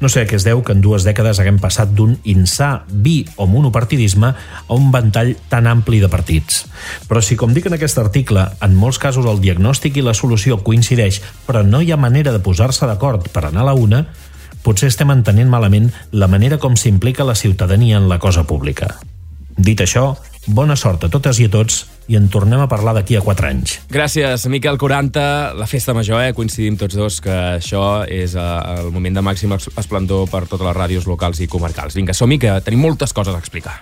No 0.00 0.10
sé 0.12 0.22
a 0.22 0.28
què 0.28 0.36
es 0.38 0.46
deu 0.46 0.62
que 0.64 0.74
en 0.76 0.82
dues 0.84 1.06
dècades 1.06 1.40
haguem 1.40 1.58
passat 1.62 1.92
d'un 1.96 2.16
insà 2.28 2.84
bi 2.90 3.18
o 3.36 3.48
monopartidisme 3.50 4.32
a 4.32 4.76
un 4.76 4.90
ventall 4.94 5.34
tan 5.50 5.66
ampli 5.70 6.00
de 6.02 6.10
partits. 6.12 6.64
Però 7.08 7.22
si, 7.22 7.36
com 7.36 7.54
dic 7.56 7.66
en 7.70 7.76
aquest 7.78 7.98
article, 8.02 8.46
en 8.62 8.76
molts 8.76 9.00
casos 9.02 9.26
el 9.26 9.42
diagnòstic 9.42 9.96
i 9.96 10.06
la 10.06 10.14
solució 10.14 10.60
coincideix, 10.64 11.20
però 11.46 11.64
no 11.66 11.82
hi 11.82 11.92
ha 11.92 12.00
manera 12.00 12.34
de 12.34 12.42
posar-se 12.44 12.86
d'acord 12.86 13.28
per 13.32 13.46
anar 13.46 13.64
a 13.64 13.70
la 13.70 13.76
una, 13.76 14.04
potser 14.66 14.90
estem 14.90 15.12
entenent 15.14 15.50
malament 15.50 15.92
la 16.12 16.28
manera 16.30 16.58
com 16.58 16.76
s'implica 16.76 17.26
la 17.26 17.38
ciutadania 17.38 18.00
en 18.00 18.08
la 18.10 18.18
cosa 18.18 18.44
pública. 18.46 18.96
Dit 19.56 19.80
això, 19.80 20.16
bona 20.46 20.76
sort 20.76 21.04
a 21.04 21.10
totes 21.12 21.40
i 21.42 21.46
a 21.48 21.52
tots 21.52 21.84
i 22.06 22.16
en 22.18 22.28
tornem 22.30 22.60
a 22.62 22.68
parlar 22.70 22.94
d'aquí 22.94 23.16
a 23.18 23.22
4 23.24 23.48
anys. 23.48 23.76
Gràcies, 23.90 24.46
Miquel 24.52 24.78
40. 24.78 25.26
La 25.58 25.66
festa 25.66 25.94
major, 25.94 26.22
eh? 26.22 26.34
coincidim 26.36 26.78
tots 26.78 26.94
dos 26.94 27.18
que 27.24 27.34
això 27.58 28.04
és 28.06 28.36
eh, 28.38 28.46
el 28.78 28.92
moment 28.94 29.18
de 29.18 29.26
màxim 29.26 29.56
esplendor 29.56 30.30
per 30.30 30.46
totes 30.46 30.66
les 30.68 30.76
ràdios 30.76 31.10
locals 31.10 31.42
i 31.42 31.50
comarcals. 31.50 31.98
Vinga, 31.98 32.14
som-hi, 32.14 32.38
que 32.38 32.60
tenim 32.62 32.86
moltes 32.86 33.16
coses 33.16 33.34
a 33.34 33.42
explicar. 33.42 33.80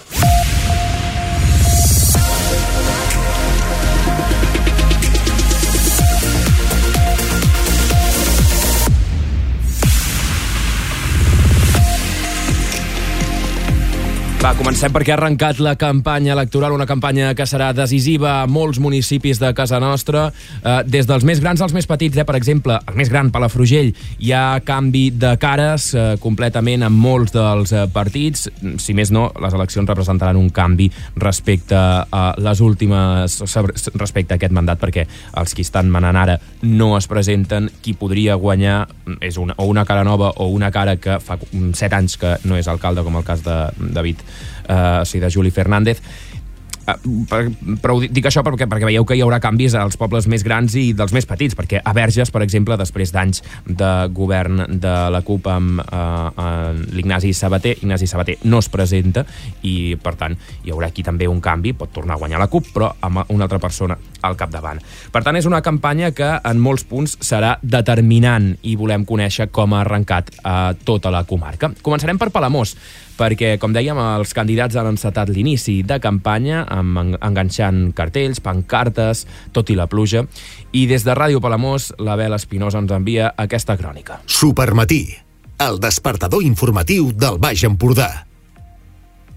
Va, 14.44 14.50
comencem 14.52 14.92
perquè 14.92 15.14
ha 15.14 15.16
arrencat 15.16 15.56
la 15.64 15.72
campanya 15.80 16.34
electoral, 16.34 16.74
una 16.76 16.84
campanya 16.84 17.30
que 17.32 17.46
serà 17.48 17.70
decisiva 17.72 18.42
a 18.42 18.46
molts 18.50 18.76
municipis 18.76 19.38
de 19.40 19.48
casa 19.56 19.78
nostra, 19.80 20.26
eh, 20.60 20.82
des 20.84 21.06
dels 21.08 21.24
més 21.24 21.38
grans 21.40 21.62
als 21.64 21.72
més 21.72 21.86
petits. 21.88 22.18
Eh? 22.20 22.26
Per 22.28 22.34
exemple, 22.36 22.76
el 22.76 22.98
més 22.98 23.08
gran, 23.08 23.30
Palafrugell, 23.32 23.94
hi 24.20 24.34
ha 24.36 24.60
canvi 24.60 25.06
de 25.16 25.30
cares 25.40 25.86
eh, 25.94 26.02
completament 26.20 26.84
en 26.84 26.92
molts 26.92 27.32
dels 27.32 27.72
eh, 27.72 27.86
partits. 27.88 28.50
Si 28.84 28.92
més 28.92 29.14
no, 29.16 29.30
les 29.40 29.56
eleccions 29.56 29.88
representaran 29.88 30.36
un 30.36 30.52
canvi 30.52 30.90
respecte 31.16 31.80
a 31.80 32.26
les 32.36 32.60
últimes, 32.60 33.40
respecte 33.96 34.36
a 34.36 34.36
aquest 34.36 34.52
mandat, 34.52 34.76
perquè 34.84 35.06
els 35.40 35.56
que 35.56 35.64
estan 35.64 35.88
manant 35.88 36.20
ara 36.20 36.36
no 36.60 36.98
es 36.98 37.08
presenten. 37.08 37.70
Qui 37.80 37.96
podria 37.96 38.36
guanyar 38.36 38.90
és 39.24 39.40
una, 39.40 39.56
o 39.56 39.70
una 39.72 39.88
cara 39.88 40.04
nova 40.04 40.34
o 40.36 40.52
una 40.52 40.68
cara 40.68 40.98
que 41.00 41.16
fa 41.16 41.40
set 41.72 41.96
anys 41.96 42.20
que 42.20 42.36
no 42.44 42.60
és 42.60 42.68
alcalde, 42.68 43.08
com 43.08 43.16
el 43.16 43.24
cas 43.24 43.40
de 43.40 43.56
David 43.96 44.20
eh, 44.68 45.02
sigui, 45.04 45.24
de 45.24 45.32
Juli 45.32 45.54
Fernández 45.54 46.02
Eh, 46.84 46.96
però 47.80 47.96
dic 48.02 48.26
això 48.28 48.42
perquè, 48.44 48.66
perquè 48.68 48.88
veieu 48.88 49.06
que 49.08 49.16
hi 49.16 49.22
haurà 49.24 49.38
canvis 49.40 49.74
als 49.78 49.96
pobles 50.00 50.26
més 50.28 50.44
grans 50.44 50.74
i 50.76 50.90
dels 50.96 51.14
més 51.16 51.26
petits, 51.28 51.56
perquè 51.56 51.80
a 51.80 51.94
Verges, 51.96 52.30
per 52.34 52.42
exemple, 52.44 52.76
després 52.76 53.12
d'anys 53.14 53.40
de 53.64 53.92
govern 54.12 54.64
de 54.80 54.94
la 55.12 55.22
CUP 55.24 55.48
amb 55.48 55.80
eh, 55.80 56.82
l'Ignasi 56.92 57.32
Sabater, 57.36 57.76
Ignasi 57.80 58.08
Sabater 58.10 58.36
no 58.44 58.60
es 58.60 58.68
presenta 58.72 59.24
i, 59.62 59.94
per 60.00 60.14
tant, 60.20 60.36
hi 60.64 60.74
haurà 60.74 60.90
aquí 60.92 61.04
també 61.06 61.28
un 61.30 61.40
canvi, 61.44 61.72
pot 61.78 61.92
tornar 61.94 62.18
a 62.18 62.20
guanyar 62.20 62.42
la 62.42 62.50
CUP, 62.52 62.68
però 62.74 62.90
amb 63.00 63.24
una 63.32 63.48
altra 63.48 63.60
persona 63.62 63.96
al 64.24 64.36
capdavant. 64.36 64.82
Per 65.12 65.24
tant, 65.24 65.36
és 65.40 65.48
una 65.48 65.62
campanya 65.64 66.12
que 66.16 66.34
en 66.36 66.60
molts 66.60 66.84
punts 66.88 67.16
serà 67.24 67.56
determinant 67.62 68.52
i 68.62 68.76
volem 68.76 69.08
conèixer 69.08 69.48
com 69.52 69.72
ha 69.72 69.80
arrencat 69.84 70.34
a 70.42 70.58
eh, 70.68 70.84
tota 70.84 71.12
la 71.14 71.24
comarca. 71.28 71.72
Començarem 71.84 72.20
per 72.20 72.28
Palamós, 72.34 72.76
perquè, 73.18 73.54
com 73.62 73.74
dèiem, 73.74 73.98
els 74.18 74.34
candidats 74.36 74.76
han 74.76 74.90
encetat 74.92 75.30
l'inici 75.32 75.80
de 75.86 76.00
campanya 76.02 76.64
amb 76.70 77.16
enganxant 77.16 77.88
cartells, 77.96 78.42
pancartes, 78.44 79.24
tot 79.54 79.70
i 79.70 79.78
la 79.78 79.88
pluja. 79.90 80.24
I 80.72 80.86
des 80.90 81.06
de 81.06 81.14
Ràdio 81.16 81.42
Palamós, 81.44 81.92
la 81.98 82.18
Bela 82.20 82.40
Espinosa 82.40 82.82
ens 82.82 82.92
envia 82.94 83.32
aquesta 83.36 83.78
crònica. 83.80 84.20
Supermatí, 84.26 85.06
el 85.62 85.80
despertador 85.80 86.42
informatiu 86.42 87.12
del 87.12 87.38
Baix 87.42 87.64
Empordà. 87.64 88.33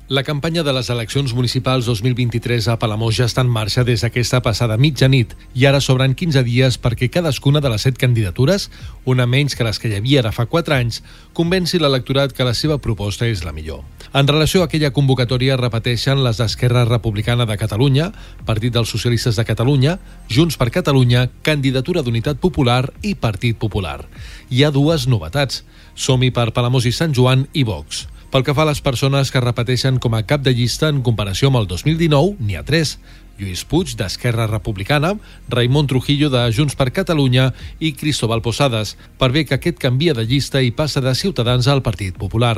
La 0.10 0.24
campanya 0.24 0.64
de 0.64 0.72
les 0.72 0.88
eleccions 0.88 1.34
municipals 1.36 1.84
2023 1.84 2.70
a 2.72 2.78
Palamós 2.80 3.18
ja 3.18 3.26
està 3.28 3.44
en 3.44 3.50
marxa 3.52 3.84
des 3.84 4.06
d'aquesta 4.06 4.40
passada 4.40 4.78
mitjanit 4.80 5.34
i 5.52 5.66
ara 5.68 5.82
sobren 5.84 6.16
15 6.16 6.46
dies 6.48 6.78
perquè 6.80 7.10
cadascuna 7.12 7.60
de 7.60 7.68
les 7.74 7.84
set 7.84 8.00
candidatures, 8.00 8.70
una 9.04 9.26
menys 9.28 9.58
que 9.60 9.68
les 9.68 9.84
que 9.84 9.92
hi 9.92 10.00
havia 10.00 10.24
ara 10.24 10.32
fa 10.32 10.48
4 10.48 10.78
anys, 10.78 11.02
convenci 11.36 11.84
l'electorat 11.84 12.32
que 12.32 12.48
la 12.48 12.56
seva 12.56 12.80
proposta 12.80 13.28
és 13.28 13.44
la 13.44 13.52
millor. 13.52 13.84
En 14.16 14.32
relació 14.32 14.64
a 14.64 14.72
aquella 14.72 14.94
convocatòria 14.96 15.60
repeteixen 15.60 16.24
les 16.24 16.40
d'Esquerra 16.40 16.88
Republicana 16.88 17.44
de 17.44 17.60
Catalunya, 17.60 18.14
Partit 18.48 18.80
dels 18.80 18.88
Socialistes 18.88 19.36
de 19.36 19.44
Catalunya, 19.44 20.00
Junts 20.32 20.56
per 20.56 20.72
Catalunya, 20.72 21.28
Candidatura 21.44 22.00
d'Unitat 22.00 22.40
Popular 22.40 22.86
i 23.04 23.18
Partit 23.20 23.60
Popular. 23.60 24.06
Hi 24.48 24.64
ha 24.64 24.72
dues 24.72 25.12
novetats. 25.12 25.66
Som-hi 26.00 26.32
per 26.32 26.54
Palamós 26.56 26.88
i 26.88 26.96
Sant 26.96 27.12
Joan 27.12 27.50
i 27.52 27.68
Vox. 27.68 28.08
Pel 28.28 28.44
que 28.44 28.52
fa 28.52 28.66
a 28.66 28.68
les 28.68 28.82
persones 28.84 29.30
que 29.32 29.40
repeteixen 29.40 30.02
com 30.04 30.16
a 30.18 30.26
cap 30.28 30.42
de 30.44 30.52
llista 30.52 30.90
en 30.92 31.00
comparació 31.00 31.48
amb 31.48 31.62
el 31.62 31.68
2019, 31.70 32.36
n'hi 32.44 32.58
ha 32.60 32.64
tres. 32.68 32.98
Lluís 33.40 33.62
Puig, 33.70 33.94
d'Esquerra 33.96 34.50
Republicana, 34.50 35.14
Raimon 35.48 35.88
Trujillo, 35.88 36.28
de 36.34 36.42
Junts 36.52 36.76
per 36.76 36.90
Catalunya 36.92 37.54
i 37.80 37.94
Cristóbal 37.96 38.44
Posades, 38.44 38.98
per 39.22 39.32
bé 39.32 39.46
que 39.46 39.56
aquest 39.56 39.80
canvia 39.80 40.18
de 40.18 40.26
llista 40.28 40.60
i 40.60 40.74
passa 40.76 41.00
de 41.06 41.16
Ciutadans 41.16 41.70
al 41.72 41.86
Partit 41.86 42.18
Popular. 42.20 42.58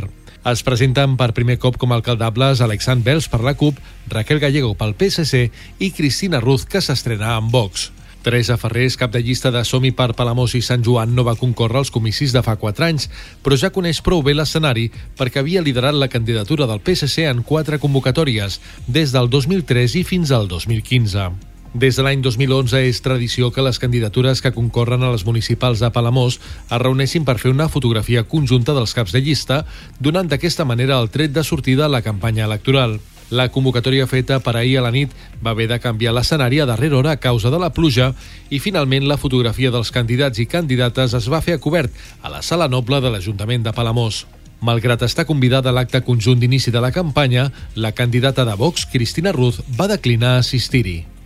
Es 0.49 0.63
presenten 0.65 1.17
per 1.19 1.35
primer 1.37 1.59
cop 1.61 1.77
com 1.77 1.91
a 1.91 1.99
alcaldables 1.99 2.63
Alexandre 2.65 3.11
Bels 3.11 3.29
per 3.29 3.43
la 3.45 3.53
CUP, 3.59 3.77
Raquel 4.09 4.41
Gallego 4.41 4.73
pel 4.73 4.95
PSC 4.97 5.49
i 5.77 5.91
Cristina 5.91 6.41
Ruz, 6.41 6.65
que 6.65 6.81
s'estrena 6.81 7.35
amb 7.35 7.53
Vox. 7.53 7.91
Teresa 8.23 8.57
Ferrés, 8.57 8.97
cap 8.99 9.11
de 9.11 9.21
llista 9.23 9.51
de 9.51 9.63
Somi 9.63 9.91
per 9.95 10.11
Palamós 10.13 10.53
i 10.57 10.61
Sant 10.65 10.83
Joan, 10.83 11.15
no 11.15 11.23
va 11.23 11.37
concórrer 11.39 11.79
als 11.79 11.91
comicis 11.95 12.33
de 12.35 12.43
fa 12.43 12.57
4 12.59 12.87
anys, 12.89 13.09
però 13.43 13.55
ja 13.55 13.71
coneix 13.71 14.01
prou 14.03 14.23
bé 14.25 14.35
l'escenari 14.35 14.89
perquè 15.17 15.39
havia 15.39 15.63
liderat 15.63 15.95
la 15.95 16.11
candidatura 16.11 16.67
del 16.67 16.83
PSC 16.83 17.29
en 17.29 17.43
quatre 17.43 17.79
convocatòries, 17.79 18.59
des 18.87 19.15
del 19.15 19.29
2003 19.31 19.95
i 20.01 20.03
fins 20.03 20.35
al 20.35 20.51
2015. 20.51 21.29
Des 21.73 21.95
de 21.95 22.01
l'any 22.01 22.23
2011 22.25 22.79
és 22.89 22.99
tradició 23.05 23.51
que 23.53 23.61
les 23.61 23.77
candidatures 23.77 24.41
que 24.41 24.51
concorren 24.55 25.03
a 25.05 25.11
les 25.13 25.23
municipals 25.27 25.79
de 25.83 25.91
Palamós 25.93 26.39
es 26.41 26.79
reuneixin 26.81 27.27
per 27.27 27.37
fer 27.37 27.51
una 27.53 27.69
fotografia 27.69 28.23
conjunta 28.25 28.73
dels 28.73 28.95
caps 28.97 29.13
de 29.13 29.21
llista, 29.21 29.61
donant 29.99 30.27
d'aquesta 30.27 30.65
manera 30.65 30.97
el 30.97 31.11
tret 31.13 31.31
de 31.31 31.43
sortida 31.45 31.85
a 31.85 31.93
la 31.93 32.01
campanya 32.01 32.49
electoral. 32.49 32.97
La 33.29 33.45
convocatòria 33.53 34.07
feta 34.09 34.39
per 34.41 34.55
ahir 34.57 34.79
a 34.79 34.83
la 34.87 34.91
nit 34.93 35.11
va 35.43 35.51
haver 35.53 35.67
de 35.69 35.77
canviar 35.81 36.15
l'escenari 36.15 36.59
a 36.59 36.65
darrera 36.65 36.97
hora 36.97 37.11
a 37.13 37.19
causa 37.21 37.51
de 37.53 37.59
la 37.61 37.69
pluja 37.69 38.13
i 38.49 38.57
finalment 38.59 39.05
la 39.05 39.19
fotografia 39.21 39.69
dels 39.69 39.93
candidats 39.93 40.41
i 40.41 40.47
candidates 40.49 41.13
es 41.13 41.29
va 41.29 41.43
fer 41.45 41.59
a 41.59 41.61
cobert 41.61 41.93
a 42.23 42.33
la 42.33 42.41
sala 42.41 42.67
noble 42.67 43.01
de 43.01 43.13
l'Ajuntament 43.13 43.63
de 43.63 43.73
Palamós. 43.73 44.25
Malgrat 44.65 45.05
estar 45.05 45.27
convidada 45.29 45.69
a 45.69 45.75
l'acte 45.77 46.01
conjunt 46.01 46.41
d'inici 46.41 46.73
de 46.73 46.81
la 46.81 46.91
campanya, 46.91 47.51
la 47.75 47.93
candidata 47.93 48.43
de 48.45 48.57
Vox, 48.59 48.89
Cristina 48.91 49.31
Ruz, 49.31 49.61
va 49.77 49.87
declinar 49.87 50.39
assistir-hi. 50.39 51.18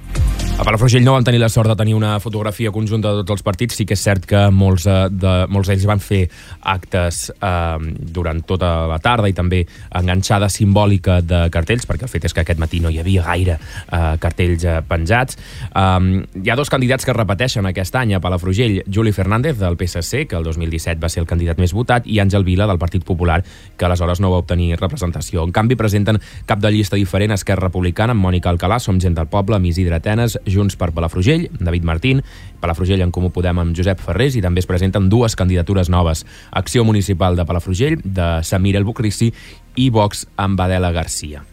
A 0.54 0.62
Palafrugell 0.62 1.02
no 1.02 1.16
vam 1.16 1.24
tenir 1.26 1.40
la 1.42 1.48
sort 1.50 1.66
de 1.68 1.74
tenir 1.76 1.96
una 1.98 2.20
fotografia 2.22 2.70
conjunta 2.72 3.10
de 3.10 3.24
tots 3.24 3.40
els 3.40 3.44
partits. 3.44 3.74
Sí 3.74 3.88
que 3.90 3.96
és 3.98 4.02
cert 4.06 4.28
que 4.30 4.38
molts, 4.54 4.86
eh, 4.86 5.08
de, 5.10 5.32
molts 5.50 5.68
d'ells 5.68 5.86
van 5.90 6.00
fer 6.00 6.28
actes 6.70 7.24
eh, 7.34 7.78
durant 8.14 8.44
tota 8.46 8.70
la 8.88 9.00
tarda 9.02 9.32
i 9.32 9.34
també 9.34 9.64
enganxada 9.98 10.52
simbòlica 10.54 11.18
de 11.26 11.40
cartells, 11.52 11.88
perquè 11.90 12.06
el 12.06 12.12
fet 12.12 12.28
és 12.30 12.38
que 12.38 12.44
aquest 12.46 12.62
matí 12.62 12.84
no 12.84 12.92
hi 12.94 13.00
havia 13.02 13.24
gaire 13.26 13.56
eh, 13.58 14.14
cartells 14.22 14.68
eh, 14.70 14.76
penjats. 14.88 15.40
Um, 15.74 16.22
hi 16.38 16.54
ha 16.54 16.60
dos 16.60 16.70
candidats 16.70 17.10
que 17.10 17.18
repeteixen 17.18 17.66
aquest 17.66 17.98
any 17.98 18.14
a 18.14 18.22
Palafrugell. 18.22 18.84
Juli 18.86 19.12
Fernández, 19.12 19.58
del 19.58 19.76
PSC, 19.76 20.28
que 20.30 20.38
el 20.38 20.46
2017 20.46 21.02
va 21.02 21.10
ser 21.10 21.26
el 21.26 21.30
candidat 21.34 21.58
més 21.58 21.74
votat, 21.74 22.06
i 22.06 22.22
Àngel 22.22 22.46
Vila, 22.46 22.70
del 22.70 22.80
Partit 22.80 23.04
Popular, 23.04 23.42
que 23.76 23.90
aleshores 23.90 24.22
no 24.22 24.30
va 24.30 24.44
obtenir 24.46 24.78
representació. 24.78 25.42
En 25.50 25.52
canvi, 25.52 25.80
presenten 25.82 26.22
cap 26.46 26.62
de 26.62 26.72
llista 26.78 27.02
diferent 27.02 27.34
Esquerra 27.34 27.72
Republicana, 27.72 28.14
amb 28.14 28.22
Mònica 28.30 28.54
Alcalà, 28.54 28.78
Som 28.78 29.02
Gent 29.02 29.18
del 29.18 29.32
Poble, 29.34 29.58
amb 29.58 29.74
Isidre 29.74 29.98
Atenes, 29.98 30.38
Junts 30.46 30.76
per 30.80 30.92
Palafrugell, 30.96 31.50
David 31.60 31.88
Martín, 31.88 32.24
Palafrugell 32.60 33.04
en 33.06 33.12
Comú 33.12 33.32
Podem 33.36 33.62
amb 33.62 33.78
Josep 33.78 34.02
Ferrés 34.04 34.38
i 34.40 34.44
també 34.44 34.64
es 34.64 34.70
presenten 34.70 35.10
dues 35.12 35.38
candidatures 35.40 35.92
noves. 35.94 36.26
Acció 36.52 36.84
Municipal 36.84 37.36
de 37.40 37.46
Palafrugell, 37.46 38.00
de 38.04 38.30
Samir 38.44 38.78
El 38.78 38.88
Bucrisi 38.88 39.34
i 39.76 39.90
Vox 39.90 40.28
amb 40.38 40.60
Adela 40.60 40.92
Garcia. 40.92 41.53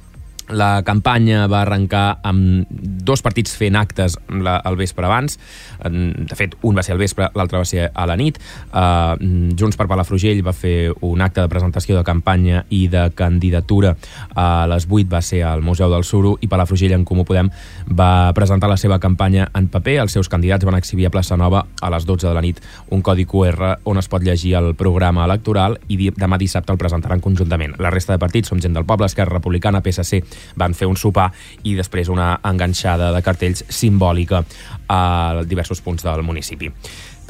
La 0.51 0.83
campanya 0.83 1.47
va 1.51 1.63
arrencar 1.63 2.21
amb 2.27 2.67
dos 2.71 3.23
partits 3.23 3.55
fent 3.57 3.77
actes 3.79 4.17
la, 4.29 4.59
el 4.67 4.77
vespre 4.79 5.07
abans. 5.07 5.39
De 5.81 6.37
fet, 6.39 6.57
un 6.67 6.77
va 6.77 6.85
ser 6.87 6.95
al 6.97 7.03
vespre, 7.03 7.29
l'altre 7.39 7.61
va 7.61 7.69
ser 7.69 7.89
a 7.95 8.07
la 8.09 8.17
nit. 8.19 8.41
Uh, 8.73 9.15
Junts 9.59 9.79
per 9.79 9.87
Palafrugell 9.91 10.43
va 10.47 10.55
fer 10.57 10.93
un 11.07 11.23
acte 11.23 11.45
de 11.45 11.51
presentació 11.53 11.97
de 11.97 12.05
campanya 12.07 12.65
i 12.71 12.87
de 12.91 13.09
candidatura 13.17 13.95
a 14.35 14.67
les 14.71 14.87
8 14.91 15.07
va 15.11 15.23
ser 15.23 15.43
al 15.47 15.63
Museu 15.63 15.91
del 15.93 16.05
Suro 16.05 16.37
i 16.41 16.49
Palafrugell 16.51 16.97
en 16.97 17.07
Comú 17.07 17.25
Podem 17.29 17.51
va 17.87 18.33
presentar 18.35 18.71
la 18.71 18.79
seva 18.81 18.99
campanya 18.99 19.49
en 19.55 19.69
paper. 19.71 20.01
Els 20.05 20.19
seus 20.19 20.29
candidats 20.29 20.67
van 20.67 20.79
exhibir 20.79 21.07
a 21.07 21.15
Plaça 21.15 21.39
Nova 21.39 21.65
a 21.81 21.91
les 21.95 22.07
12 22.07 22.27
de 22.27 22.35
la 22.35 22.43
nit 22.45 22.61
un 22.91 23.03
codi 23.03 23.27
QR 23.29 23.77
on 23.85 23.99
es 24.01 24.09
pot 24.11 24.23
llegir 24.23 24.55
el 24.59 24.75
programa 24.75 25.25
electoral 25.25 25.79
i 25.89 26.11
demà 26.11 26.39
dissabte 26.41 26.73
el 26.75 26.81
presentaran 26.81 27.23
conjuntament. 27.23 27.77
La 27.79 27.93
resta 27.95 28.17
de 28.17 28.23
partits 28.23 28.51
som 28.51 28.61
gent 28.61 28.75
del 28.75 28.87
poble, 28.89 29.07
Esquerra 29.07 29.39
Republicana, 29.39 29.83
PSC, 29.85 30.23
van 30.57 30.75
fer 30.75 30.89
un 30.91 30.97
sopar 30.97 31.31
i 31.65 31.77
després 31.79 32.09
una 32.09 32.33
enganxada 32.45 33.13
de 33.15 33.23
cartells 33.23 33.65
simbòlica 33.69 34.45
a 34.89 35.45
diversos 35.47 35.81
punts 35.85 36.07
del 36.07 36.23
municipi. 36.27 36.73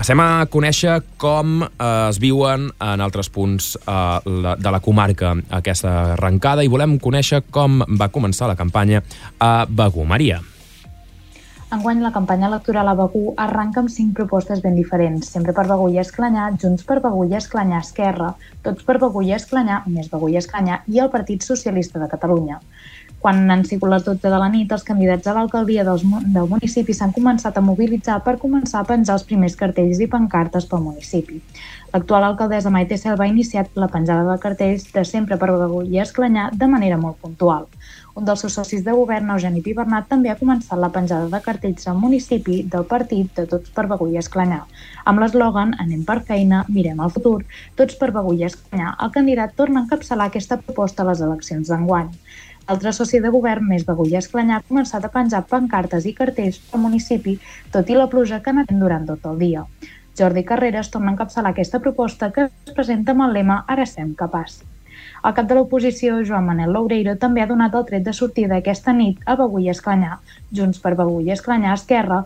Passem 0.01 0.17
a 0.25 0.47
conèixer 0.49 0.95
com 1.21 1.59
eh, 1.61 1.69
es 2.09 2.17
viuen 2.23 2.71
en 2.73 3.03
altres 3.05 3.29
punts 3.29 3.75
eh, 3.77 4.55
de 4.57 4.71
la 4.73 4.81
comarca 4.81 5.35
aquesta 5.59 6.15
arrencada 6.15 6.65
i 6.65 6.73
volem 6.73 6.97
conèixer 6.97 7.43
com 7.53 7.83
va 8.01 8.09
començar 8.09 8.49
la 8.49 8.57
campanya 8.57 9.03
a 9.37 9.67
Begú. 9.69 10.09
Maria. 10.09 10.41
Enguany 11.71 12.01
la 12.03 12.11
campanya 12.11 12.49
electoral 12.49 12.89
a 12.89 12.97
Begú 12.99 13.35
arranca 13.39 13.79
amb 13.85 13.93
cinc 13.93 14.17
propostes 14.17 14.59
ben 14.65 14.75
diferents, 14.75 15.29
sempre 15.31 15.53
per 15.55 15.69
Begú 15.69 15.91
i 15.93 16.01
Esclanyà, 16.03 16.49
Junts 16.59 16.83
per 16.89 16.97
Begú 17.05 17.29
i 17.29 17.37
Esclanyà 17.39 17.79
Esquerra, 17.85 18.33
Tots 18.65 18.89
per 18.89 18.97
Begú 19.05 19.23
i 19.23 19.31
Esclanyà, 19.37 19.83
més 19.87 20.09
Begú 20.11 20.33
i 20.33 20.41
Esclanyà 20.41 20.81
i 20.91 20.99
el 21.05 21.13
Partit 21.13 21.47
Socialista 21.47 22.01
de 22.03 22.09
Catalunya. 22.11 22.59
Quan 23.21 23.51
han 23.53 23.67
sigut 23.69 23.91
les 23.93 24.05
12 24.07 24.31
de 24.33 24.39
la 24.41 24.49
nit, 24.49 24.71
els 24.73 24.85
candidats 24.87 25.29
a 25.29 25.35
l'alcaldia 25.37 25.83
del, 25.85 26.01
municipi 26.49 26.95
s'han 26.97 27.13
començat 27.13 27.59
a 27.59 27.63
mobilitzar 27.65 28.17
per 28.25 28.39
començar 28.41 28.81
a 28.81 28.89
penjar 28.89 29.19
els 29.19 29.27
primers 29.29 29.59
cartells 29.61 30.01
i 30.01 30.09
pancartes 30.09 30.65
pel 30.71 30.81
municipi. 30.87 31.43
L'actual 31.93 32.25
alcaldessa 32.25 32.71
Maite 32.73 32.97
Selva 32.97 33.27
ha 33.27 33.33
iniciat 33.33 33.77
la 33.83 33.91
penjada 33.93 34.25
de 34.25 34.39
cartells 34.41 34.87
de 34.95 35.05
sempre 35.05 35.37
per 35.37 35.51
Begur 35.51 35.83
i 35.91 36.01
Esclanyà 36.01 36.47
de 36.55 36.69
manera 36.71 36.97
molt 36.97 37.19
puntual. 37.21 37.67
Un 38.17 38.25
dels 38.27 38.41
seus 38.43 38.57
socis 38.57 38.85
de 38.87 38.95
govern, 38.97 39.29
Eugeni 39.35 39.61
Pibernat, 39.63 40.09
també 40.09 40.31
ha 40.31 40.39
començat 40.39 40.79
la 40.81 40.91
penjada 40.95 41.29
de 41.33 41.41
cartells 41.45 41.87
al 41.91 41.99
municipi 42.01 42.63
del 42.73 42.87
partit 42.89 43.35
de 43.37 43.45
Tots 43.51 43.75
per 43.77 43.85
Begur 43.91 44.09
i 44.15 44.19
Esclanyà. 44.23 44.63
Amb 45.05 45.23
l'eslògan 45.23 45.77
Anem 45.83 46.07
per 46.09 46.21
feina, 46.31 46.65
mirem 46.69 47.05
el 47.05 47.13
futur, 47.15 47.41
Tots 47.77 48.01
per 48.01 48.11
Begur 48.17 48.37
i 48.39 48.47
Esclanyà, 48.49 48.97
el 49.05 49.13
candidat 49.15 49.55
torna 49.61 49.83
a 49.83 49.87
encapçalar 49.87 50.31
aquesta 50.31 50.59
proposta 50.63 51.05
a 51.05 51.11
les 51.11 51.23
eleccions 51.27 51.69
d'enguany. 51.69 52.11
L'altre 52.71 52.93
soci 52.95 53.19
de 53.19 53.31
govern, 53.35 53.65
més 53.67 53.83
Begull 53.83 54.13
Esclanyà, 54.15 54.61
ha 54.61 54.63
començat 54.63 55.03
a 55.03 55.09
penjar 55.11 55.41
pancartes 55.51 56.05
i 56.07 56.13
cartells 56.15 56.61
al 56.71 56.79
municipi, 56.79 57.33
tot 57.75 57.89
i 57.91 57.97
la 57.97 58.07
pluja 58.13 58.39
que 58.45 58.53
ha 58.55 58.65
durant 58.69 59.09
tot 59.09 59.25
el 59.27 59.41
dia. 59.41 59.65
Jordi 60.21 60.45
Carreras 60.47 60.91
torna 60.95 61.11
a 61.11 61.15
encapçalar 61.17 61.51
aquesta 61.51 61.81
proposta 61.83 62.29
que 62.37 62.45
es 62.47 62.77
presenta 62.77 63.11
amb 63.11 63.25
el 63.25 63.35
lema 63.35 63.57
Ara 63.75 63.87
sem 63.91 64.13
capaç. 64.21 64.61
El 65.27 65.35
cap 65.35 65.49
de 65.51 65.57
l'oposició, 65.59 66.21
Joan 66.29 66.47
Manel 66.47 66.71
Loureiro, 66.77 67.17
també 67.19 67.43
ha 67.43 67.49
donat 67.51 67.75
el 67.75 67.89
tret 67.89 68.07
de 68.07 68.15
sortida 68.15 68.61
aquesta 68.63 68.95
nit 68.95 69.19
a 69.27 69.35
Begull 69.41 69.67
Esclanyà. 69.75 70.21
Junts 70.55 70.79
per 70.79 70.95
Begull 70.95 71.33
Esclanyà 71.35 71.75
Esquerra 71.75 72.21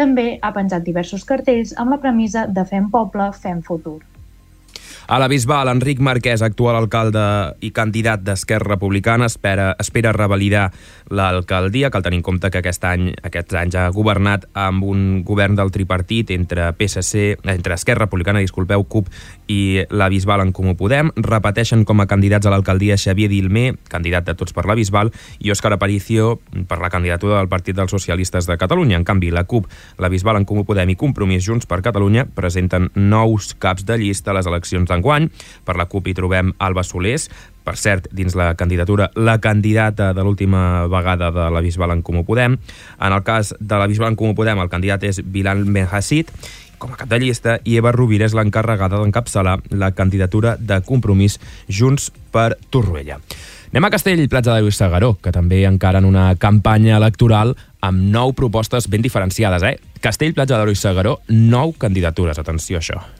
també 0.00 0.30
ha 0.40 0.54
penjat 0.56 0.88
diversos 0.88 1.28
cartells 1.28 1.76
amb 1.76 1.92
la 1.92 2.00
premissa 2.00 2.46
de 2.48 2.64
Fem 2.72 2.88
poble, 2.88 3.28
fem 3.44 3.60
futur. 3.68 3.98
A 5.10 5.18
la 5.18 5.26
Bisbal, 5.26 5.66
Enric 5.66 5.98
Marquès, 5.98 6.38
actual 6.46 6.76
alcalde 6.78 7.22
i 7.66 7.72
candidat 7.74 8.20
d'Esquerra 8.22 8.76
Republicana, 8.76 9.26
espera, 9.26 9.72
espera 9.82 10.12
revalidar 10.14 10.68
l'alcaldia. 11.10 11.90
Cal 11.90 12.04
tenir 12.06 12.20
en 12.20 12.22
compte 12.22 12.50
que 12.50 12.60
aquest 12.62 12.84
any, 12.86 13.10
aquests 13.26 13.56
anys 13.58 13.76
ha 13.76 13.88
governat 13.90 14.46
amb 14.54 14.84
un 14.86 15.24
govern 15.26 15.58
del 15.58 15.72
tripartit 15.74 16.30
entre 16.30 16.70
PSC, 16.78 17.40
entre 17.50 17.74
Esquerra 17.74 18.06
Republicana, 18.06 18.40
disculpeu, 18.44 18.84
CUP 18.86 19.10
i 19.50 19.82
la 19.90 20.08
Bisbal 20.08 20.44
en 20.46 20.54
Comú 20.54 20.76
Podem. 20.78 21.10
Repeteixen 21.18 21.82
com 21.84 22.00
a 22.00 22.06
candidats 22.06 22.46
a 22.46 22.54
l'alcaldia 22.54 22.98
Xavier 23.00 23.28
Dilmé, 23.32 23.74
candidat 23.90 24.30
de 24.30 24.36
Tots 24.38 24.54
per 24.54 24.64
la 24.70 24.78
Bisbal, 24.78 25.10
i 25.42 25.50
Òscar 25.50 25.74
Aparicio 25.74 26.38
per 26.70 26.78
la 26.78 26.92
candidatura 26.94 27.40
del 27.40 27.50
Partit 27.50 27.76
dels 27.76 27.90
Socialistes 27.90 28.46
de 28.46 28.58
Catalunya. 28.60 29.00
En 29.00 29.04
canvi, 29.04 29.34
la 29.34 29.44
CUP, 29.44 29.66
la 29.98 30.08
Bisbal 30.08 30.38
en 30.38 30.46
Comú 30.46 30.64
Podem 30.64 30.94
i 30.94 30.98
Compromís 31.00 31.42
Junts 31.44 31.66
per 31.66 31.82
Catalunya 31.82 32.28
presenten 32.30 32.92
nous 32.94 33.52
caps 33.58 33.82
de 33.84 33.98
llista 33.98 34.30
a 34.30 34.38
les 34.38 34.46
eleccions 34.46 34.86
d'en 34.86 35.00
d'enguany. 35.00 35.30
Per 35.64 35.76
la 35.76 35.88
CUP 35.88 36.10
hi 36.10 36.14
trobem 36.14 36.52
Alba 36.60 36.84
Solés, 36.84 37.28
per 37.64 37.76
cert, 37.76 38.08
dins 38.12 38.34
la 38.38 38.54
candidatura, 38.58 39.10
la 39.14 39.38
candidata 39.40 40.12
de 40.16 40.24
l'última 40.24 40.86
vegada 40.90 41.30
de 41.30 41.50
la 41.50 41.60
Bisbal 41.60 41.92
en 41.96 42.02
Comú 42.02 42.24
Podem. 42.24 42.56
En 43.00 43.12
el 43.12 43.22
cas 43.22 43.54
de 43.58 43.78
la 43.78 43.86
Bisbal 43.86 44.14
en 44.14 44.16
Comú 44.16 44.34
Podem, 44.34 44.58
el 44.58 44.72
candidat 44.72 45.04
és 45.04 45.22
Bilal 45.24 45.64
Benhassid, 45.64 46.32
com 46.80 46.94
a 46.94 46.96
cap 46.96 47.10
de 47.12 47.20
llista, 47.20 47.58
i 47.68 47.76
Eva 47.76 47.92
Rovira 47.92 48.24
és 48.26 48.34
l'encarregada 48.34 48.98
d'encapçalar 48.98 49.58
la 49.76 49.92
candidatura 49.92 50.56
de 50.56 50.80
compromís 50.86 51.36
Junts 51.68 52.08
per 52.32 52.54
Torroella. 52.72 53.20
Anem 53.70 53.86
a 53.86 53.92
Castell, 53.92 54.24
Platja 54.32 54.56
de 54.56 54.64
Lluís 54.64 54.80
Segaró, 54.80 55.12
que 55.22 55.30
també 55.30 55.60
encara 55.68 56.00
en 56.02 56.08
una 56.08 56.32
campanya 56.42 56.96
electoral 56.96 57.54
amb 57.86 58.02
nou 58.10 58.34
propostes 58.34 58.88
ben 58.90 59.04
diferenciades. 59.04 59.62
Eh? 59.62 59.76
Castell, 60.02 60.34
Platja 60.34 60.58
de 60.58 60.66
Lluís 60.66 60.82
Segaró, 60.82 61.20
nou 61.28 61.76
candidatures. 61.78 62.40
Atenció 62.42 62.80
a 62.80 62.82
això. 62.82 63.19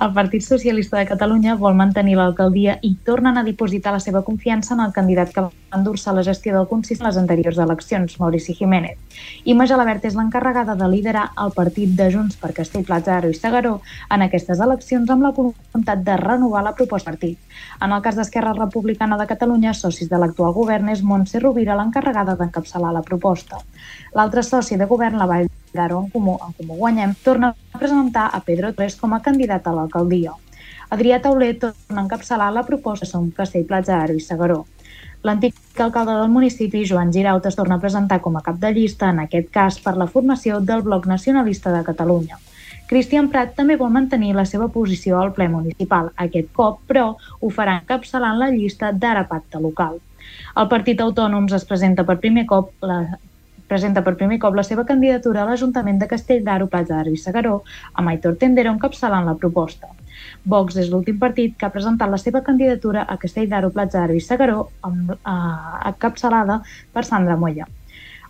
El 0.00 0.14
Partit 0.16 0.40
Socialista 0.40 0.96
de 0.96 1.04
Catalunya 1.04 1.58
vol 1.60 1.74
mantenir 1.76 2.14
l'alcaldia 2.16 2.78
i 2.88 2.94
tornen 3.04 3.36
a 3.36 3.42
dipositar 3.44 3.92
la 3.92 4.00
seva 4.00 4.22
confiança 4.24 4.72
en 4.72 4.80
el 4.80 4.94
candidat 4.96 5.34
que 5.34 5.42
va 5.44 5.50
endur-se 5.76 6.14
la 6.16 6.22
gestió 6.24 6.54
del 6.54 6.68
consistori 6.70 7.04
en 7.04 7.08
les 7.10 7.18
anteriors 7.20 7.58
eleccions, 7.58 8.14
Maurici 8.18 8.54
Jiménez. 8.56 8.96
Imma 9.44 9.66
Gelabert 9.68 10.06
és 10.08 10.16
l'encarregada 10.16 10.74
de 10.74 10.88
liderar 10.88 11.26
el 11.44 11.52
partit 11.52 11.92
de 11.98 12.08
Junts 12.14 12.40
per 12.40 12.54
Castellplatja, 12.56 13.18
Aro 13.18 13.28
i 13.28 13.36
Segaró 13.36 13.74
en 14.08 14.24
aquestes 14.24 14.64
eleccions 14.64 15.12
amb 15.12 15.28
la 15.28 15.34
voluntat 15.36 16.02
de 16.08 16.16
renovar 16.16 16.64
la 16.64 16.74
proposta 16.80 17.12
partit. 17.12 17.38
En 17.84 17.92
el 17.92 18.00
cas 18.00 18.16
d'Esquerra 18.16 18.56
Republicana 18.56 19.20
de 19.20 19.28
Catalunya, 19.28 19.76
socis 19.76 20.08
de 20.08 20.16
l'actual 20.16 20.56
govern, 20.56 20.88
és 20.88 21.04
Montse 21.04 21.44
Rovira 21.44 21.76
l'encarregada 21.76 22.40
d'encapçalar 22.40 22.96
la 22.96 23.04
proposta. 23.04 23.60
L'altre 24.16 24.42
soci 24.42 24.80
de 24.80 24.88
govern, 24.88 25.20
la 25.20 25.28
Vall 25.28 25.50
d'Aro 25.74 26.00
en 26.02 26.10
Comú, 26.10 26.38
en 26.44 26.52
Comú 26.58 26.76
Guanyem, 26.78 27.14
torna 27.24 27.54
a 27.72 27.78
presentar 27.78 28.28
a 28.32 28.40
Pedro 28.46 28.72
Torres 28.72 28.96
com 28.96 29.14
a 29.14 29.22
candidat 29.22 29.66
a 29.66 29.74
l'alcaldia. 29.76 30.34
Adrià 30.90 31.20
Tauler 31.22 31.54
torna 31.58 32.00
a 32.00 32.04
encapçalar 32.04 32.50
la 32.52 32.66
proposta 32.66 33.06
Som 33.06 33.30
Castell 33.30 33.66
Platja 33.66 34.00
Aro 34.02 34.16
i 34.18 34.20
Segaró. 34.20 34.64
L'antic 35.22 35.54
alcalde 35.78 36.14
del 36.16 36.30
municipi, 36.32 36.84
Joan 36.88 37.12
Giraut, 37.12 37.44
es 37.46 37.56
torna 37.56 37.76
a 37.76 37.82
presentar 37.82 38.20
com 38.24 38.36
a 38.36 38.42
cap 38.42 38.56
de 38.58 38.72
llista, 38.72 39.10
en 39.10 39.20
aquest 39.20 39.50
cas 39.52 39.78
per 39.84 39.96
la 39.96 40.08
formació 40.08 40.60
del 40.60 40.82
Bloc 40.82 41.06
Nacionalista 41.06 41.72
de 41.74 41.84
Catalunya. 41.84 42.38
Cristian 42.90 43.28
Prat 43.30 43.52
també 43.54 43.76
vol 43.78 43.92
mantenir 43.94 44.32
la 44.34 44.46
seva 44.48 44.66
posició 44.74 45.20
al 45.20 45.34
ple 45.36 45.46
municipal. 45.48 46.08
Aquest 46.16 46.48
cop, 46.56 46.80
però, 46.88 47.12
ho 47.38 47.50
farà 47.54 47.76
encapçalant 47.78 48.40
la 48.40 48.48
llista 48.50 48.90
d'Ara 48.90 49.28
Pacte 49.28 49.60
Local. 49.62 50.00
El 50.58 50.68
Partit 50.72 51.00
Autònoms 51.04 51.52
es 51.54 51.68
presenta 51.68 52.02
per 52.08 52.18
primer 52.18 52.46
cop 52.50 52.72
la, 52.82 53.04
presenta 53.70 54.02
per 54.02 54.16
primer 54.18 54.40
cop 54.42 54.56
la 54.58 54.66
seva 54.66 54.84
candidatura 54.88 55.44
a 55.44 55.48
l'Ajuntament 55.48 56.00
de 56.02 56.10
Castell 56.10 56.44
d'Aro, 56.46 56.66
Platja 56.72 56.96
d'Aro 56.96 57.14
i 57.14 57.20
Segaró, 57.22 57.60
amb 57.94 58.12
Aitor 58.12 58.36
Tendero 58.40 58.74
encapçalant 58.74 59.28
la 59.30 59.36
proposta. 59.38 59.92
Vox 60.44 60.78
és 60.82 60.90
l'últim 60.90 61.18
partit 61.22 61.54
que 61.56 61.68
ha 61.68 61.74
presentat 61.74 62.10
la 62.10 62.18
seva 62.18 62.42
candidatura 62.46 63.04
a 63.06 63.16
Castell 63.22 63.50
d'Aro, 63.50 63.70
Platja 63.74 64.00
d'Aro 64.00 64.16
i 64.18 64.24
Segaró, 64.24 64.64
amb, 64.86 65.12
eh, 65.14 65.90
encapçalada 65.92 66.62
per 66.92 67.04
Sandra 67.06 67.36
Moya. 67.36 67.68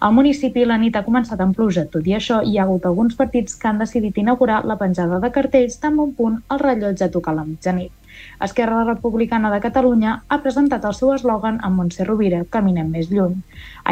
Al 0.01 0.15
municipi 0.17 0.65
la 0.65 0.79
nit 0.81 0.95
ha 0.97 1.05
començat 1.05 1.41
amb 1.45 1.57
pluja, 1.57 1.85
tot 1.95 2.07
i 2.09 2.15
això 2.17 2.41
hi 2.45 2.57
ha 2.57 2.65
hagut 2.65 2.87
alguns 2.89 3.17
partits 3.19 3.57
que 3.61 3.69
han 3.69 3.83
decidit 3.83 4.17
inaugurar 4.23 4.63
la 4.65 4.79
penjada 4.81 5.21
de 5.21 5.33
cartells 5.35 5.77
tan 5.83 5.97
bon 5.97 6.15
punt 6.17 6.39
el 6.49 6.63
rellotge 6.65 7.05
a 7.05 7.13
tocar 7.17 7.37
la 7.37 7.45
mitjanit. 7.45 8.00
Esquerra 8.41 8.85
Republicana 8.85 9.51
de 9.53 9.61
Catalunya 9.61 10.15
ha 10.29 10.39
presentat 10.41 10.85
el 10.89 10.95
seu 10.97 11.13
eslògan 11.13 11.59
amb 11.67 11.77
Montse 11.77 12.07
Rovira, 12.09 12.41
Caminem 12.49 12.89
més 12.89 13.11
lluny. 13.13 13.37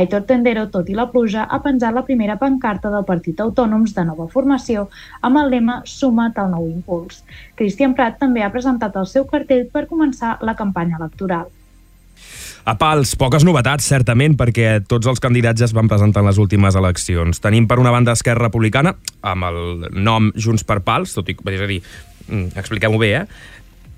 Aitor 0.01 0.25
Tendero, 0.31 0.67
tot 0.73 0.89
i 0.89 0.97
la 0.97 1.09
pluja, 1.13 1.45
ha 1.45 1.61
penjat 1.65 1.93
la 1.95 2.05
primera 2.07 2.39
pancarta 2.41 2.89
del 2.95 3.05
Partit 3.05 3.41
Autònoms 3.45 3.93
de 3.97 4.07
nova 4.09 4.29
formació 4.33 4.89
amb 5.21 5.43
el 5.43 5.53
lema 5.53 5.83
Suma't 5.85 6.41
al 6.41 6.51
nou 6.55 6.65
impuls. 6.71 7.23
Cristian 7.61 7.93
Prat 7.99 8.17
també 8.23 8.43
ha 8.43 8.53
presentat 8.55 8.97
el 8.97 9.07
seu 9.07 9.29
cartell 9.29 9.69
per 9.73 9.85
començar 9.91 10.39
la 10.41 10.57
campanya 10.57 10.97
electoral. 11.01 11.53
A 12.69 12.75
pals, 12.77 13.15
poques 13.17 13.45
novetats, 13.47 13.87
certament, 13.89 14.35
perquè 14.37 14.79
tots 14.85 15.09
els 15.09 15.23
candidats 15.25 15.61
ja 15.61 15.69
es 15.69 15.73
van 15.77 15.89
presentar 15.89 16.21
en 16.21 16.29
les 16.29 16.41
últimes 16.41 16.77
eleccions. 16.77 17.41
Tenim, 17.41 17.69
per 17.69 17.79
una 17.81 17.93
banda, 17.95 18.13
Esquerra 18.13 18.49
Republicana, 18.49 18.93
amb 19.25 19.47
el 19.49 19.61
nom 19.97 20.33
Junts 20.37 20.67
per 20.69 20.83
Pals, 20.85 21.15
tot 21.17 21.31
i, 21.33 21.37
és 21.55 21.63
a 21.65 21.69
dir, 21.71 21.79
mm, 22.29 22.59
expliquem-ho 22.61 23.01
bé, 23.01 23.15
eh? 23.23 23.25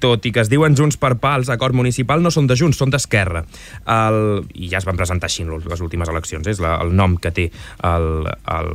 Tot 0.00 0.24
i 0.26 0.32
que 0.34 0.42
es 0.42 0.50
diuen 0.50 0.76
Junts 0.76 0.98
per 1.00 1.14
Pals, 1.20 1.50
acord 1.52 1.76
municipal, 1.76 2.22
no 2.24 2.32
són 2.32 2.48
de 2.50 2.56
Junts, 2.58 2.78
són 2.80 2.90
d'Esquerra. 2.92 3.44
I 3.84 4.70
ja 4.70 4.80
es 4.80 4.86
van 4.88 4.98
presentar 4.98 5.28
així 5.28 5.44
les 5.44 5.82
últimes 5.84 6.10
eleccions, 6.10 6.48
és 6.50 6.60
la, 6.62 6.76
el 6.82 6.94
nom 6.96 7.16
que 7.20 7.32
té 7.36 7.46
el, 7.86 8.26
el, 8.26 8.70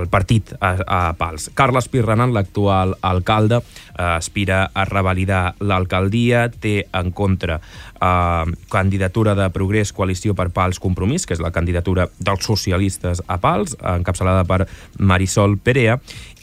el 0.00 0.08
partit 0.12 0.52
a, 0.58 0.72
a 0.82 1.00
Pals. 1.18 1.50
Carles 1.58 1.88
Pirranan, 1.92 2.34
l'actual 2.34 2.96
alcalde, 3.06 3.62
eh, 3.62 4.02
aspira 4.18 4.64
a 4.74 4.84
revalidar 4.88 5.54
l'alcaldia, 5.60 6.48
té 6.50 6.82
en 6.92 7.12
contra 7.16 7.60
eh, 7.60 8.56
candidatura 8.72 9.36
de 9.38 9.48
Progrés, 9.54 9.94
Coalició 9.94 10.34
per 10.38 10.50
Pals, 10.54 10.82
Compromís, 10.82 11.26
que 11.26 11.38
és 11.38 11.44
la 11.44 11.54
candidatura 11.54 12.08
dels 12.18 12.44
socialistes 12.44 13.22
a 13.26 13.38
Pals, 13.42 13.78
encapçalada 13.78 14.44
per 14.48 14.66
Marisol 14.98 15.58
Perea, 15.62 15.98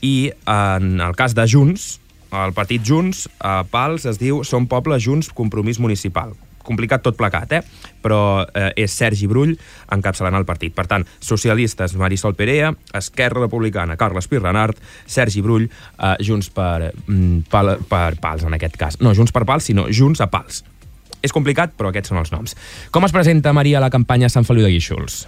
i 0.05 0.31
en 0.45 0.99
el 1.01 1.15
cas 1.17 1.35
de 1.35 1.47
Junts, 1.49 1.95
el 2.43 2.55
partit 2.57 2.83
Junts, 2.85 3.27
a 3.39 3.61
Pals, 3.69 4.05
es 4.09 4.19
diu 4.21 4.43
Som 4.43 4.67
Poble 4.71 4.99
Junts 5.01 5.31
Compromís 5.33 5.79
Municipal 5.79 6.35
complicat 6.65 7.03
tot 7.05 7.13
plecat, 7.13 7.51
eh? 7.53 7.61
però 8.01 8.41
eh, 8.43 8.71
és 8.83 8.93
Sergi 8.93 9.29
Brull 9.29 9.53
encapçalant 9.93 10.35
el 10.39 10.47
partit. 10.49 10.73
Per 10.75 10.87
tant, 10.89 11.05
socialistes 11.23 11.95
Marisol 11.99 12.35
Perea, 12.37 12.73
Esquerra 12.97 13.45
Republicana 13.45 13.97
Carles 14.01 14.25
Pirrenart, 14.31 14.81
Sergi 15.05 15.45
Brull, 15.45 15.69
eh, 15.69 16.15
Junts 16.25 16.49
per, 16.49 16.91
mm, 17.05 17.45
per, 17.51 17.77
per 17.89 18.17
Pals, 18.21 18.47
en 18.49 18.57
aquest 18.57 18.81
cas. 18.81 18.99
No 18.99 19.13
Junts 19.13 19.35
per 19.35 19.45
Pals, 19.45 19.69
sinó 19.69 19.87
Junts 19.93 20.25
a 20.25 20.29
Pals. 20.33 20.63
És 21.25 21.33
complicat, 21.33 21.73
però 21.77 21.89
aquests 21.89 22.11
són 22.13 22.21
els 22.21 22.33
noms. 22.33 22.57
Com 22.93 23.05
es 23.05 23.13
presenta, 23.15 23.53
Maria, 23.53 23.81
la 23.81 23.93
campanya 23.93 24.29
Sant 24.29 24.45
Feliu 24.45 24.65
de 24.65 24.73
Guíxols? 24.73 25.25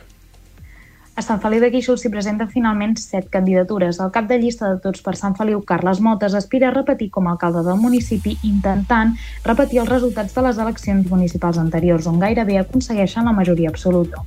A 1.17 1.23
Sant 1.25 1.39
Feliu 1.41 1.57
de 1.63 1.71
Guíxols 1.73 2.03
s'hi 2.03 2.11
presenten 2.13 2.49
finalment 2.51 2.91
set 3.01 3.31
candidatures. 3.33 3.97
El 4.05 4.11
cap 4.13 4.27
de 4.29 4.35
llista 4.37 4.67
de 4.69 4.77
Tots 4.83 5.01
per 5.01 5.15
Sant 5.17 5.33
Feliu, 5.39 5.63
Carles 5.65 5.97
Motes, 6.05 6.35
aspira 6.37 6.67
a 6.69 6.75
repetir 6.75 7.07
com 7.15 7.25
a 7.25 7.31
alcalde 7.31 7.63
del 7.65 7.79
municipi, 7.81 8.35
intentant 8.45 9.15
repetir 9.47 9.81
els 9.81 9.89
resultats 9.89 10.37
de 10.37 10.43
les 10.45 10.61
eleccions 10.61 11.09
municipals 11.09 11.57
anteriors, 11.57 12.05
on 12.05 12.21
gairebé 12.21 12.59
aconsegueixen 12.61 13.25
la 13.25 13.33
majoria 13.33 13.73
absoluta. 13.73 14.21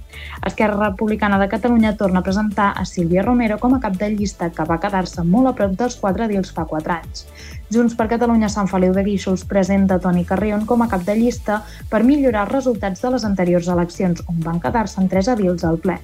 Esquerra 0.50 0.80
Republicana 0.88 1.38
de 1.38 1.46
Catalunya 1.54 1.94
torna 1.94 2.24
a 2.24 2.26
presentar 2.26 2.72
a 2.74 2.82
Sílvia 2.82 3.22
Romero 3.22 3.62
com 3.62 3.78
a 3.78 3.80
cap 3.86 3.94
de 3.94 4.10
llista, 4.10 4.50
que 4.50 4.66
va 4.66 4.82
quedar-se 4.82 5.22
molt 5.22 5.52
a 5.52 5.54
prop 5.62 5.78
dels 5.78 5.94
quatre 6.02 6.26
dils 6.26 6.50
fa 6.50 6.66
quatre 6.66 6.98
anys. 6.98 7.28
Junts 7.70 7.92
per 7.94 8.08
Catalunya 8.10 8.48
Sant 8.50 8.66
Feliu 8.66 8.90
de 8.90 9.04
Guíxols 9.06 9.44
presenta 9.46 10.00
Toni 10.02 10.24
Carrion 10.26 10.64
com 10.66 10.80
a 10.82 10.88
cap 10.90 11.04
de 11.06 11.14
llista 11.14 11.60
per 11.90 12.00
millorar 12.02 12.40
els 12.42 12.52
resultats 12.56 13.04
de 13.04 13.12
les 13.14 13.26
anteriors 13.28 13.68
eleccions, 13.70 14.24
on 14.26 14.40
van 14.42 14.58
quedar-se 14.58 14.98
en 14.98 15.06
tres 15.12 15.28
edils 15.30 15.62
al 15.62 15.78
ple. 15.78 15.94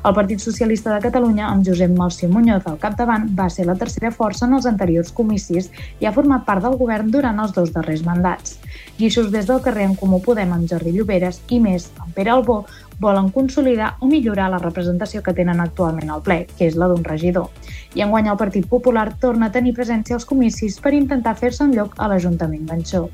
El 0.00 0.14
Partit 0.16 0.40
Socialista 0.40 0.94
de 0.94 1.02
Catalunya, 1.04 1.50
amb 1.50 1.66
Josep 1.68 1.92
Malció 1.92 2.30
Muñoz 2.32 2.64
al 2.64 2.80
capdavant, 2.80 3.28
va 3.36 3.50
ser 3.52 3.68
la 3.68 3.76
tercera 3.76 4.14
força 4.16 4.48
en 4.48 4.56
els 4.56 4.68
anteriors 4.70 5.12
comicis 5.12 5.68
i 6.00 6.08
ha 6.08 6.14
format 6.16 6.46
part 6.48 6.64
del 6.64 6.80
govern 6.80 7.12
durant 7.12 7.44
els 7.44 7.52
dos 7.52 7.68
darrers 7.76 8.00
mandats. 8.08 8.56
Guíxols 9.00 9.30
des 9.32 9.46
del 9.48 9.62
carrer 9.64 9.86
en 9.88 9.94
Comú 9.96 10.18
Podem 10.20 10.50
amb 10.52 10.68
Jordi 10.68 10.90
Lloberes 10.92 11.38
i 11.48 11.56
més, 11.64 11.86
amb 12.02 12.12
Pere 12.12 12.34
Albó, 12.34 12.56
volen 13.00 13.30
consolidar 13.32 13.94
o 14.04 14.08
millorar 14.10 14.50
la 14.52 14.58
representació 14.60 15.22
que 15.24 15.32
tenen 15.32 15.62
actualment 15.64 16.10
al 16.12 16.20
ple, 16.20 16.42
que 16.58 16.66
és 16.68 16.76
la 16.76 16.88
d'un 16.90 17.00
regidor. 17.06 17.48
I 17.96 18.04
enguany 18.04 18.28
el 18.28 18.36
Partit 18.36 18.66
Popular 18.68 19.06
torna 19.22 19.48
a 19.48 19.54
tenir 19.54 19.72
presència 19.78 20.18
als 20.18 20.28
comicis 20.28 20.76
per 20.84 20.92
intentar 20.92 21.32
fer-se 21.40 21.64
un 21.64 21.72
lloc 21.78 21.96
a 21.96 22.10
l'Ajuntament 22.12 22.68
d'Anxó. 22.68 23.06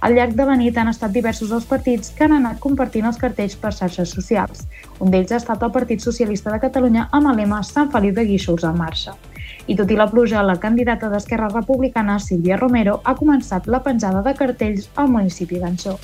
Al 0.00 0.16
llarg 0.16 0.32
de 0.40 0.48
la 0.48 0.56
nit 0.56 0.80
han 0.80 0.88
estat 0.88 1.12
diversos 1.12 1.52
els 1.52 1.68
partits 1.68 2.14
que 2.16 2.24
han 2.24 2.38
anat 2.38 2.64
compartint 2.64 3.04
els 3.12 3.20
cartells 3.20 3.60
per 3.60 3.74
xarxes 3.76 4.16
socials. 4.16 4.64
Un 4.98 5.12
d'ells 5.12 5.36
ha 5.36 5.42
estat 5.44 5.60
el 5.60 5.76
Partit 5.76 6.00
Socialista 6.00 6.56
de 6.56 6.64
Catalunya 6.64 7.10
amb 7.12 7.34
el 7.34 7.44
lema 7.44 7.60
Sant 7.68 7.92
Feliu 7.92 8.16
de 8.16 8.24
Guíxols 8.32 8.64
en 8.64 8.80
marxa. 8.80 9.18
I 9.66 9.74
tot 9.78 9.88
i 9.88 9.96
la 9.96 10.04
pluja, 10.10 10.42
la 10.44 10.58
candidata 10.60 11.08
d'Esquerra 11.08 11.48
Republicana, 11.48 12.18
Sílvia 12.20 12.58
Romero, 12.60 12.98
ha 13.04 13.14
començat 13.16 13.64
la 13.66 13.80
penjada 13.86 14.20
de 14.26 14.34
cartells 14.36 14.90
al 15.00 15.08
municipi 15.08 15.62
d'Anxó. 15.62 15.96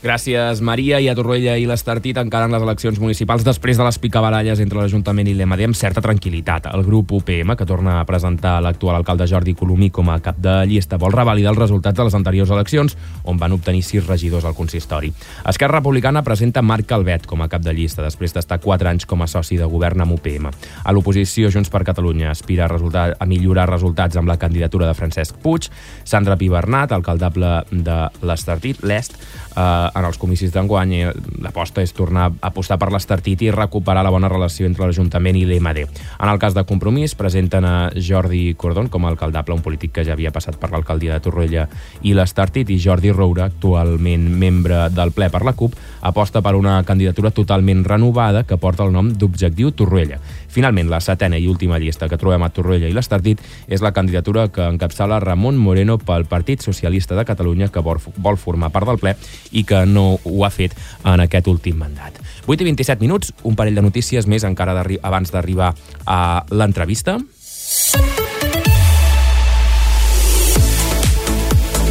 Gràcies, 0.00 0.62
Maria. 0.64 0.96
I 0.96 1.10
a 1.10 1.14
Torroella 1.14 1.58
i 1.60 1.66
l'Estartit 1.68 2.16
encaren 2.16 2.54
les 2.54 2.62
eleccions 2.64 2.96
municipals 3.02 3.42
després 3.44 3.76
de 3.76 3.84
les 3.84 3.98
picabaralles 4.00 4.62
entre 4.64 4.78
l'Ajuntament 4.80 5.28
i 5.28 5.34
l'EMD 5.36 5.66
amb 5.66 5.76
certa 5.76 6.00
tranquil·litat. 6.00 6.70
El 6.72 6.86
grup 6.86 7.12
UPM, 7.18 7.52
que 7.52 7.66
torna 7.68 7.98
a 8.00 8.06
presentar 8.08 8.54
l'actual 8.64 8.96
alcalde 8.96 9.26
Jordi 9.28 9.52
Colomí 9.52 9.90
com 9.92 10.08
a 10.08 10.16
cap 10.24 10.38
de 10.40 10.54
llista, 10.70 10.96
vol 10.96 11.12
revalidar 11.12 11.52
els 11.52 11.60
resultats 11.60 11.98
de 11.98 12.06
les 12.08 12.16
anteriors 12.16 12.48
eleccions, 12.48 12.96
on 13.28 13.36
van 13.36 13.52
obtenir 13.52 13.82
sis 13.84 14.06
regidors 14.06 14.46
al 14.48 14.56
consistori. 14.56 15.12
Esquerra 15.44 15.82
Republicana 15.82 16.24
presenta 16.24 16.64
Marc 16.64 16.88
Calvet 16.88 17.28
com 17.28 17.44
a 17.44 17.50
cap 17.52 17.60
de 17.60 17.76
llista, 17.76 18.00
després 18.00 18.32
d'estar 18.32 18.56
quatre 18.64 18.88
anys 18.88 19.04
com 19.04 19.20
a 19.20 19.28
soci 19.28 19.60
de 19.60 19.68
govern 19.68 20.00
amb 20.00 20.16
UPM. 20.16 20.48
A 20.48 20.96
l'oposició, 20.96 21.52
Junts 21.52 21.68
per 21.68 21.84
Catalunya 21.84 22.32
aspira 22.32 22.64
a, 22.64 22.70
resultar, 22.72 23.18
a 23.20 23.28
millorar 23.28 23.68
resultats 23.68 24.16
amb 24.16 24.32
la 24.32 24.40
candidatura 24.40 24.88
de 24.88 24.96
Francesc 24.96 25.36
Puig, 25.44 25.68
Sandra 26.08 26.40
Pibernat, 26.40 26.96
alcaldable 26.96 27.52
de 27.68 28.00
l'Estartit, 28.24 28.80
l'Est, 28.80 29.20
eh, 29.56 29.90
en 29.94 30.06
els 30.06 30.18
comicis 30.18 30.52
d'enguany 30.54 30.94
eh, 30.98 31.12
l'aposta 31.42 31.82
és 31.82 31.92
tornar 31.96 32.28
a 32.28 32.50
apostar 32.50 32.78
per 32.80 32.90
l'Estartit 32.92 33.42
i 33.42 33.50
recuperar 33.54 34.04
la 34.06 34.12
bona 34.12 34.30
relació 34.30 34.68
entre 34.68 34.86
l'Ajuntament 34.86 35.38
i 35.38 35.44
l'EMD. 35.48 35.82
En 36.20 36.28
el 36.30 36.40
cas 36.42 36.54
de 36.56 36.64
Compromís, 36.68 37.14
presenten 37.18 37.66
a 37.66 37.74
Jordi 37.94 38.54
Cordon 38.54 38.88
com 38.88 39.04
a 39.04 39.12
alcaldable, 39.12 39.56
un 39.56 39.64
polític 39.64 39.94
que 39.98 40.04
ja 40.06 40.14
havia 40.16 40.32
passat 40.34 40.58
per 40.60 40.70
l'alcaldia 40.72 41.16
de 41.16 41.24
Torroella 41.24 41.66
i 42.02 42.14
l'Estartit, 42.16 42.70
i 42.70 42.78
Jordi 42.80 43.12
Roura, 43.12 43.50
actualment 43.50 44.28
membre 44.30 44.86
del 44.94 45.14
ple 45.16 45.30
per 45.30 45.44
la 45.46 45.54
CUP, 45.56 45.76
aposta 46.00 46.42
per 46.42 46.54
una 46.56 46.80
candidatura 46.84 47.30
totalment 47.30 47.84
renovada 47.84 48.44
que 48.44 48.58
porta 48.60 48.86
el 48.86 48.94
nom 48.94 49.10
d'Objectiu 49.12 49.72
Torroella. 49.76 50.20
Finalment, 50.50 50.90
la 50.90 51.00
setena 51.00 51.38
i 51.38 51.46
última 51.48 51.78
llista 51.78 52.08
que 52.10 52.18
trobem 52.18 52.42
a 52.42 52.50
Torroella 52.50 52.88
i 52.90 52.94
l'Estartit 52.94 53.40
és 53.68 53.82
la 53.84 53.92
candidatura 53.96 54.48
que 54.50 54.66
encapçala 54.66 55.20
Ramon 55.22 55.58
Moreno 55.58 55.98
pel 55.98 56.26
Partit 56.30 56.64
Socialista 56.66 57.16
de 57.18 57.24
Catalunya 57.24 57.70
que 57.70 57.82
vol 57.82 58.38
formar 58.40 58.72
part 58.74 58.90
del 58.90 58.98
ple 58.98 59.14
i 59.52 59.64
que 59.64 59.84
no 59.86 60.18
ho 60.24 60.44
ha 60.44 60.50
fet 60.50 60.74
en 61.04 61.22
aquest 61.22 61.48
últim 61.50 61.78
mandat. 61.78 62.18
8 62.46 62.64
i 62.64 62.70
27 62.72 63.00
minuts, 63.00 63.34
un 63.44 63.56
parell 63.56 63.78
de 63.78 63.86
notícies 63.86 64.26
més 64.26 64.44
encara 64.44 64.74
abans 65.02 65.30
d'arribar 65.30 65.74
a 66.06 66.20
l'entrevista. 66.50 67.20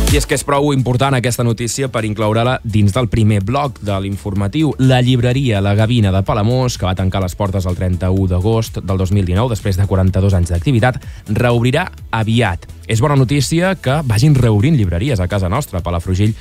I 0.10 0.18
és 0.18 0.26
que 0.26 0.34
és 0.34 0.42
prou 0.42 0.72
important 0.74 1.14
aquesta 1.14 1.44
notícia 1.46 1.86
per 1.94 2.02
incloure-la 2.08 2.56
dins 2.66 2.96
del 2.96 3.12
primer 3.12 3.44
bloc 3.46 3.78
de 3.86 3.94
l'informatiu. 4.02 4.72
La 4.82 5.04
llibreria 5.06 5.62
La 5.62 5.76
Gavina 5.78 6.10
de 6.10 6.24
Palamós, 6.26 6.80
que 6.82 6.88
va 6.88 6.96
tancar 6.98 7.22
les 7.22 7.38
portes 7.38 7.68
el 7.70 7.78
31 7.78 8.26
d'agost 8.32 8.82
del 8.82 8.98
2019, 8.98 9.54
després 9.54 9.78
de 9.78 9.86
42 9.86 10.34
anys 10.34 10.50
d'activitat, 10.50 10.98
reobrirà 11.30 11.92
aviat. 12.10 12.66
És 12.90 13.04
bona 13.06 13.14
notícia 13.14 13.76
que 13.78 14.00
vagin 14.02 14.34
reobrint 14.34 14.74
llibreries 14.74 15.20
a 15.22 15.28
casa 15.30 15.46
nostra. 15.46 15.84
Palafrugell 15.86 16.34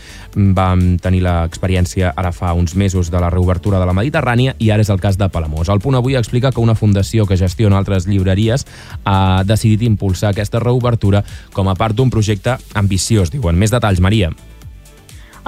vam 0.57 0.97
tenir 0.97 1.21
l'experiència 1.27 2.15
ara 2.17 2.33
fa 2.33 2.55
uns 2.57 2.73
mesos 2.73 3.11
de 3.13 3.21
la 3.21 3.29
reobertura 3.29 3.77
de 3.77 3.85
la 3.85 3.93
Mediterrània 3.93 4.55
i 4.57 4.71
ara 4.73 4.81
és 4.81 4.89
el 4.89 5.03
cas 5.03 5.19
de 5.21 5.29
Palamós. 5.29 5.69
El 5.69 5.83
punt 5.85 5.99
avui 6.01 6.17
explica 6.17 6.49
que 6.49 6.65
una 6.65 6.75
fundació 6.75 7.27
que 7.29 7.37
gestiona 7.37 7.77
altres 7.77 8.09
llibreries 8.09 8.65
ha 9.05 9.45
decidit 9.45 9.85
impulsar 9.85 10.33
aquesta 10.33 10.65
reobertura 10.65 11.21
com 11.53 11.69
a 11.69 11.77
part 11.77 11.93
d'un 11.95 12.09
projecte 12.09 12.57
ambiciós, 12.73 13.29
diuen 13.29 13.58
més 13.59 13.75
detalls, 13.75 14.01
Maria. 14.01 14.31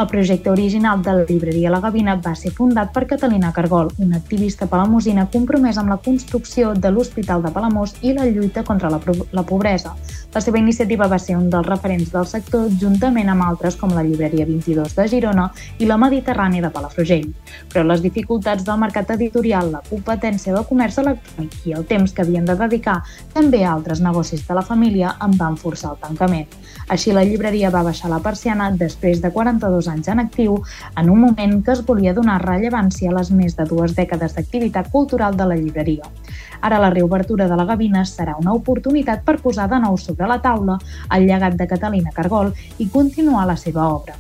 El 0.01 0.07
projecte 0.07 0.49
original 0.49 1.03
de 1.03 1.13
la 1.13 1.25
llibreria 1.29 1.71
La 1.71 1.79
Gavina 1.85 2.15
va 2.25 2.31
ser 2.33 2.55
fundat 2.57 2.89
per 2.95 3.03
Catalina 3.09 3.51
Cargol, 3.53 3.91
una 4.01 4.17
activista 4.17 4.65
palamosina 4.67 5.27
compromesa 5.35 5.83
amb 5.83 5.93
la 5.93 5.99
construcció 6.07 6.71
de 6.73 6.89
l'Hospital 6.95 7.43
de 7.45 7.51
Palamós 7.53 7.93
i 8.01 8.15
la 8.17 8.25
lluita 8.25 8.65
contra 8.65 8.89
la, 8.89 9.01
la 9.37 9.45
pobresa. 9.45 9.93
La 10.33 10.41
seva 10.41 10.61
iniciativa 10.63 11.09
va 11.11 11.19
ser 11.19 11.35
un 11.37 11.51
dels 11.51 11.67
referents 11.67 12.13
del 12.15 12.27
sector, 12.31 12.69
juntament 12.81 13.29
amb 13.29 13.45
altres 13.45 13.77
com 13.77 13.93
la 13.93 14.05
llibreria 14.07 14.47
22 14.49 14.95
de 14.97 15.07
Girona 15.11 15.49
i 15.83 15.89
la 15.91 15.99
Mediterrània 16.01 16.63
de 16.65 16.71
Palafrugell. 16.73 17.29
Però 17.69 17.85
les 17.85 18.01
dificultats 18.01 18.65
del 18.65 18.81
mercat 18.81 19.11
editorial, 19.19 19.73
la 19.75 19.83
competència 19.91 20.55
del 20.55 20.69
comerç 20.71 21.01
electrònic 21.03 21.67
i 21.67 21.77
el 21.77 21.85
temps 21.91 22.15
que 22.15 22.25
havien 22.25 22.49
de 22.49 22.57
dedicar 22.57 23.01
també 23.35 23.65
a 23.67 23.75
altres 23.75 24.01
negocis 24.01 24.47
de 24.49 24.57
la 24.57 24.65
família 24.65 25.17
en 25.21 25.37
van 25.37 25.61
forçar 25.61 25.93
el 25.93 26.01
tancament. 26.07 26.49
Així, 26.89 27.13
la 27.13 27.27
llibreria 27.27 27.75
va 27.75 27.85
baixar 27.87 28.09
la 28.15 28.23
persiana 28.23 28.71
després 28.71 29.21
de 29.21 29.35
42 29.35 29.90
anys 29.91 30.09
en 30.09 30.23
actiu 30.23 30.61
en 30.97 31.11
un 31.11 31.21
moment 31.21 31.59
que 31.67 31.75
es 31.75 31.83
volia 31.87 32.15
donar 32.15 32.39
rellevància 32.45 33.11
a 33.11 33.19
les 33.19 33.33
més 33.35 33.59
de 33.59 33.67
dues 33.69 33.97
dècades 33.99 34.39
d'activitat 34.39 34.89
cultural 34.95 35.37
de 35.37 35.51
la 35.51 35.59
llibreria. 35.59 36.09
Ara 36.63 36.81
la 36.81 36.91
reobertura 36.95 37.49
de 37.49 37.57
la 37.57 37.67
Gavina 37.69 38.07
serà 38.09 38.39
una 38.39 38.55
oportunitat 38.55 39.23
per 39.25 39.41
posar 39.45 39.69
de 39.69 39.83
nou 39.83 39.97
sobre 39.99 40.29
la 40.31 40.41
taula 40.41 40.79
el 41.11 41.29
llegat 41.29 41.61
de 41.61 41.69
Catalina 41.69 42.17
Cargol 42.17 42.53
i 42.79 42.89
continuar 42.89 43.47
la 43.49 43.57
seva 43.57 43.89
obra. 43.93 44.17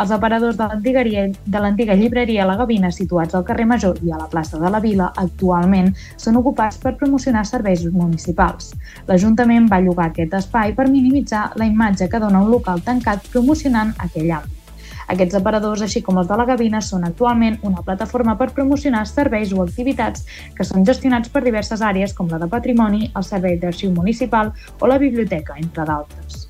Els 0.00 0.12
operadors 0.14 0.56
de 0.56 1.58
l'antiga 1.60 1.94
llibreria 1.98 2.46
La 2.48 2.54
Gavina, 2.56 2.88
situats 2.94 3.34
al 3.36 3.42
carrer 3.44 3.66
Major 3.68 3.98
i 4.06 4.12
a 4.14 4.20
la 4.20 4.28
plaça 4.32 4.60
de 4.60 4.70
la 4.72 4.80
Vila, 4.80 5.10
actualment 5.22 5.90
són 6.16 6.38
ocupats 6.40 6.78
per 6.80 6.94
promocionar 7.00 7.42
serveis 7.44 7.84
municipals. 7.92 8.70
L'Ajuntament 9.10 9.68
va 9.68 9.82
llogar 9.84 10.08
aquest 10.08 10.38
espai 10.40 10.72
per 10.78 10.88
minimitzar 10.88 11.50
la 11.60 11.68
imatge 11.68 12.08
que 12.08 12.22
dona 12.22 12.40
un 12.40 12.48
local 12.54 12.80
tancat 12.86 13.28
promocionant 13.34 13.92
aquell 13.98 14.32
àmbit. 14.38 14.59
Aquests 15.10 15.38
aparadors, 15.38 15.82
així 15.82 16.02
com 16.06 16.20
els 16.20 16.28
de 16.30 16.36
la 16.38 16.46
Gavina, 16.50 16.80
són 16.86 17.06
actualment 17.08 17.58
una 17.70 17.82
plataforma 17.86 18.36
per 18.38 18.50
promocionar 18.58 19.06
serveis 19.10 19.54
o 19.56 19.64
activitats 19.64 20.26
que 20.56 20.66
són 20.68 20.86
gestionats 20.86 21.32
per 21.34 21.42
diverses 21.46 21.82
àrees 21.82 22.14
com 22.14 22.30
la 22.30 22.38
de 22.42 22.50
patrimoni, 22.52 23.10
el 23.16 23.26
servei 23.26 23.58
d'arxiu 23.58 23.90
municipal 23.96 24.54
o 24.78 24.92
la 24.94 25.00
biblioteca, 25.02 25.58
entre 25.58 25.88
d'altres. 25.88 26.49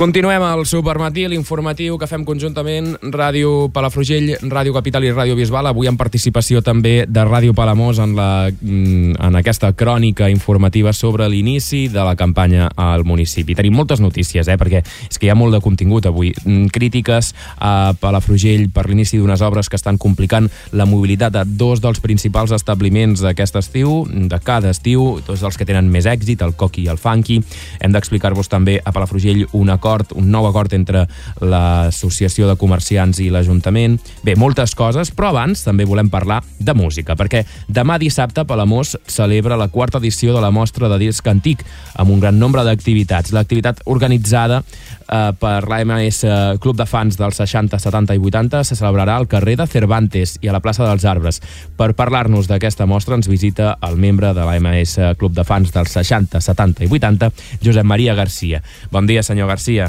Continuem 0.00 0.40
al 0.40 0.64
Supermatí, 0.64 1.26
l'informatiu 1.28 1.98
que 2.00 2.06
fem 2.08 2.22
conjuntament 2.24 2.94
Ràdio 3.12 3.66
Palafrugell, 3.68 4.30
Ràdio 4.48 4.72
Capital 4.72 5.04
i 5.04 5.10
Ràdio 5.12 5.34
Bisbal, 5.36 5.66
avui 5.68 5.90
en 5.90 5.98
participació 6.00 6.62
també 6.64 7.04
de 7.04 7.24
Ràdio 7.28 7.52
Palamós 7.52 8.00
en, 8.00 8.14
la, 8.16 8.48
mm, 8.48 9.18
en 9.20 9.36
aquesta 9.36 9.74
crònica 9.76 10.30
informativa 10.32 10.94
sobre 10.96 11.28
l'inici 11.28 11.88
de 11.92 12.00
la 12.00 12.14
campanya 12.16 12.70
al 12.76 13.04
municipi. 13.04 13.54
Tenim 13.54 13.76
moltes 13.76 14.00
notícies, 14.00 14.48
eh, 14.48 14.56
perquè 14.56 14.80
és 15.10 15.18
que 15.18 15.26
hi 15.26 15.30
ha 15.30 15.34
molt 15.34 15.52
de 15.52 15.60
contingut 15.60 16.06
avui. 16.06 16.32
Mm, 16.46 16.72
crítiques 16.72 17.34
a 17.58 17.92
Palafrugell 18.00 18.70
per 18.70 18.88
l'inici 18.88 19.18
d'unes 19.18 19.42
obres 19.42 19.68
que 19.68 19.76
estan 19.76 19.98
complicant 19.98 20.48
la 20.72 20.86
mobilitat 20.86 21.32
de 21.34 21.44
dos 21.44 21.82
dels 21.82 22.00
principals 22.00 22.52
establiments 22.52 23.20
d'aquest 23.20 23.56
estiu, 23.56 24.08
de 24.08 24.40
cada 24.40 24.70
estiu, 24.70 25.20
tots 25.26 25.42
els 25.42 25.58
que 25.58 25.66
tenen 25.66 25.92
més 25.92 26.06
èxit, 26.06 26.40
el 26.40 26.56
Coqui 26.56 26.84
i 26.84 26.88
el 26.88 26.96
Funky. 26.96 27.42
Hem 27.80 27.92
d'explicar-vos 27.92 28.48
també 28.48 28.80
a 28.82 28.92
Palafrugell 28.92 29.46
una 29.52 29.76
cosa 29.76 29.89
acord, 29.90 30.12
un 30.14 30.30
nou 30.30 30.46
acord 30.46 30.72
entre 30.76 31.06
l'Associació 31.42 32.46
de 32.48 32.56
Comerciants 32.58 33.18
i 33.22 33.28
l'Ajuntament. 33.32 33.98
Bé, 34.22 34.36
moltes 34.38 34.74
coses, 34.78 35.10
però 35.10 35.32
abans 35.32 35.64
també 35.66 35.86
volem 35.88 36.10
parlar 36.10 36.40
de 36.58 36.74
música, 36.74 37.16
perquè 37.18 37.42
demà 37.68 37.98
dissabte 37.98 38.44
Palamós 38.46 38.96
celebra 39.10 39.58
la 39.58 39.68
quarta 39.68 39.98
edició 39.98 40.34
de 40.34 40.42
la 40.42 40.52
mostra 40.54 40.88
de 40.88 40.98
disc 41.00 41.26
antic, 41.26 41.64
amb 41.96 42.14
un 42.14 42.20
gran 42.22 42.38
nombre 42.38 42.64
d'activitats. 42.64 43.34
L'activitat 43.34 43.82
organitzada 43.90 44.62
eh, 44.62 45.32
per 45.40 45.66
l'AMS 45.68 46.22
Club 46.62 46.78
de 46.78 46.86
Fans 46.86 47.18
dels 47.18 47.40
60, 47.42 47.80
70 47.82 48.14
i 48.14 48.22
80 48.30 48.62
se 48.64 48.78
celebrarà 48.78 49.16
al 49.16 49.28
carrer 49.30 49.56
de 49.58 49.66
Cervantes 49.70 50.36
i 50.40 50.50
a 50.50 50.54
la 50.54 50.62
plaça 50.62 50.86
dels 50.86 51.06
Arbres. 51.08 51.40
Per 51.76 51.92
parlar-nos 51.98 52.48
d'aquesta 52.50 52.86
mostra 52.86 53.18
ens 53.18 53.28
visita 53.30 53.74
el 53.86 53.98
membre 53.98 54.34
de 54.36 54.46
l'AMS 54.46 54.96
Club 55.18 55.34
de 55.34 55.44
Fans 55.46 55.72
dels 55.74 55.98
60, 55.98 56.40
70 56.40 56.86
i 56.86 56.90
80, 56.90 57.32
Josep 57.64 57.86
Maria 57.86 58.14
Garcia. 58.14 58.62
Bon 58.92 59.06
dia, 59.06 59.24
senyor 59.26 59.48
Garcia. 59.48 59.79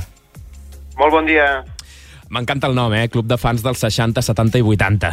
Molt 1.00 1.14
bon 1.14 1.28
dia. 1.30 1.64
M'encanta 2.32 2.70
el 2.72 2.76
nom, 2.76 2.94
eh? 2.96 3.08
Club 3.12 3.28
de 3.28 3.38
fans 3.40 3.64
dels 3.64 3.82
60, 3.84 4.24
70 4.24 4.62
i 4.62 4.64
80. 4.64 5.12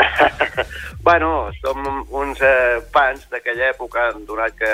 bueno, 1.06 1.50
som 1.60 1.86
uns 2.10 2.40
eh, 2.42 2.80
fans 2.94 3.26
d'aquella 3.30 3.70
època, 3.70 4.10
donat 4.26 4.56
que 4.58 4.72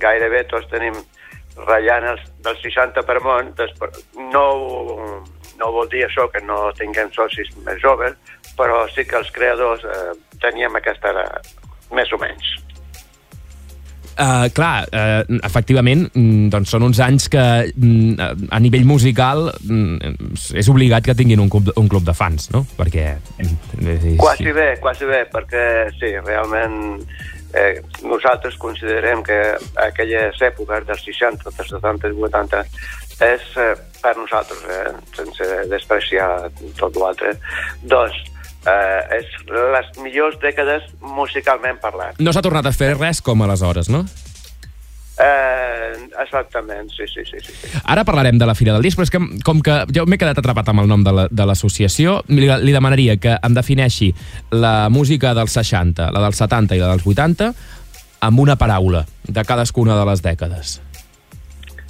gairebé 0.00 0.44
tots 0.48 0.68
tenim 0.72 0.96
ratllant 1.58 2.06
els 2.12 2.22
dels 2.44 2.62
60 2.62 3.02
per 3.04 3.18
món, 3.24 3.52
no, 4.32 4.44
no 5.58 5.72
vol 5.74 5.90
dir 5.90 6.04
això 6.06 6.28
que 6.32 6.42
no 6.44 6.68
tinguem 6.78 7.10
socis 7.16 7.50
més 7.66 7.80
joves, 7.82 8.14
però 8.58 8.84
sí 8.94 9.04
que 9.04 9.18
els 9.18 9.30
creadors 9.34 9.84
eh, 9.84 10.14
teníem 10.42 10.78
aquesta, 10.78 11.12
més 11.94 12.12
o 12.12 12.20
menys. 12.22 12.54
Uh, 14.18 14.48
clar, 14.50 14.88
uh, 14.90 15.38
efectivament, 15.46 16.08
mm, 16.10 16.48
doncs 16.50 16.72
són 16.74 16.88
uns 16.88 16.98
anys 17.04 17.28
que 17.30 17.42
mm, 17.70 18.48
a 18.50 18.58
nivell 18.58 18.86
musical 18.88 19.44
mm, 19.62 20.32
és 20.58 20.70
obligat 20.72 21.06
que 21.06 21.14
tinguin 21.14 21.38
un 21.38 21.50
club, 21.52 21.70
un 21.78 21.86
club 21.86 22.02
de 22.08 22.14
fans, 22.18 22.48
no? 22.50 22.64
Perquè... 22.74 23.04
Eh, 23.38 24.16
quasi 24.18 24.50
bé, 24.50 24.72
quasi 24.82 25.06
bé, 25.06 25.22
perquè 25.30 25.62
sí, 26.00 26.10
realment 26.26 27.06
eh, 27.54 27.78
nosaltres 28.02 28.58
considerem 28.58 29.22
que 29.22 29.38
aquelles 29.86 30.42
èpoques 30.42 30.88
dels 30.88 31.04
60, 31.06 31.54
dels 31.54 31.70
70 31.76 32.10
i 32.10 32.18
80 32.28 32.64
és 33.28 33.46
eh, 33.54 33.70
per 34.02 34.16
nosaltres, 34.18 34.64
eh, 34.66 34.90
sense 35.14 35.46
despreciar 35.70 36.50
tot 36.78 36.98
l'altre, 36.98 37.36
doncs 37.86 38.18
eh, 38.68 39.20
és 39.20 39.36
les 39.48 39.92
millors 40.02 40.38
dècades 40.42 40.88
musicalment 41.00 41.80
parlant. 41.82 42.18
No 42.20 42.34
s'ha 42.34 42.44
tornat 42.44 42.68
a 42.68 42.74
fer 42.74 42.94
res 42.96 43.22
com 43.24 43.42
aleshores, 43.44 43.90
no? 43.92 44.04
Eh, 45.18 45.94
exactament, 46.22 46.92
sí, 46.94 47.08
sí, 47.10 47.24
sí, 47.26 47.40
sí. 47.42 47.70
Ara 47.90 48.04
parlarem 48.06 48.38
de 48.38 48.46
la 48.46 48.54
Fira 48.54 48.76
del 48.76 48.84
Disc, 48.86 48.94
però 48.98 49.06
és 49.08 49.10
que 49.10 49.42
com 49.42 49.62
que 49.66 49.80
jo 49.90 50.04
m'he 50.06 50.18
quedat 50.20 50.38
atrapat 50.38 50.70
amb 50.70 50.84
el 50.84 50.90
nom 50.90 51.02
de 51.02 51.46
l'associació, 51.48 52.20
la, 52.28 52.36
li, 52.38 52.50
li 52.68 52.74
demanaria 52.74 53.16
que 53.18 53.34
em 53.34 53.56
defineixi 53.56 54.12
la 54.54 54.86
música 54.94 55.34
dels 55.34 55.56
60, 55.58 56.12
la 56.14 56.22
dels 56.22 56.38
70 56.38 56.78
i 56.78 56.82
la 56.84 56.92
dels 56.92 57.06
80 57.06 57.50
amb 58.28 58.44
una 58.44 58.54
paraula 58.58 59.04
de 59.26 59.44
cadascuna 59.46 59.98
de 59.98 60.06
les 60.06 60.22
dècades. 60.22 60.78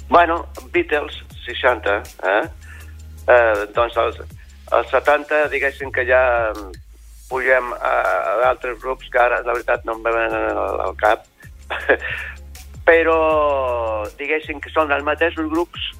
Bueno, 0.09 0.47
Beatles, 0.73 1.21
60, 1.45 2.01
eh? 2.33 2.41
eh 3.29 3.69
doncs 3.75 3.97
els, 4.01 4.21
als 4.71 4.89
70, 4.91 5.47
diguéssim 5.49 5.91
que 5.91 6.05
ja 6.05 6.53
pugem 7.29 7.73
a, 7.73 7.93
a 8.31 8.35
d'altres 8.43 8.79
grups 8.81 9.09
que 9.11 9.21
ara, 9.21 9.41
la 9.45 9.53
veritat, 9.53 9.85
no 9.85 9.97
em 9.97 10.05
venen 10.05 10.35
al, 10.35 10.79
al 10.87 10.95
cap. 10.99 11.25
però, 12.89 13.19
diguéssim 14.17 14.61
que 14.61 14.71
són 14.73 14.93
els 14.95 15.05
mateixos 15.05 15.49
grups, 15.51 15.91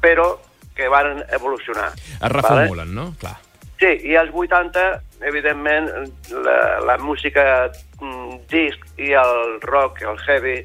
però 0.00 0.30
que 0.76 0.88
van 0.88 1.22
evolucionar. 1.34 1.90
Es 2.16 2.32
reformulen, 2.32 2.94
vale? 2.94 2.96
no? 2.96 3.10
Clar. 3.20 3.36
Sí, 3.78 3.90
i 4.10 4.16
als 4.18 4.32
80, 4.34 4.86
evidentment, 5.28 5.90
la, 6.32 6.58
la 6.86 6.96
música 6.98 7.68
mm, 8.00 8.40
disc 8.50 8.88
i 8.98 9.12
el 9.18 9.60
rock, 9.66 10.02
el 10.02 10.18
heavy, 10.24 10.56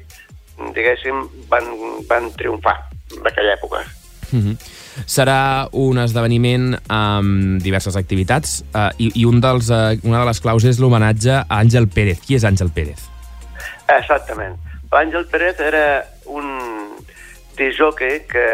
diguéssim, 0.74 1.26
van, 1.50 1.68
van 2.08 2.32
triomfar 2.38 2.78
d'aquella 3.20 3.58
època. 3.58 3.84
Mm 4.32 4.40
-hmm 4.40 4.83
serà 5.06 5.68
un 5.72 5.98
esdeveniment 6.02 6.74
amb 6.92 7.62
diverses 7.64 7.96
activitats 8.00 8.60
uh, 8.72 8.90
i, 8.98 9.10
i 9.22 9.26
un 9.28 9.40
dels, 9.44 9.70
uh, 9.70 9.94
una 10.06 10.22
de 10.22 10.28
les 10.30 10.40
claus 10.44 10.66
és 10.68 10.80
l'homenatge 10.82 11.40
a 11.42 11.60
Àngel 11.60 11.88
Pérez. 11.92 12.22
Qui 12.24 12.38
és 12.38 12.46
Àngel 12.46 12.70
Pérez? 12.74 13.08
Exactament. 13.88 14.56
Àngel 14.94 15.26
Pérez 15.30 15.58
era 15.60 16.04
un 16.30 16.46
disjockey 17.58 18.20
que 18.30 18.44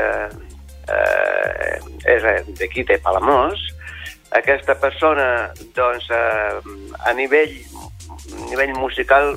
eh, 0.90 1.81
és 2.09 2.24
d'aquí 2.59 2.85
de 2.85 2.98
Palamós. 3.03 3.61
Aquesta 4.37 4.76
persona, 4.79 5.50
doncs, 5.74 6.07
eh, 6.11 6.61
a 7.07 7.12
nivell, 7.18 7.57
a 8.09 8.48
nivell 8.50 8.74
musical 8.79 9.35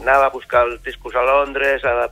anava 0.00 0.28
a 0.28 0.34
buscar 0.34 0.64
els 0.66 0.82
discos 0.86 1.14
a 1.14 1.24
Londres, 1.26 1.84
a, 1.84 2.08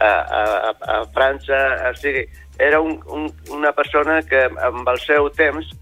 a, 0.00 0.10
a, 0.10 0.74
a 0.74 0.96
França, 1.14 1.60
o 1.90 1.94
sigui, 1.96 2.26
era 2.60 2.80
un, 2.80 3.00
un, 3.08 3.28
una 3.56 3.72
persona 3.72 4.20
que 4.22 4.46
amb 4.68 4.88
el 4.88 5.00
seu 5.02 5.30
temps 5.36 5.72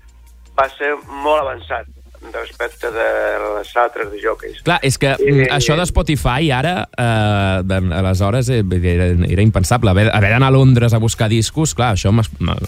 va 0.58 0.66
ser 0.74 0.94
molt 1.22 1.42
avançat 1.42 1.86
respecte 2.32 2.90
de 2.90 3.06
les 3.54 3.76
altres 3.76 4.10
de 4.10 4.18
jockeys. 4.20 4.62
Clar, 4.66 4.78
és 4.82 4.98
que 4.98 5.12
I, 5.14 5.30
mm, 5.30 5.48
això 5.54 5.76
de 5.78 5.86
Spotify 5.86 6.50
ara, 6.50 6.88
eh, 6.98 7.78
aleshores, 8.00 8.50
eh, 8.50 8.64
era, 8.82 9.06
era 9.28 9.42
impensable. 9.42 9.90
Haver, 9.90 10.08
haver 10.12 10.30
d'anar 10.30 10.48
a 10.48 10.56
Londres 10.56 10.94
a 10.94 10.98
buscar 10.98 11.28
discos, 11.28 11.74
clar, 11.74 11.94
això 11.94 12.10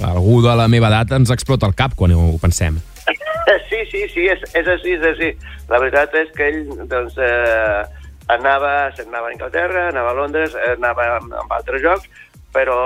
algú 0.07 0.41
de 0.43 0.55
la 0.57 0.69
meva 0.69 0.89
edat 0.89 1.13
ens 1.19 1.31
explota 1.31 1.67
el 1.67 1.75
cap 1.75 1.97
quan 1.97 2.15
ho 2.15 2.37
pensem. 2.41 2.81
Sí, 3.67 3.79
sí, 3.91 4.05
sí, 4.13 4.27
és, 4.31 4.39
és 4.55 4.67
així, 4.69 4.93
és 4.95 5.05
així. 5.09 5.29
La 5.71 5.81
veritat 5.81 6.13
és 6.15 6.29
que 6.37 6.47
ell, 6.47 6.69
doncs, 6.87 7.17
eh, 7.19 7.83
anava, 8.31 8.93
anava 8.93 9.27
a 9.27 9.31
Anglaterra, 9.33 9.89
anava 9.89 10.13
a 10.13 10.15
Londres, 10.15 10.55
anava 10.77 11.07
amb, 11.17 11.35
amb 11.41 11.55
altres 11.57 11.83
jocs, 11.83 12.07
però 12.55 12.79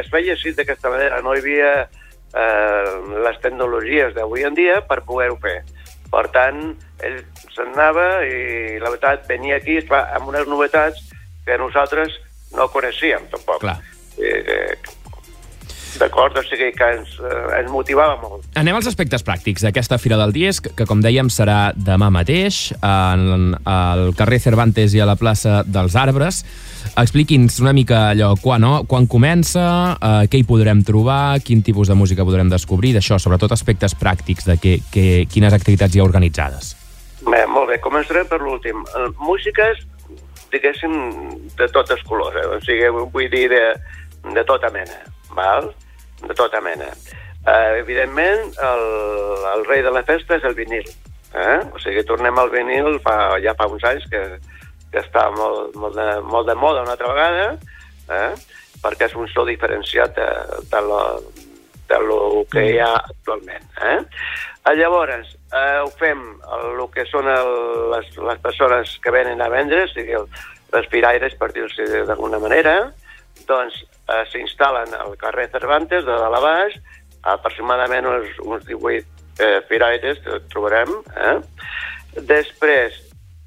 es 0.00 0.08
feia 0.12 0.34
així 0.36 0.54
d'aquesta 0.56 0.90
manera, 0.92 1.20
no 1.22 1.34
hi 1.34 1.42
havia 1.42 1.72
eh, 1.84 2.90
les 3.26 3.40
tecnologies 3.42 4.14
d'avui 4.16 4.46
en 4.46 4.56
dia 4.58 4.80
per 4.86 5.02
poder-ho 5.06 5.38
fer. 5.42 5.60
Per 6.10 6.24
tant, 6.34 6.62
ell 7.06 7.20
se'n 7.54 7.70
anava 7.76 8.24
i 8.26 8.78
la 8.82 8.90
veritat 8.90 9.28
venia 9.30 9.60
aquí 9.60 9.78
esclar, 9.78 10.08
amb 10.16 10.32
unes 10.32 10.48
novetats 10.50 11.12
que 11.46 11.58
nosaltres 11.58 12.16
no 12.56 12.66
coneixíem 12.72 13.28
tampoc. 13.30 13.62
Clar. 13.62 13.78
Eh, 14.18 14.40
eh, 14.42 14.99
D'acord? 15.98 16.36
O 16.38 16.42
sigui 16.46 16.70
que 16.76 16.86
ens, 16.94 17.16
eh, 17.18 17.60
ens 17.60 17.70
motivava 17.70 18.16
molt. 18.22 18.44
Anem 18.58 18.76
als 18.76 18.86
aspectes 18.86 19.24
pràctics 19.26 19.64
d'aquesta 19.64 19.98
Fira 19.98 20.16
del 20.20 20.32
Disc, 20.32 20.68
que 20.76 20.86
com 20.86 21.02
dèiem 21.02 21.30
serà 21.32 21.72
demà 21.74 22.10
mateix, 22.14 22.70
en, 22.80 23.56
al 23.64 24.14
carrer 24.18 24.38
Cervantes 24.40 24.94
i 24.94 25.00
a 25.00 25.08
la 25.08 25.16
plaça 25.16 25.62
dels 25.66 25.96
Arbres. 25.98 26.44
Expliqui'ns 26.96 27.60
una 27.60 27.74
mica 27.76 28.10
allò, 28.10 28.34
quan, 28.40 28.62
no? 28.62 28.84
quan 28.88 29.08
comença, 29.10 29.96
eh, 29.96 30.26
què 30.30 30.40
hi 30.40 30.46
podrem 30.46 30.84
trobar, 30.86 31.40
quin 31.44 31.62
tipus 31.66 31.90
de 31.90 31.98
música 31.98 32.24
podrem 32.24 32.48
descobrir, 32.48 32.94
d'això, 32.96 33.18
sobretot 33.18 33.52
aspectes 33.52 33.96
pràctics 33.98 34.46
de 34.46 34.58
que, 34.62 34.78
que, 34.92 35.06
quines 35.30 35.54
activitats 35.56 35.96
hi 35.96 36.00
ha 36.00 36.06
organitzades. 36.06 36.74
Bé, 37.26 37.44
molt 37.50 37.68
bé, 37.68 37.80
començarem 37.84 38.28
per 38.30 38.40
l'últim. 38.40 38.84
Eh, 38.96 39.08
Músiques, 39.20 39.84
diguéssim, 40.52 40.94
de 41.58 41.68
totes 41.74 42.02
colors, 42.08 42.36
eh? 42.40 42.46
o 42.46 42.60
sigui, 42.64 42.90
vull 43.12 43.30
dir, 43.30 43.48
de, 43.52 43.64
de 44.34 44.44
tota 44.48 44.70
mena, 44.74 45.02
val? 45.36 45.72
de 46.26 46.34
tota 46.34 46.60
mena. 46.60 46.88
Eh, 47.46 47.78
evidentment, 47.80 48.52
el, 48.62 48.84
el 49.54 49.64
rei 49.64 49.82
de 49.82 49.92
la 49.92 50.02
festa 50.04 50.36
és 50.36 50.44
el 50.44 50.56
vinil. 50.58 50.86
Eh? 51.32 51.58
O 51.72 51.80
sigui, 51.80 52.04
tornem 52.06 52.38
al 52.38 52.50
vinil 52.52 52.98
fa, 53.04 53.36
ja 53.42 53.54
fa 53.58 53.68
uns 53.70 53.84
anys 53.86 54.06
que, 54.12 54.22
que 54.92 55.00
està 55.00 55.28
molt, 55.36 55.76
molt, 55.78 55.96
de, 55.96 56.08
molt 56.26 56.50
de 56.50 56.56
moda 56.58 56.84
una 56.84 56.96
altra 56.96 57.12
vegada, 57.14 57.46
eh? 58.10 58.32
perquè 58.82 59.08
és 59.08 59.16
un 59.16 59.28
so 59.30 59.46
diferenciat 59.48 60.16
de, 60.16 60.28
de, 60.72 60.84
lo, 60.84 61.00
de 61.88 62.00
lo 62.04 62.20
que 62.52 62.66
hi 62.72 62.78
ha 62.82 62.92
actualment. 62.98 63.68
Eh? 63.80 63.98
Eh, 64.66 64.76
Llavors, 64.76 65.36
eh, 65.54 65.78
ho 65.80 65.90
fem 66.00 66.24
el, 66.58 66.80
que 66.92 67.06
són 67.08 67.28
el, 67.30 67.52
les, 67.94 68.10
les 68.18 68.42
persones 68.44 68.98
que 69.02 69.14
venen 69.14 69.40
a 69.40 69.48
vendre, 69.52 69.86
o 69.86 69.92
sigui, 69.94 70.18
el, 70.18 70.28
les 70.74 70.90
firaires, 70.92 71.32
per 71.38 71.54
dir-ho 71.54 71.70
d'alguna 72.06 72.42
manera, 72.42 72.90
doncs 73.48 73.76
eh, 73.84 74.24
s'instal·len 74.32 74.94
al 74.98 75.16
carrer 75.20 75.48
Cervantes, 75.52 76.04
de 76.06 76.18
dalt 76.22 76.38
a 76.38 76.42
baix, 76.44 76.76
aproximadament 77.34 78.08
uns, 78.08 78.38
uns 78.44 78.66
18 78.68 79.06
eh, 79.40 79.60
firaires 79.68 80.20
trobarem. 80.52 80.92
Eh? 81.16 81.36
Després 82.28 82.96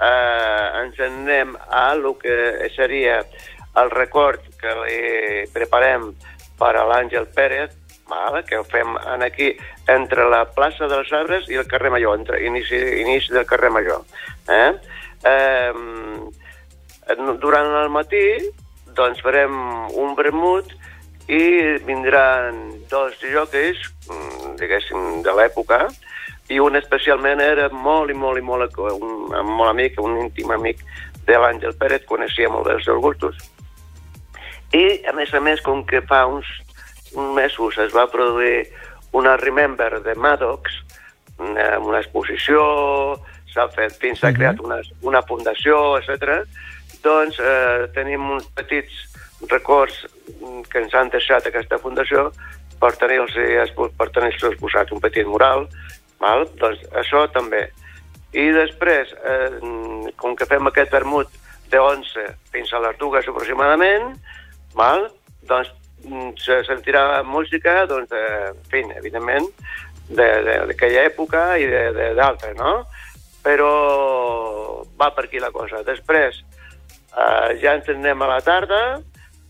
eh, 0.02 0.66
ens 0.84 1.00
anem 1.00 1.56
a 1.70 1.90
el 1.94 2.08
que 2.22 2.70
seria 2.76 3.22
el 3.82 3.90
record 3.92 4.42
que 4.62 4.74
li 4.84 5.46
preparem 5.54 6.12
per 6.60 6.76
a 6.78 6.86
l'Àngel 6.88 7.26
Pérez, 7.34 7.74
val? 8.10 8.44
que 8.46 8.60
ho 8.60 8.64
fem 8.64 8.96
en 9.16 9.24
aquí 9.26 9.54
entre 9.90 10.28
la 10.30 10.44
plaça 10.54 10.88
dels 10.92 11.12
Arbres 11.14 11.50
i 11.50 11.58
el 11.60 11.68
carrer 11.70 11.92
Major, 11.92 12.18
entre 12.20 12.44
inici, 12.46 12.78
inici 13.02 13.34
del 13.34 13.48
carrer 13.50 13.72
Major. 13.74 14.04
Eh? 14.48 14.72
Eh, 15.24 15.74
durant 17.42 17.74
el 17.82 17.90
matí 17.92 18.24
doncs 18.98 19.22
farem 19.24 19.54
un 20.00 20.16
vermut 20.18 20.72
i 21.28 21.44
vindran 21.88 22.60
dos 22.92 23.16
jockeys, 23.22 23.80
mm, 24.10 24.56
diguéssim, 24.60 25.22
de 25.24 25.34
l'època, 25.38 25.88
i 26.52 26.60
un 26.60 26.76
especialment 26.76 27.42
era 27.42 27.70
molt 27.70 28.12
i 28.12 28.18
molt 28.18 28.38
i 28.38 28.44
molt, 28.44 28.78
un, 28.78 29.32
molt 29.32 29.70
amic, 29.70 30.00
un 30.02 30.18
íntim 30.26 30.52
amic 30.52 30.84
de 31.26 31.40
l'Àngel 31.40 31.76
Pérez, 31.80 32.04
coneixia 32.06 32.50
molt 32.52 32.68
bé 32.68 32.78
els 32.78 32.86
seus 32.86 33.00
gustos. 33.02 33.38
I, 34.74 35.06
a 35.08 35.14
més 35.14 35.34
a 35.34 35.40
més, 35.40 35.62
com 35.62 35.86
que 35.86 36.02
fa 36.10 36.26
uns, 36.28 36.48
uns 37.14 37.36
mesos 37.38 37.78
es 37.78 37.94
va 37.96 38.10
produir 38.12 38.66
una 39.14 39.38
Remember 39.38 40.02
de 40.04 40.16
Maddox, 40.16 40.82
una, 41.40 41.80
una 41.80 42.02
exposició, 42.02 42.64
s'ha 43.54 43.68
fet, 43.76 43.96
fins 44.02 44.20
s'ha 44.20 44.34
creat 44.34 44.60
una, 44.64 44.80
una 45.06 45.22
fundació, 45.30 45.96
etc. 46.00 46.44
Doncs 47.04 47.40
eh, 47.40 47.88
tenim 47.96 48.30
uns 48.36 48.48
petits 48.56 49.04
records 49.52 50.06
que 50.72 50.80
ens 50.80 50.94
han 50.96 51.12
deixat 51.12 51.48
aquesta 51.48 51.80
fundació 51.82 52.30
per 52.80 52.94
tenir-los 53.00 53.74
per 53.98 54.10
tenir 54.16 54.34
exposat 54.34 54.92
un 54.92 55.02
petit 55.04 55.28
mural, 55.28 55.68
val? 56.20 56.48
doncs 56.60 56.84
això 57.00 57.26
també. 57.32 57.68
I 58.34 58.50
després, 58.56 59.12
eh, 59.24 60.12
com 60.18 60.36
que 60.36 60.48
fem 60.50 60.68
aquest 60.68 60.92
vermut 60.92 61.30
de 61.70 61.80
11 61.80 62.26
fins 62.54 62.74
a 62.74 62.82
les 62.88 62.98
dues 63.00 63.28
aproximadament, 63.28 64.14
val? 64.76 65.10
doncs 65.48 65.72
se 66.44 66.60
sentirà 66.68 67.24
música, 67.24 67.86
doncs, 67.88 68.10
de, 68.12 68.24
en 68.52 68.64
fi, 68.72 68.84
evidentment, 69.00 69.48
d'aquella 70.10 71.06
època 71.08 71.44
i 71.60 71.68
d'altres, 72.18 72.58
no? 72.58 72.82
Però 73.44 73.70
va 75.00 75.10
per 75.16 75.26
aquí 75.26 75.40
la 75.40 75.52
cosa. 75.56 75.80
Després, 75.88 76.42
eh, 77.18 77.60
ja 77.62 77.76
ens 77.78 77.90
anem 77.90 78.22
a 78.22 78.32
la 78.36 78.42
tarda, 78.42 78.82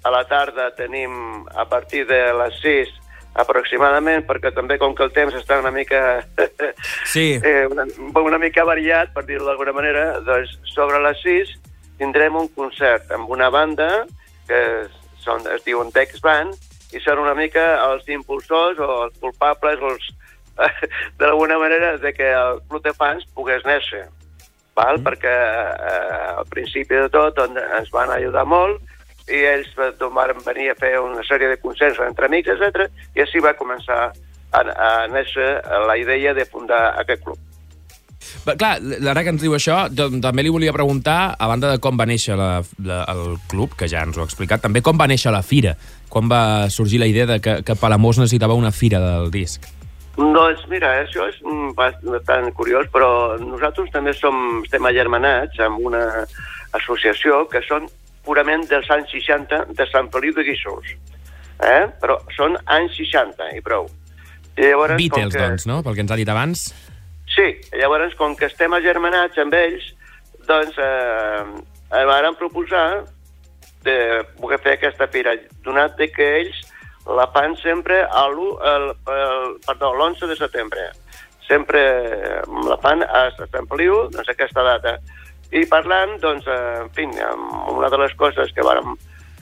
a 0.04 0.12
la 0.12 0.24
tarda 0.28 0.72
tenim 0.76 1.46
a 1.56 1.66
partir 1.66 2.06
de 2.08 2.20
les 2.40 2.60
6 2.62 3.00
aproximadament, 3.40 4.26
perquè 4.28 4.52
també 4.54 4.78
com 4.78 4.94
que 4.94 5.06
el 5.08 5.14
temps 5.14 5.34
està 5.34 5.58
una 5.62 5.72
mica 5.74 6.22
sí. 7.14 7.40
eh, 7.42 7.66
una, 7.66 7.88
una 8.22 8.40
mica 8.42 8.66
variat, 8.68 9.14
per 9.14 9.26
dir-ho 9.26 9.48
d'alguna 9.48 9.74
manera, 9.74 10.04
doncs 10.26 10.60
sobre 10.76 11.02
les 11.02 11.24
6 11.24 11.56
tindrem 12.02 12.36
un 12.38 12.50
concert 12.54 13.12
amb 13.16 13.30
una 13.32 13.50
banda 13.54 14.06
que 14.48 14.62
són, 15.24 15.46
es 15.54 15.64
diuen 15.66 15.92
Dex 15.96 16.22
Band 16.22 16.58
i 16.94 17.02
són 17.02 17.22
una 17.22 17.34
mica 17.38 17.64
els 17.88 18.08
impulsors 18.12 18.82
o 18.82 18.90
els 19.06 19.16
culpables 19.24 19.82
els, 19.82 20.10
d'alguna 21.20 21.58
manera 21.58 21.96
de 21.98 22.14
que 22.14 22.28
el 22.30 22.60
Club 22.70 22.84
de 22.86 22.94
Fans 22.98 23.26
pogués 23.34 23.66
néixer 23.66 24.06
val? 24.76 25.00
Mm. 25.00 25.06
perquè 25.06 25.34
eh, 25.34 26.34
al 26.40 26.50
principi 26.50 26.96
de 26.96 27.10
tot 27.14 27.40
on, 27.44 27.58
ens 27.58 27.92
van 27.94 28.12
ajudar 28.14 28.46
molt 28.46 28.82
i 29.32 29.40
ells 29.48 29.70
van 29.78 30.44
venir 30.44 30.70
a 30.72 30.76
fer 30.76 30.98
una 31.00 31.24
sèrie 31.24 31.48
de 31.48 31.60
concerts 31.62 32.02
entre 32.04 32.28
amics, 32.28 32.52
etc. 32.52 32.90
i 33.16 33.24
així 33.24 33.40
va 33.40 33.56
començar 33.56 34.12
a, 34.12 34.60
a 34.60 34.92
néixer 35.08 35.50
la 35.88 35.98
idea 35.98 36.34
de 36.36 36.46
fundar 36.46 36.94
aquest 37.00 37.24
club. 37.24 37.40
Però, 38.44 38.56
clar, 38.60 38.78
ara 39.12 39.24
que 39.24 39.32
ens 39.34 39.44
diu 39.44 39.56
això, 39.56 39.86
també 39.94 40.44
li 40.44 40.52
volia 40.52 40.74
preguntar, 40.76 41.36
a 41.40 41.48
banda 41.48 41.74
de 41.74 41.80
com 41.84 42.00
va 42.00 42.08
néixer 42.10 42.38
la, 42.40 42.64
la, 42.84 43.04
el 43.14 43.38
club, 43.52 43.76
que 43.80 43.88
ja 43.92 44.04
ens 44.08 44.18
ho 44.18 44.24
ha 44.24 44.28
explicat, 44.28 44.64
també 44.64 44.84
com 44.84 45.00
va 45.00 45.08
néixer 45.12 45.32
la 45.36 45.44
fira, 45.46 45.76
com 46.12 46.32
va 46.32 46.70
sorgir 46.74 47.02
la 47.04 47.10
idea 47.10 47.28
de 47.30 47.40
que, 47.44 47.62
que 47.68 47.80
Palamós 47.80 48.20
necessitava 48.22 48.58
una 48.60 48.72
fira 48.72 49.02
del 49.04 49.32
disc. 49.32 49.68
Doncs 50.14 50.68
mira, 50.70 50.92
això 51.02 51.26
és 51.26 51.40
bastant 51.74 52.52
curiós, 52.54 52.86
però 52.94 53.34
nosaltres 53.42 53.90
també 53.94 54.14
som, 54.14 54.62
estem 54.62 54.86
agermanats 54.86 55.58
amb 55.66 55.82
una 55.90 56.04
associació 56.78 57.48
que 57.50 57.64
són 57.66 57.88
purament 58.26 58.68
dels 58.70 58.90
anys 58.94 59.10
60 59.16 59.74
de 59.74 59.88
Sant 59.90 60.12
Feliu 60.14 60.36
de 60.38 60.46
Guíxols. 60.46 60.94
Eh? 61.66 61.84
Però 62.02 62.20
són 62.38 62.60
anys 62.76 62.94
60 63.00 63.50
i 63.58 63.62
prou. 63.66 63.90
I 64.54 64.70
llavors, 64.70 64.98
Beatles, 65.02 65.34
que... 65.34 65.42
doncs, 65.42 65.66
no? 65.70 65.82
Pel 65.82 65.98
que 65.98 66.06
ens 66.06 66.14
ha 66.14 66.20
dit 66.20 66.30
abans. 66.30 66.68
Sí, 67.34 67.48
llavors, 67.74 68.14
com 68.20 68.38
que 68.38 68.46
estem 68.52 68.76
agermanats 68.78 69.40
amb 69.42 69.56
ells, 69.58 69.90
doncs 70.46 70.78
eh, 70.78 71.42
van 71.90 72.38
proposar 72.38 72.86
de 73.84 73.98
poder 74.38 74.60
fer 74.62 74.78
aquesta 74.78 75.10
fira, 75.12 75.34
donat 75.66 75.98
que 76.14 76.30
ells 76.44 76.62
la 77.06 77.28
fan 77.34 77.56
sempre 77.60 78.04
a 78.06 78.28
l'11 78.30 80.28
de 80.28 80.36
setembre. 80.36 80.92
Sempre 81.48 81.82
la 82.70 82.78
fan 82.80 83.04
a 83.04 83.28
Sant 83.36 83.68
Feliu, 83.68 84.08
doncs 84.14 84.30
aquesta 84.32 84.64
data. 84.64 84.98
I 85.54 85.66
parlant, 85.70 86.16
doncs, 86.22 86.48
en 86.48 86.90
fi, 86.96 87.06
una 87.76 87.90
de 87.92 87.98
les 88.02 88.14
coses 88.18 88.54
que 88.56 88.64
vàrem, 88.66 88.96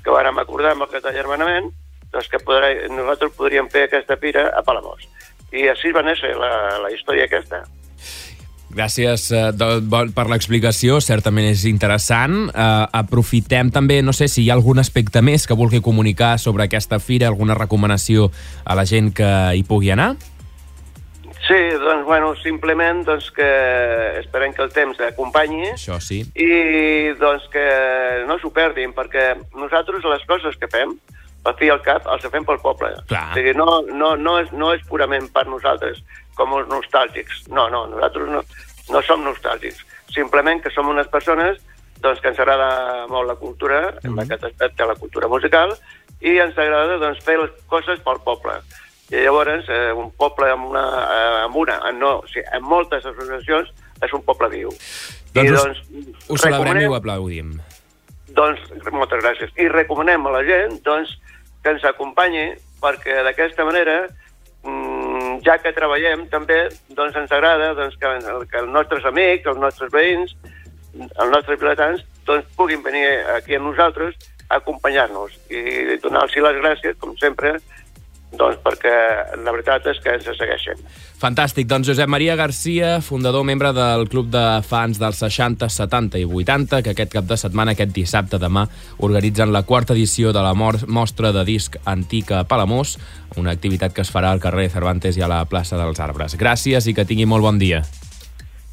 que 0.03 0.11
vàrem 0.11 0.37
acordar 0.41 0.73
amb 0.73 0.83
el 0.87 0.91
Català 0.91 1.13
Germanament, 1.15 1.69
doncs 2.11 2.27
que 2.27 2.41
podrà, 2.43 2.73
nosaltres 2.91 3.37
podríem 3.37 3.69
fer 3.71 3.85
aquesta 3.87 4.17
fira 4.19 4.49
a 4.51 4.63
Palamós. 4.65 5.05
I 5.55 5.69
així 5.71 5.91
va 5.95 6.03
néixer 6.03 6.33
la, 6.35 6.51
la 6.83 6.91
història 6.91 7.25
aquesta. 7.29 7.63
Gràcies 8.71 9.27
eh, 9.35 9.49
per 10.15 10.25
l'explicació, 10.31 10.99
certament 11.03 11.49
és 11.49 11.65
interessant. 11.69 12.47
Eh, 12.49 12.67
aprofitem 13.01 13.71
també, 13.73 14.01
no 14.05 14.15
sé 14.15 14.29
si 14.31 14.45
hi 14.45 14.51
ha 14.51 14.57
algun 14.59 14.79
aspecte 14.79 15.23
més 15.25 15.47
que 15.47 15.57
vulgui 15.57 15.81
comunicar 15.83 16.37
sobre 16.39 16.67
aquesta 16.67 17.01
fira, 17.03 17.27
alguna 17.27 17.57
recomanació 17.57 18.29
a 18.63 18.77
la 18.79 18.85
gent 18.87 19.11
que 19.17 19.31
hi 19.57 19.65
pugui 19.67 19.91
anar? 19.91 20.13
Sí, 21.47 21.57
doncs, 21.81 22.05
bueno, 22.05 22.35
simplement 22.39 23.01
doncs, 23.03 23.31
que 23.35 23.47
esperem 24.21 24.53
que 24.53 24.61
el 24.63 24.69
temps 24.71 24.99
acompanyi 25.03 25.71
Això 25.73 25.97
sí. 25.99 26.21
i 26.37 26.51
doncs, 27.19 27.47
que 27.51 27.65
no 28.29 28.37
s'ho 28.39 28.53
perdin, 28.53 28.93
perquè 28.95 29.33
nosaltres 29.57 30.05
les 30.05 30.23
coses 30.29 30.55
que 30.61 30.69
fem, 30.71 30.93
al 31.43 31.57
fi 31.57 31.71
al 31.73 31.81
cap, 31.81 32.05
els 32.13 32.27
fem 32.29 32.45
pel 32.45 32.61
poble. 32.61 32.93
Clar. 33.09 33.31
O 33.31 33.39
sigui, 33.39 33.55
no, 33.57 33.81
no, 33.89 34.13
no, 34.15 34.37
és, 34.43 34.51
no 34.53 34.69
és 34.75 34.85
purament 34.87 35.27
per 35.33 35.47
nosaltres, 35.49 36.03
com 36.35 36.53
els 36.57 36.69
nostàlgics. 36.71 37.47
No, 37.49 37.67
no, 37.69 37.85
nosaltres 37.91 38.29
no, 38.29 38.43
no 38.91 39.01
som 39.07 39.25
nostàlgics. 39.25 39.83
Simplement 40.11 40.61
que 40.61 40.71
som 40.73 40.89
unes 40.91 41.07
persones 41.11 41.59
doncs, 42.01 42.21
que 42.21 42.31
ens 42.31 42.39
agrada 42.41 43.05
molt 43.09 43.27
la 43.27 43.35
cultura, 43.35 43.91
mm 43.91 43.97
-hmm. 43.97 44.11
en 44.13 44.19
aquest 44.19 44.43
aspecte 44.43 44.85
la 44.85 44.95
cultura 44.95 45.27
musical, 45.27 45.77
i 46.21 46.37
ens 46.37 46.57
agrada 46.57 46.97
doncs, 46.97 47.23
fer 47.23 47.37
les 47.37 47.51
coses 47.67 47.99
pel 47.99 48.19
poble. 48.23 48.53
I 49.11 49.23
llavors, 49.25 49.65
eh, 49.69 49.91
un 49.91 50.11
poble 50.11 50.49
amb 50.49 50.69
una, 50.69 50.85
eh, 51.17 51.43
amb 51.45 51.55
una, 51.55 51.91
no, 51.91 52.11
o 52.19 52.27
sigui, 52.27 52.45
amb 52.53 52.67
moltes 52.67 53.05
associacions, 53.05 53.73
és 54.01 54.13
un 54.13 54.23
poble 54.23 54.49
viu. 54.49 54.69
Doncs, 55.33 55.49
I, 55.49 55.51
us, 55.51 56.29
ho 56.29 56.37
celebrem 56.37 56.81
i 56.81 56.85
ho 56.85 56.95
aplaudim. 56.95 57.59
Doncs, 58.37 58.59
moltes 58.91 59.23
gràcies. 59.23 59.51
I 59.59 59.67
recomanem 59.67 60.25
a 60.27 60.31
la 60.31 60.43
gent 60.47 60.79
doncs, 60.83 61.17
que 61.63 61.69
ens 61.75 61.83
acompanyi 61.83 62.55
perquè 62.81 63.23
d'aquesta 63.23 63.65
manera, 63.67 64.07
mm, 64.63 64.90
ja 65.45 65.57
que 65.61 65.73
treballem, 65.75 66.27
també 66.31 66.63
doncs, 66.89 67.15
ens 67.17 67.31
agrada 67.31 67.73
doncs, 67.77 67.97
que, 67.99 68.11
que 68.51 68.61
els 68.61 68.71
nostres 68.71 69.05
amics, 69.09 69.47
els 69.49 69.61
nostres 69.61 69.91
veïns, 69.93 70.35
els 70.97 71.31
nostres 71.31 71.59
vilatans, 71.59 72.03
doncs, 72.27 72.47
puguin 72.57 72.83
venir 72.85 73.05
aquí 73.35 73.55
a 73.55 73.63
nosaltres 73.63 74.17
a 74.49 74.59
acompanyar-nos 74.59 75.37
i 75.49 75.97
donar-los 76.03 76.35
les 76.45 76.59
gràcies, 76.61 76.97
com 76.99 77.15
sempre, 77.17 77.55
doncs 78.37 78.59
perquè 78.63 78.93
la 79.43 79.51
veritat 79.51 79.87
és 79.91 79.99
que 80.03 80.13
ens 80.15 80.27
segueixen. 80.27 80.79
Fantàstic. 81.21 81.67
Doncs 81.69 81.89
Josep 81.91 82.09
Maria 82.09 82.35
Garcia, 82.39 82.95
fundador, 83.05 83.43
membre 83.45 83.73
del 83.75 84.07
Club 84.09 84.31
de 84.33 84.43
Fans 84.65 84.99
dels 85.01 85.19
60, 85.21 85.69
70 85.69 86.21
i 86.21 86.25
80, 86.25 86.81
que 86.81 86.93
aquest 86.95 87.11
cap 87.13 87.27
de 87.29 87.37
setmana, 87.37 87.75
aquest 87.75 87.93
dissabte, 87.95 88.39
demà, 88.41 88.65
organitzen 89.03 89.53
la 89.53 89.63
quarta 89.67 89.93
edició 89.93 90.31
de 90.33 90.43
la 90.43 90.53
mostra 90.55 91.33
de 91.35 91.45
disc 91.45 91.77
antic 91.85 92.31
a 92.31 92.43
Palamós, 92.47 92.97
una 93.37 93.51
activitat 93.51 93.93
que 93.93 94.05
es 94.05 94.13
farà 94.13 94.31
al 94.31 94.41
carrer 94.43 94.69
Cervantes 94.71 95.19
i 95.19 95.25
a 95.25 95.29
la 95.31 95.43
plaça 95.45 95.79
dels 95.79 95.99
Arbres. 95.99 96.37
Gràcies 96.39 96.87
i 96.87 96.95
que 96.97 97.05
tingui 97.05 97.27
molt 97.29 97.45
bon 97.45 97.59
dia. 97.61 97.83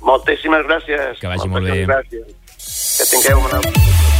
Moltíssimes 0.00 0.64
gràcies. 0.66 1.18
Que 1.20 1.28
vagi 1.28 1.50
molt 1.50 1.66
bé. 1.66 1.82
Gràcies. 1.90 2.32
Que 2.98 3.10
tingueu 3.12 3.42
una... 3.42 4.17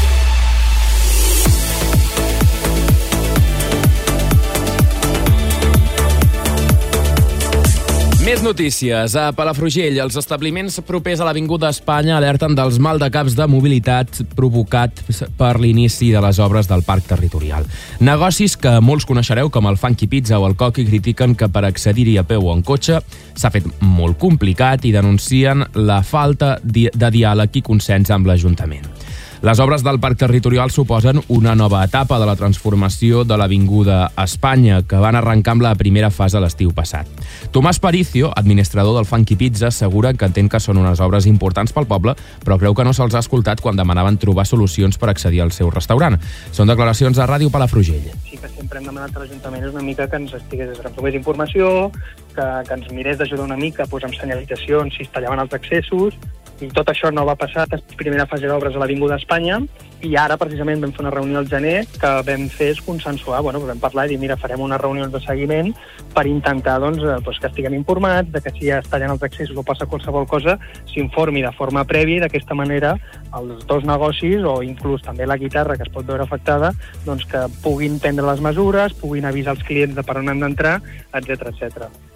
Més 8.28 8.42
notícies. 8.44 9.14
A 9.16 9.30
Palafrugell, 9.32 9.94
els 10.02 10.18
establiments 10.20 10.74
propers 10.84 11.22
a 11.22 11.24
l'Avinguda 11.24 11.70
Espanya 11.72 12.18
alerten 12.18 12.52
dels 12.52 12.76
mal 12.76 13.00
de 13.00 13.08
caps 13.08 13.32
de 13.38 13.46
mobilitat 13.48 14.18
provocat 14.36 15.00
per 15.38 15.54
l'inici 15.56 16.10
de 16.12 16.20
les 16.20 16.36
obres 16.44 16.68
del 16.68 16.84
parc 16.84 17.08
territorial. 17.08 17.64
Negocis 18.04 18.58
que 18.60 18.74
molts 18.84 19.08
coneixereu 19.08 19.48
com 19.48 19.70
el 19.72 19.80
Funky 19.80 20.10
Pizza 20.12 20.36
o 20.36 20.44
el 20.44 20.58
Coqui 20.60 20.84
critiquen 20.90 21.38
que 21.40 21.48
per 21.48 21.64
accedir-hi 21.70 22.18
a 22.20 22.28
peu 22.28 22.44
o 22.44 22.52
en 22.52 22.60
cotxe 22.60 23.00
s'ha 23.32 23.54
fet 23.54 23.64
molt 23.80 24.20
complicat 24.20 24.84
i 24.84 24.92
denuncien 24.92 25.64
la 25.88 26.02
falta 26.04 26.58
de 26.60 26.90
diàleg 26.92 27.62
i 27.62 27.64
consens 27.64 28.12
amb 28.12 28.28
l'Ajuntament. 28.28 28.97
Les 29.41 29.61
obres 29.61 29.84
del 29.84 30.01
Parc 30.01 30.18
Territorial 30.18 30.72
suposen 30.74 31.20
una 31.28 31.55
nova 31.55 31.84
etapa 31.84 32.18
de 32.18 32.26
la 32.26 32.34
transformació 32.34 33.22
de 33.22 33.36
l'Avinguda 33.39 34.11
Espanya, 34.18 34.80
que 34.82 34.99
van 34.99 35.14
arrencar 35.14 35.53
amb 35.55 35.62
la 35.62 35.76
primera 35.78 36.09
fase 36.11 36.41
l'estiu 36.43 36.72
passat. 36.74 37.07
Tomàs 37.55 37.78
Paricio, 37.78 38.32
administrador 38.34 38.97
del 38.97 39.07
Funky 39.07 39.36
Pizza, 39.39 39.68
assegura 39.68 40.11
que 40.18 40.26
entén 40.26 40.49
que 40.51 40.59
són 40.59 40.80
unes 40.82 40.99
obres 40.99 41.28
importants 41.30 41.70
pel 41.72 41.86
poble, 41.86 42.16
però 42.43 42.59
creu 42.59 42.74
que 42.74 42.86
no 42.89 42.91
se'ls 42.97 43.14
ha 43.14 43.22
escoltat 43.22 43.62
quan 43.62 43.78
demanaven 43.78 44.18
trobar 44.18 44.43
solucions 44.43 44.99
per 44.99 45.12
accedir 45.12 45.45
al 45.45 45.55
seu 45.55 45.70
restaurant. 45.70 46.18
Són 46.51 46.66
declaracions 46.66 47.22
a 47.22 47.28
Ràdio 47.30 47.55
Palafrugell. 47.55 48.11
Sí 48.26 48.43
que 48.43 48.51
sempre 48.51 48.82
hem 48.82 48.91
demanat 48.91 49.14
a 49.14 49.22
l'Ajuntament 49.22 49.68
una 49.70 49.86
mica 49.86 50.09
que 50.11 50.18
ens 50.18 50.34
estigués, 50.34 50.74
ens 50.82 51.14
informació, 51.14 51.93
que, 52.34 52.49
que 52.66 52.74
ens 52.74 52.91
mirés 52.91 53.22
d'ajudar 53.22 53.47
una 53.47 53.57
mica 53.57 53.86
pues, 53.86 54.03
amb 54.03 54.18
senyalitzacions 54.18 54.99
si 54.99 55.07
es 55.07 55.14
tallaven 55.14 55.47
els 55.47 55.55
accessos, 55.55 56.18
i 56.61 56.68
tot 56.74 56.88
això 56.90 57.11
no 57.14 57.24
va 57.26 57.36
passar 57.38 57.64
a 57.64 57.76
la 57.76 57.78
primera 57.96 58.26
fase 58.26 58.48
d'obres 58.50 58.74
a 58.74 58.80
l'Avinguda 58.82 59.18
Espanya 59.20 59.61
i 60.02 60.14
ara 60.18 60.36
precisament 60.38 60.82
vam 60.82 60.92
fer 60.94 61.02
una 61.04 61.12
reunió 61.14 61.38
al 61.40 61.48
gener 61.50 61.84
que 61.98 62.11
vam 62.26 62.46
fer 62.54 62.70
és 62.74 62.80
consensuar, 62.86 63.40
bueno, 63.42 63.61
vam 63.66 63.80
parlar 63.82 64.06
i 64.06 64.12
dir, 64.12 64.18
mira, 64.22 64.36
farem 64.38 64.62
una 64.62 64.78
reunió 64.78 65.09
de 65.11 65.20
seguiment 65.22 65.72
per 66.14 66.26
intentar 66.30 66.78
doncs, 66.82 67.02
doncs, 67.02 67.38
que 67.38 67.50
estiguem 67.50 67.74
informats, 67.78 68.30
de 68.32 68.42
que 68.42 68.52
si 68.56 68.68
ja 68.70 68.78
es 68.82 68.90
tallen 68.90 69.14
els 69.14 69.22
accessos 69.26 69.59
o 69.59 69.66
passa 69.66 69.86
qualsevol 69.90 70.26
cosa, 70.30 70.59
s'informi 70.92 71.42
de 71.46 71.54
forma 71.59 71.84
prèvia 71.86 72.18
i 72.18 72.24
d'aquesta 72.26 72.59
manera 72.59 72.96
els 73.38 73.64
dos 73.70 73.86
negocis 73.86 74.46
o 74.46 74.59
inclús 74.66 75.02
també 75.06 75.26
la 75.26 75.38
guitarra 75.38 75.76
que 75.76 75.86
es 75.86 75.94
pot 75.94 76.06
veure 76.06 76.26
afectada, 76.26 76.72
doncs 77.06 77.26
que 77.30 77.46
puguin 77.62 77.98
prendre 78.02 78.26
les 78.26 78.44
mesures, 78.44 78.94
puguin 78.98 79.26
avisar 79.26 79.59
els 79.59 79.66
clients 79.66 79.98
de 79.98 80.06
per 80.06 80.18
on 80.22 80.30
han 80.30 80.46
d'entrar, 80.46 80.78
etc 81.12 81.50
etc. 81.52 82.07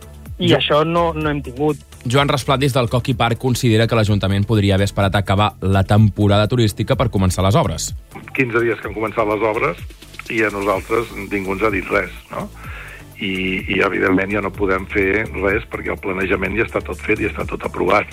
I 0.43 0.51
jo... 0.51 0.59
això 0.59 0.83
no, 0.85 1.13
no 1.15 1.31
hem 1.31 1.43
tingut. 1.45 1.81
Joan 2.03 2.31
Rasplatis 2.31 2.75
del 2.75 2.91
Coqui 2.91 3.15
Park 3.15 3.39
considera 3.43 3.87
que 3.87 3.99
l'Ajuntament 3.99 4.47
podria 4.49 4.75
haver 4.75 4.89
esperat 4.91 5.15
a 5.15 5.23
acabar 5.23 5.53
la 5.63 5.85
temporada 5.87 6.49
turística 6.51 6.97
per 6.99 7.13
començar 7.15 7.45
les 7.47 7.59
obres. 7.59 7.93
15 8.35 8.65
dies 8.65 8.81
que 8.81 8.91
han 8.91 8.97
començat 8.97 9.29
les 9.29 9.45
obres 9.47 9.79
i 10.33 10.43
a 10.43 10.51
nosaltres 10.55 11.13
ningú 11.31 11.55
ens 11.55 11.63
ha 11.63 11.71
dit 11.75 11.87
res, 11.93 12.11
no? 12.33 12.49
I, 13.23 13.63
i 13.71 13.79
evidentment 13.87 14.33
ja 14.35 14.43
no 14.43 14.51
podem 14.51 14.89
fer 14.91 15.29
res 15.37 15.67
perquè 15.71 15.93
el 15.95 16.01
planejament 16.03 16.59
ja 16.59 16.67
està 16.67 16.83
tot 16.83 16.99
fet 16.99 17.23
i 17.23 17.31
està 17.31 17.47
tot 17.47 17.63
aprovat. 17.69 18.11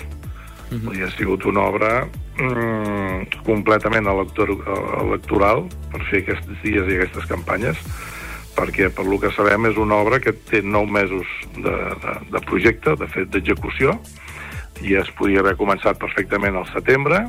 Uh 0.70 0.78
-huh. 0.78 0.94
I 0.94 1.02
ha 1.02 1.10
sigut 1.10 1.44
una 1.50 1.66
obra 1.66 2.06
mm, 2.38 3.42
completament 3.42 4.06
electoral 4.06 5.66
per 5.90 6.00
fer 6.10 6.22
aquests 6.22 6.62
dies 6.62 6.86
i 6.86 6.94
aquestes 6.94 7.26
campanyes 7.26 7.76
perquè 8.60 8.90
per 8.92 9.06
lo 9.08 9.16
que 9.20 9.30
sabem 9.32 9.70
és 9.70 9.78
una 9.80 9.96
obra 10.02 10.18
que 10.20 10.34
té 10.50 10.60
nou 10.60 10.84
mesos 10.84 11.28
de, 11.56 11.72
de, 12.02 12.16
de 12.34 12.42
projecte, 12.44 12.92
de 13.00 13.08
fet 13.08 13.30
d'execució, 13.32 13.96
i 14.84 14.96
es 15.00 15.08
podia 15.16 15.40
haver 15.40 15.56
començat 15.60 16.00
perfectament 16.00 16.58
al 16.58 16.68
setembre, 16.74 17.22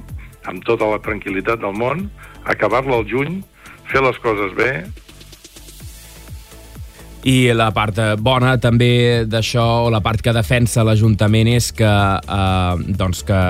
amb 0.50 0.66
tota 0.68 0.90
la 0.92 1.00
tranquil·litat 1.04 1.62
del 1.64 1.78
món, 1.78 2.10
acabar-la 2.52 3.00
al 3.00 3.08
juny, 3.08 3.40
fer 3.92 4.04
les 4.04 4.20
coses 4.24 4.52
bé, 4.58 4.72
i 7.28 7.52
la 7.54 7.70
part 7.76 8.00
bona 8.18 8.56
també 8.62 9.26
d'això, 9.30 9.66
o 9.86 9.90
la 9.94 10.02
part 10.02 10.24
que 10.26 10.34
defensa 10.34 10.86
l'Ajuntament 10.86 11.52
és 11.54 11.72
que, 11.78 11.86
eh, 11.86 12.96
doncs 12.98 13.24
que 13.28 13.42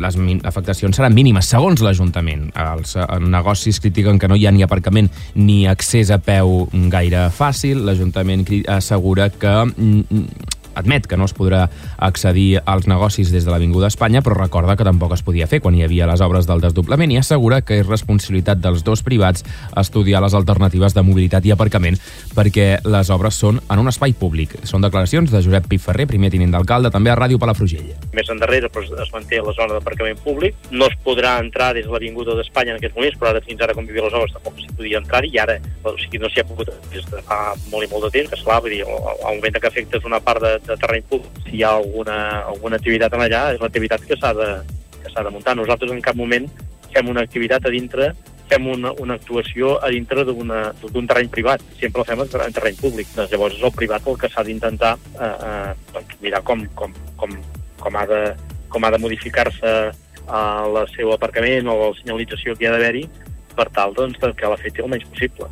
les 0.00 0.18
afectacions 0.44 0.96
seran 0.96 1.14
mínimes, 1.14 1.48
segons 1.48 1.80
l'Ajuntament. 1.80 2.50
Els 2.54 2.96
eh, 2.96 3.06
negocis 3.20 3.80
critiquen 3.80 4.18
que 4.18 4.28
no 4.28 4.36
hi 4.36 4.46
ha 4.46 4.52
ni 4.52 4.62
aparcament 4.62 5.10
ni 5.34 5.64
accés 5.66 6.10
a 6.10 6.18
peu 6.18 6.68
gaire 6.92 7.30
fàcil. 7.30 7.84
L'Ajuntament 7.86 8.44
assegura 8.68 9.30
que 9.30 9.54
mm, 9.64 10.52
admet 10.74 11.06
que 11.06 11.16
no 11.16 11.28
es 11.28 11.34
podrà 11.36 11.68
accedir 11.98 12.60
als 12.64 12.88
negocis 12.90 13.32
des 13.32 13.44
de 13.46 13.52
l'Avinguda 13.52 13.88
Espanya, 13.90 14.22
però 14.22 14.36
recorda 14.38 14.76
que 14.76 14.86
tampoc 14.86 15.14
es 15.16 15.24
podia 15.26 15.48
fer 15.50 15.60
quan 15.64 15.74
hi 15.74 15.84
havia 15.84 16.08
les 16.10 16.22
obres 16.24 16.48
del 16.50 16.62
desdoblament 16.64 17.12
i 17.14 17.18
assegura 17.20 17.62
que 17.62 17.80
és 17.82 17.88
responsabilitat 17.88 18.60
dels 18.62 18.84
dos 18.84 19.02
privats 19.06 19.44
estudiar 19.76 20.22
les 20.24 20.34
alternatives 20.34 20.94
de 20.94 21.04
mobilitat 21.06 21.46
i 21.46 21.54
aparcament 21.54 21.98
perquè 22.34 22.80
les 22.84 23.10
obres 23.14 23.38
són 23.38 23.60
en 23.70 23.82
un 23.82 23.90
espai 23.90 24.14
públic. 24.18 24.56
Són 24.68 24.84
declaracions 24.84 25.32
de 25.32 25.42
Josep 25.44 25.68
Piferrer, 25.70 26.08
primer 26.10 26.30
tinent 26.34 26.54
d'alcalde, 26.54 26.92
també 26.94 27.12
a 27.12 27.18
Ràdio 27.18 27.40
Palafrugell. 27.42 27.92
Més 28.16 28.30
endarrere 28.32 28.70
pues, 28.72 28.90
es 28.90 29.12
manté 29.14 29.40
la 29.42 29.54
zona 29.56 29.78
d'aparcament 29.78 30.20
públic. 30.24 30.56
No 30.70 30.88
es 30.90 30.96
podrà 31.04 31.36
entrar 31.42 31.72
des 31.76 31.86
de 31.86 31.92
l'Avinguda 31.94 32.36
d'Espanya 32.38 32.74
en 32.74 32.80
aquests 32.80 32.96
moments, 32.96 33.18
però 33.20 33.32
ara 33.32 33.44
fins 33.44 33.62
ara, 33.64 33.76
com 33.76 33.86
vivia 33.86 34.06
les 34.06 34.16
obres, 34.16 34.34
tampoc 34.34 34.58
s'hi 34.60 34.72
podia 34.74 35.00
entrar 35.02 35.24
i 35.28 35.38
ara 35.40 35.58
o 35.84 35.94
sigui, 36.00 36.20
no 36.22 36.30
s'hi 36.32 36.40
ha 36.40 36.46
pogut 36.48 36.70
des 36.92 37.04
de 37.10 37.20
fa 37.28 37.38
molt 37.70 37.86
i 37.86 37.90
molt 37.90 38.06
de 38.06 38.12
temps, 38.16 38.30
que 38.30 38.38
esclar, 38.38 38.60
vull 38.64 38.74
dir, 38.74 38.82
al 38.84 39.36
moment 39.36 39.58
que 39.60 39.70
afectes 39.70 40.06
una 40.08 40.20
part 40.24 40.42
de, 40.44 40.54
de 40.66 40.76
terreny 40.80 41.04
públic, 41.10 41.42
si 41.46 41.58
hi 41.58 41.64
ha 41.64 41.74
alguna, 41.78 42.18
alguna 42.52 42.80
activitat 42.80 43.14
en 43.14 43.24
allà, 43.26 43.42
és 43.54 43.60
l'activitat 43.62 44.04
que 44.08 44.18
s'ha 44.20 44.32
de, 44.36 44.52
que 45.00 45.10
de 45.14 45.34
muntar. 45.34 45.56
Nosaltres 45.56 45.92
en 45.92 46.00
cap 46.04 46.16
moment 46.16 46.48
fem 46.94 47.10
una 47.10 47.24
activitat 47.26 47.66
a 47.66 47.74
dintre 47.74 48.12
fem 48.48 48.66
una, 48.68 48.92
una 49.00 49.14
actuació 49.14 49.74
a 49.82 49.90
dintre 49.92 50.24
d'un 50.24 51.06
terreny 51.08 51.30
privat. 51.32 51.62
Sempre 51.80 52.02
la 52.02 52.08
fem 52.10 52.22
en 52.24 52.56
terreny 52.56 52.78
públic. 52.80 53.10
Doncs 53.16 53.32
llavors 53.32 53.56
és 53.58 53.64
el 53.64 53.74
privat 53.76 54.06
el 54.10 54.18
que 54.20 54.30
s'ha 54.32 54.44
d'intentar 54.46 54.94
eh, 55.16 55.30
eh, 55.32 55.74
doncs 55.94 56.16
mirar 56.22 56.42
com, 56.46 56.64
com, 56.78 56.94
com, 57.20 57.36
com 57.80 58.00
ha 58.00 58.06
de, 58.10 58.22
com 58.68 58.84
ha 58.84 58.92
de 58.94 59.00
modificar-se 59.02 59.74
eh, 59.88 60.36
el 60.36 60.80
seu 60.94 61.12
aparcament 61.16 61.72
o 61.72 61.78
la 61.80 61.92
senyalització 62.00 62.56
que 62.56 62.66
hi 62.66 62.70
ha 62.70 62.76
d'haver-hi 62.76 63.06
per 63.54 63.70
tal 63.74 63.94
doncs, 63.96 64.18
que 64.18 64.50
l'afecti 64.50 64.82
el 64.82 64.90
menys 64.92 65.08
possible. 65.12 65.50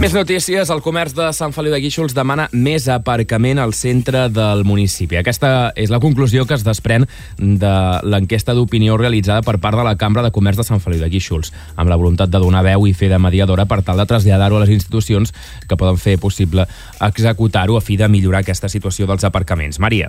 Més 0.00 0.14
notícies. 0.16 0.70
El 0.72 0.80
comerç 0.80 1.12
de 1.12 1.26
Sant 1.36 1.52
Feliu 1.52 1.74
de 1.74 1.78
Guíxols 1.82 2.14
demana 2.16 2.46
més 2.56 2.86
aparcament 2.88 3.58
al 3.60 3.74
centre 3.76 4.22
del 4.32 4.62
municipi. 4.64 5.18
Aquesta 5.20 5.74
és 5.76 5.92
la 5.92 6.00
conclusió 6.00 6.46
que 6.48 6.56
es 6.56 6.64
desprèn 6.64 7.04
de 7.36 7.72
l'enquesta 8.08 8.54
d'opinió 8.56 8.96
realitzada 8.96 9.44
per 9.44 9.58
part 9.60 9.76
de 9.76 9.84
la 9.84 9.98
Cambra 10.00 10.24
de 10.24 10.32
Comerç 10.32 10.56
de 10.56 10.64
Sant 10.64 10.80
Feliu 10.80 11.04
de 11.04 11.12
Guíxols, 11.12 11.52
amb 11.76 11.92
la 11.92 12.00
voluntat 12.00 12.32
de 12.32 12.40
donar 12.40 12.64
veu 12.64 12.88
i 12.88 12.96
fer 12.96 13.12
de 13.12 13.20
mediadora 13.20 13.68
per 13.68 13.82
tal 13.84 14.00
de 14.00 14.08
traslladar-ho 14.08 14.56
a 14.56 14.64
les 14.64 14.72
institucions 14.78 15.36
que 15.68 15.76
poden 15.76 16.00
fer 16.00 16.16
possible 16.16 16.64
executar-ho 16.96 17.76
a 17.76 17.84
fi 17.84 18.00
de 18.00 18.08
millorar 18.08 18.40
aquesta 18.40 18.72
situació 18.72 19.04
dels 19.04 19.28
aparcaments. 19.28 19.84
Maria. 19.84 20.08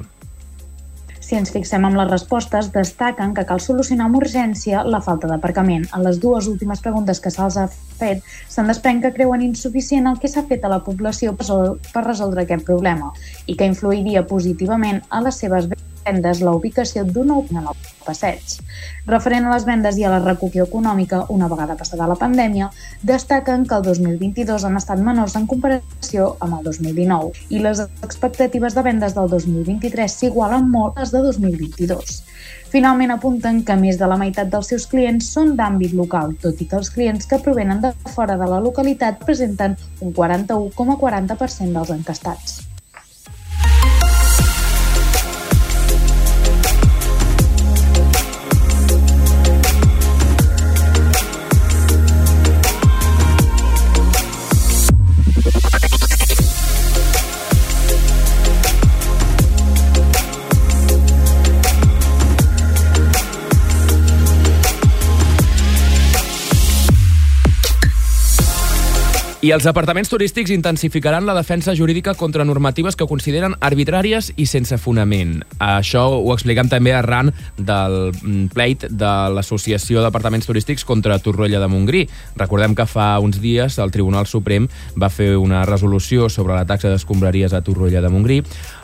Si 1.31 1.37
ens 1.39 1.51
fixem 1.55 1.85
amb 1.87 1.95
les 1.95 2.09
respostes, 2.09 2.65
destaquen 2.73 3.31
que 3.31 3.45
cal 3.47 3.61
solucionar 3.63 4.09
amb 4.09 4.17
urgència 4.19 4.81
la 4.83 4.99
falta 5.05 5.29
d'aparcament. 5.31 5.85
En 5.95 6.03
les 6.03 6.17
dues 6.19 6.49
últimes 6.51 6.81
preguntes 6.83 7.21
que 7.23 7.31
se'ls 7.31 7.55
ha 7.55 7.63
fet, 7.71 8.19
se'n 8.51 8.67
desprèn 8.67 8.99
que 8.99 9.13
creuen 9.15 9.45
insuficient 9.45 10.09
el 10.11 10.19
que 10.19 10.27
s'ha 10.27 10.43
fet 10.49 10.67
a 10.67 10.73
la 10.73 10.81
població 10.83 11.31
per 11.39 12.03
resoldre 12.03 12.43
aquest 12.43 12.67
problema 12.67 13.13
i 13.47 13.55
que 13.55 13.69
influiria 13.71 14.25
positivament 14.27 14.99
a 15.07 15.21
les 15.23 15.39
seves 15.39 15.71
vendes 16.05 16.41
la 16.41 16.53
ubicació 16.57 17.03
d'un 17.05 17.31
nou 17.31 17.45
passeig. 18.05 18.57
Referent 19.07 19.47
a 19.47 19.53
les 19.53 19.65
vendes 19.65 19.97
i 19.97 20.05
a 20.05 20.11
la 20.13 20.19
recuperació 20.19 20.65
econòmica, 20.67 21.25
una 21.29 21.47
vegada 21.51 21.77
passada 21.77 22.09
la 22.09 22.17
pandèmia, 22.19 22.69
destaquen 23.03 23.65
que 23.67 23.77
el 23.77 23.85
2022 23.85 24.65
han 24.65 24.77
estat 24.79 24.99
menors 24.99 25.35
en 25.39 25.47
comparació 25.47 26.35
amb 26.39 26.59
el 26.59 26.65
2019 26.69 27.45
i 27.49 27.61
les 27.63 27.83
expectatives 28.01 28.75
de 28.75 28.85
vendes 28.87 29.15
del 29.17 29.29
2023 29.29 30.17
s'igualen 30.21 30.67
molt 30.69 30.99
les 30.99 31.13
de 31.13 31.23
2022. 31.27 32.21
Finalment 32.71 33.11
apunten 33.11 33.63
que 33.67 33.75
més 33.75 33.97
de 33.99 34.07
la 34.07 34.17
meitat 34.19 34.51
dels 34.51 34.69
seus 34.71 34.85
clients 34.87 35.27
són 35.35 35.57
d'àmbit 35.59 35.91
local, 35.97 36.37
tot 36.39 36.61
i 36.63 36.69
que 36.71 36.79
els 36.79 36.91
clients 36.95 37.27
que 37.27 37.41
provenen 37.43 37.83
de 37.83 37.91
fora 38.15 38.39
de 38.39 38.47
la 38.47 38.61
localitat 38.63 39.19
presenten 39.27 39.75
un 39.99 40.15
41,40% 40.15 41.75
dels 41.75 41.95
encastats. 41.99 42.60
I 69.41 69.49
els 69.49 69.65
apartaments 69.65 70.05
turístics 70.05 70.51
intensificaran 70.53 71.25
la 71.25 71.33
defensa 71.33 71.73
jurídica 71.73 72.13
contra 72.13 72.43
normatives 72.45 72.93
que 72.93 73.07
consideren 73.09 73.55
arbitràries 73.57 74.27
i 74.37 74.43
sense 74.45 74.77
fonament. 74.77 75.39
Això 75.57 76.03
ho 76.13 76.27
expliquem 76.35 76.67
també 76.69 76.91
arran 76.93 77.31
del 77.57 78.11
mm, 78.11 78.51
pleit 78.53 78.85
de 78.85 79.13
l'Associació 79.33 80.03
d'Apartaments 80.05 80.45
Turístics 80.45 80.85
contra 80.85 81.17
Torroella 81.17 81.57
de 81.57 81.69
Montgrí. 81.73 82.03
Recordem 82.37 82.75
que 82.77 82.85
fa 82.85 83.15
uns 83.17 83.39
dies 83.41 83.79
el 83.81 83.89
Tribunal 83.89 84.29
Suprem 84.29 84.67
va 84.93 85.09
fer 85.09 85.31
una 85.41 85.63
resolució 85.65 86.29
sobre 86.29 86.53
la 86.53 86.67
taxa 86.69 86.93
d'escombraries 86.93 87.57
a 87.57 87.63
Torroella 87.65 88.05
de 88.05 88.13
Montgrí. 88.13 88.39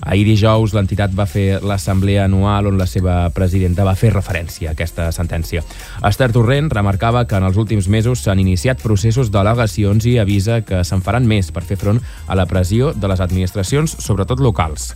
Ahir 0.10 0.26
dijous 0.26 0.74
l'entitat 0.74 1.14
va 1.14 1.30
fer 1.30 1.62
l'assemblea 1.62 2.26
anual 2.26 2.72
on 2.72 2.82
la 2.82 2.90
seva 2.90 3.20
presidenta 3.30 3.86
va 3.86 3.94
fer 3.94 4.10
referència 4.16 4.72
a 4.72 4.74
aquesta 4.74 5.12
sentència. 5.14 5.62
Esther 6.02 6.32
Torrent 6.34 6.74
remarcava 6.74 7.28
que 7.30 7.38
en 7.38 7.46
els 7.46 7.62
últims 7.62 7.94
mesos 7.94 8.26
s'han 8.26 8.42
iniciat 8.42 8.82
processos 8.82 9.30
d'al·legacions 9.30 10.10
i 10.10 10.18
avisa 10.48 10.64
que 10.66 10.84
se'n 10.84 11.04
faran 11.04 11.28
més 11.28 11.52
per 11.52 11.64
fer 11.64 11.78
front 11.78 12.00
a 12.28 12.36
la 12.36 12.46
pressió 12.46 12.94
de 12.94 13.08
les 13.08 13.20
administracions, 13.20 13.98
sobretot 14.00 14.40
locals. 14.40 14.94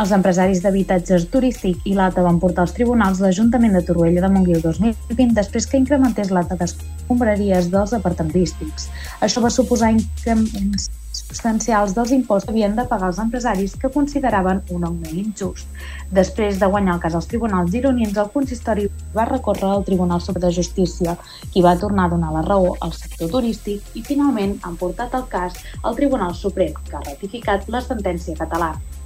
Els 0.00 0.10
empresaris 0.10 0.62
d'habitatges 0.62 1.26
turístic 1.28 1.82
i 1.84 1.92
l'ATA 1.94 2.22
van 2.24 2.38
portar 2.40 2.64
als 2.64 2.72
tribunals 2.72 3.20
l'Ajuntament 3.20 3.74
de 3.76 3.82
Torroella 3.84 4.22
de 4.24 4.30
Montgrí 4.32 4.56
el 4.56 4.62
2020 4.64 5.36
després 5.36 5.66
que 5.66 5.76
incrementés 5.76 6.32
l'ATA 6.32 6.56
d'escombraries 6.56 7.68
dels 7.70 7.92
apartamentístics. 7.92 8.88
Això 9.20 9.44
va 9.44 9.52
suposar 9.52 9.92
increments 9.92 10.88
substancials 11.32 11.94
dels 11.96 12.12
impostos 12.12 12.44
que 12.44 12.52
havien 12.52 12.76
de 12.76 12.84
pagar 12.84 13.08
els 13.08 13.18
empresaris 13.22 13.74
que 13.80 13.90
consideraven 13.90 14.60
un 14.76 14.84
augment 14.84 15.16
injust. 15.16 15.66
Després 16.12 16.58
de 16.60 16.68
guanyar 16.68 16.98
el 16.98 17.00
cas 17.00 17.16
als 17.16 17.28
tribunals 17.30 17.72
gironins, 17.72 18.18
el 18.20 18.28
consistori 18.34 18.88
va 19.16 19.24
recórrer 19.24 19.70
al 19.70 19.84
Tribunal 19.84 20.20
Superior 20.20 20.50
de 20.50 20.56
Justícia, 20.60 21.16
qui 21.52 21.64
va 21.64 21.78
tornar 21.80 22.06
a 22.06 22.12
donar 22.12 22.32
la 22.36 22.44
raó 22.44 22.76
al 22.80 22.92
sector 22.92 23.30
turístic 23.32 23.96
i 23.96 24.04
finalment 24.04 24.58
han 24.62 24.76
portat 24.76 25.14
el 25.16 25.24
cas 25.32 25.56
al 25.82 25.96
Tribunal 25.96 26.36
Suprem, 26.36 26.76
que 26.88 26.96
ha 26.98 27.04
ratificat 27.06 27.68
la 27.72 27.80
sentència 27.80 28.36
catalana. 28.36 29.00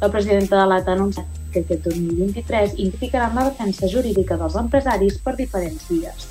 La 0.00 0.08
presidenta 0.08 0.56
de 0.56 0.66
l'ATA 0.70 0.94
ha 0.94 0.96
anunciat 0.96 1.38
que 1.52 1.64
aquest 1.66 1.84
2023 1.84 2.78
indicaran 2.78 3.34
la 3.34 3.48
defensa 3.50 3.88
jurídica 3.92 4.38
dels 4.40 4.56
empresaris 4.56 5.18
per 5.24 5.34
diferents 5.36 5.88
vies. 5.90 6.28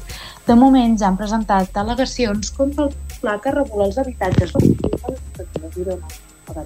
De 0.47 0.55
moment 0.55 0.93
ja 0.95 1.09
han 1.09 1.17
presentat 1.19 1.75
al·legacions 1.75 2.53
contra 2.55 2.85
el 2.87 2.93
pla 3.19 3.35
que 3.43 3.51
regula 3.51 3.89
els 3.89 3.97
habitatges 3.99 4.53
de 4.55 4.61
Girona, 5.75 6.07
de 6.47 6.63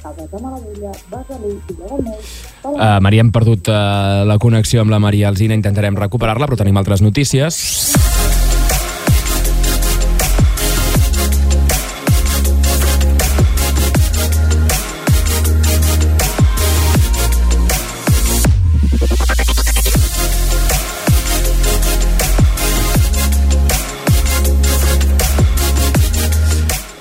Uh, 2.62 3.00
Maria, 3.02 3.24
hem 3.24 3.32
perdut 3.34 3.72
uh, 3.74 4.22
la 4.30 4.38
connexió 4.38 4.84
amb 4.84 4.94
la 4.94 5.00
Maria 5.02 5.32
Alzina, 5.32 5.58
intentarem 5.58 5.98
recuperar-la, 5.98 6.46
però 6.46 6.60
tenim 6.62 6.78
altres 6.78 7.02
notícies. 7.02 7.58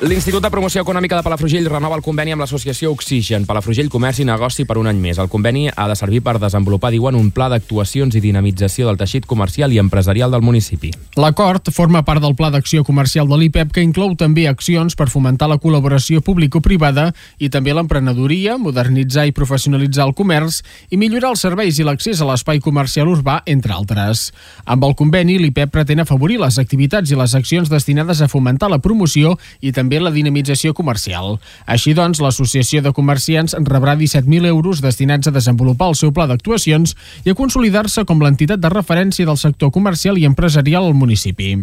L'Institut 0.00 0.40
de 0.40 0.48
Promoció 0.48 0.80
Econòmica 0.80 1.18
de 1.18 1.20
Palafrugell 1.20 1.66
renova 1.68 1.98
el 1.98 2.00
conveni 2.00 2.32
amb 2.32 2.40
l'associació 2.40 2.88
Oxigen, 2.94 3.42
Palafrugell 3.44 3.90
Comerç 3.92 4.22
i 4.22 4.24
Negoci 4.24 4.64
per 4.64 4.78
un 4.80 4.86
any 4.88 4.96
més. 4.96 5.18
El 5.20 5.28
conveni 5.28 5.66
ha 5.68 5.84
de 5.90 5.96
servir 5.98 6.22
per 6.24 6.38
desenvolupar, 6.40 6.88
diuen, 6.94 7.18
un 7.18 7.26
pla 7.36 7.50
d'actuacions 7.52 8.16
i 8.16 8.22
dinamització 8.24 8.86
del 8.88 8.96
teixit 8.96 9.26
comercial 9.28 9.74
i 9.76 9.80
empresarial 9.82 10.32
del 10.32 10.40
municipi. 10.40 10.88
L'acord 11.20 11.68
forma 11.76 12.00
part 12.06 12.24
del 12.24 12.32
Pla 12.38 12.48
d'Acció 12.48 12.80
Comercial 12.80 13.28
de 13.28 13.36
l'IPEP 13.42 13.74
que 13.76 13.84
inclou 13.84 14.14
també 14.16 14.46
accions 14.48 14.96
per 14.96 15.10
fomentar 15.12 15.50
la 15.52 15.58
col·laboració 15.60 16.24
público-privada 16.24 17.10
i 17.36 17.52
també 17.52 17.76
l'emprenedoria, 17.76 18.56
modernitzar 18.56 19.26
i 19.28 19.36
professionalitzar 19.36 20.08
el 20.08 20.16
comerç 20.16 20.62
i 20.88 20.96
millorar 20.96 21.34
els 21.34 21.44
serveis 21.44 21.76
i 21.76 21.84
l'accés 21.84 22.24
a 22.24 22.30
l'espai 22.30 22.64
comercial 22.64 23.12
urbà, 23.12 23.42
entre 23.44 23.76
altres. 23.76 24.30
Amb 24.64 24.88
el 24.88 24.96
conveni, 24.96 25.36
l'IPEP 25.36 25.76
pretén 25.76 26.00
afavorir 26.00 26.40
les 26.40 26.56
activitats 26.56 27.12
i 27.12 27.20
les 27.20 27.36
accions 27.36 27.68
destinades 27.68 28.24
a 28.24 28.32
fomentar 28.32 28.72
la 28.72 28.80
promoció 28.80 29.36
i 29.60 29.76
també 29.76 29.89
també 29.90 30.04
la 30.06 30.12
dinamització 30.14 30.70
comercial. 30.70 31.40
Així 31.66 31.96
doncs, 31.98 32.20
l'Associació 32.22 32.78
de 32.84 32.92
Comerciants 32.94 33.56
rebrà 33.58 33.96
17.000 33.98 34.46
euros 34.46 34.78
destinats 34.84 35.26
a 35.26 35.34
desenvolupar 35.34 35.88
el 35.90 35.98
seu 35.98 36.12
pla 36.14 36.28
d'actuacions 36.30 36.94
i 37.26 37.32
a 37.32 37.34
consolidar-se 37.34 38.06
com 38.06 38.22
l'entitat 38.22 38.62
de 38.62 38.70
referència 38.70 39.26
del 39.26 39.40
sector 39.40 39.72
comercial 39.74 40.14
i 40.14 40.28
empresarial 40.30 40.86
al 40.86 40.94
municipi. 40.94 41.56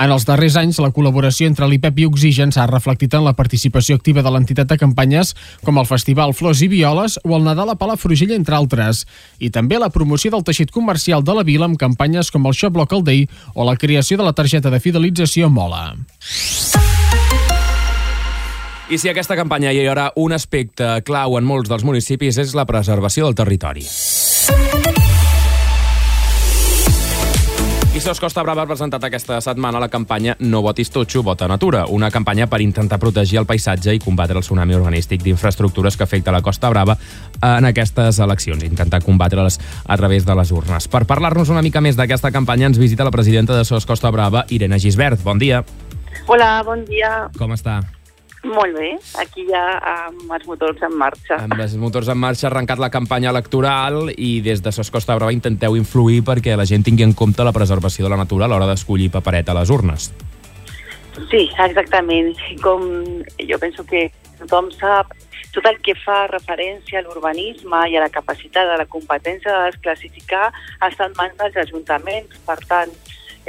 En 0.00 0.12
els 0.12 0.24
darrers 0.28 0.58
anys, 0.60 0.78
la 0.80 0.92
col·laboració 0.92 1.48
entre 1.48 1.68
l'IPEP 1.68 2.02
i 2.02 2.06
Oxigen 2.08 2.52
s'ha 2.52 2.66
reflectit 2.68 3.16
en 3.16 3.24
la 3.24 3.34
participació 3.36 3.96
activa 3.96 4.20
de 4.24 4.32
l'entitat 4.32 4.72
a 4.72 4.80
campanyes 4.80 5.32
com 5.64 5.80
el 5.80 5.88
Festival 5.88 6.36
Flors 6.36 6.60
i 6.64 6.68
Violes 6.72 7.16
o 7.24 7.36
el 7.36 7.44
Nadal 7.48 7.72
a 7.72 7.78
Palafrugell, 7.80 8.36
entre 8.36 8.56
altres, 8.60 9.06
i 9.40 9.48
també 9.48 9.80
la 9.80 9.92
promoció 9.92 10.32
del 10.36 10.44
teixit 10.44 10.72
comercial 10.72 11.24
de 11.24 11.36
la 11.36 11.44
vila 11.48 11.68
amb 11.68 11.80
campanyes 11.80 12.32
com 12.32 12.48
el 12.48 12.56
Shop 12.56 12.76
Local 12.76 13.04
Day 13.08 13.26
o 13.54 13.64
la 13.64 13.76
creació 13.80 14.20
de 14.20 14.28
la 14.28 14.36
targeta 14.36 14.72
de 14.72 14.80
fidelització 14.80 15.48
Mola. 15.48 15.94
I 18.90 18.98
si 18.98 19.06
aquesta 19.06 19.36
campanya 19.38 19.70
hi 19.70 19.84
haurà 19.86 20.08
un 20.18 20.32
aspecte 20.34 20.86
clau 21.06 21.36
en 21.38 21.44
molts 21.46 21.70
dels 21.70 21.84
municipis 21.86 22.40
és 22.42 22.56
la 22.58 22.64
preservació 22.66 23.28
del 23.28 23.36
territori. 23.38 23.84
I 27.94 28.02
Sos 28.02 28.18
Costa 28.18 28.42
Brava 28.42 28.64
ha 28.64 28.66
presentat 28.66 29.06
aquesta 29.06 29.38
setmana 29.44 29.78
la 29.78 29.86
campanya 29.92 30.34
No 30.40 30.64
votis 30.66 30.90
totxo, 30.90 31.22
vota 31.22 31.46
natura, 31.46 31.84
una 31.86 32.10
campanya 32.10 32.48
per 32.50 32.58
intentar 32.64 32.98
protegir 32.98 33.38
el 33.38 33.46
paisatge 33.46 33.94
i 33.94 34.02
combatre 34.02 34.40
el 34.40 34.42
tsunami 34.42 34.74
urbanístic 34.74 35.22
d'infraestructures 35.22 35.94
que 35.94 36.08
afecta 36.08 36.34
la 36.34 36.42
Costa 36.42 36.72
Brava 36.74 36.98
en 37.46 37.70
aquestes 37.70 38.18
eleccions, 38.18 38.66
intentar 38.66 39.04
combatre-les 39.06 39.60
a 39.86 40.00
través 40.02 40.26
de 40.26 40.34
les 40.34 40.50
urnes. 40.50 40.90
Per 40.90 41.04
parlar-nos 41.06 41.54
una 41.54 41.62
mica 41.62 41.78
més 41.78 41.94
d'aquesta 41.94 42.34
campanya 42.34 42.72
ens 42.72 42.82
visita 42.82 43.06
la 43.06 43.14
presidenta 43.14 43.54
de 43.54 43.62
Sos 43.64 43.86
Costa 43.86 44.10
Brava, 44.10 44.46
Irene 44.50 44.82
Gisbert. 44.82 45.22
Bon 45.22 45.38
dia. 45.38 45.62
Hola, 46.26 46.52
bon 46.66 46.82
dia. 46.90 47.28
Com 47.38 47.54
està? 47.54 47.78
Molt 48.40 48.72
bé, 48.72 48.94
aquí 49.20 49.44
ja 49.50 49.62
amb 49.84 50.30
els 50.32 50.46
motors 50.48 50.80
en 50.86 50.94
marxa. 50.96 51.36
Amb 51.44 51.60
els 51.60 51.74
motors 51.76 52.08
en 52.08 52.16
marxa 52.16 52.46
ha 52.46 52.50
arrencat 52.50 52.80
la 52.80 52.88
campanya 52.88 53.28
electoral 53.34 54.08
i 54.16 54.40
des 54.40 54.62
de 54.64 54.72
Sos 54.72 54.88
Costa 54.90 55.16
Brava 55.18 55.34
intenteu 55.36 55.76
influir 55.76 56.22
perquè 56.24 56.56
la 56.56 56.64
gent 56.64 56.86
tingui 56.86 57.04
en 57.04 57.12
compte 57.12 57.44
la 57.44 57.52
preservació 57.52 58.06
de 58.06 58.14
la 58.14 58.20
natura 58.22 58.48
a 58.48 58.52
l'hora 58.52 58.70
d'escollir 58.70 59.10
paperet 59.12 59.48
a 59.48 59.56
les 59.60 59.68
urnes. 59.68 60.08
Sí, 61.28 61.50
exactament. 61.58 62.32
Com 62.64 62.86
jo 63.36 63.60
penso 63.60 63.84
que 63.84 64.08
tothom 64.40 64.70
sap, 64.72 65.12
tot 65.52 65.66
el 65.66 65.80
que 65.84 65.96
fa 65.98 66.24
referència 66.30 67.00
a 67.00 67.04
l'urbanisme 67.04 67.82
i 67.90 67.96
a 67.98 68.04
la 68.06 68.12
capacitat 68.14 68.70
de 68.70 68.76
la 68.80 68.88
competència 68.88 69.52
de 69.52 69.70
desclassificar 69.72 70.48
està 70.86 71.10
en 71.10 71.16
mans 71.18 71.36
dels 71.40 71.58
ajuntaments. 71.66 72.40
Per 72.46 72.56
tant, 72.70 72.94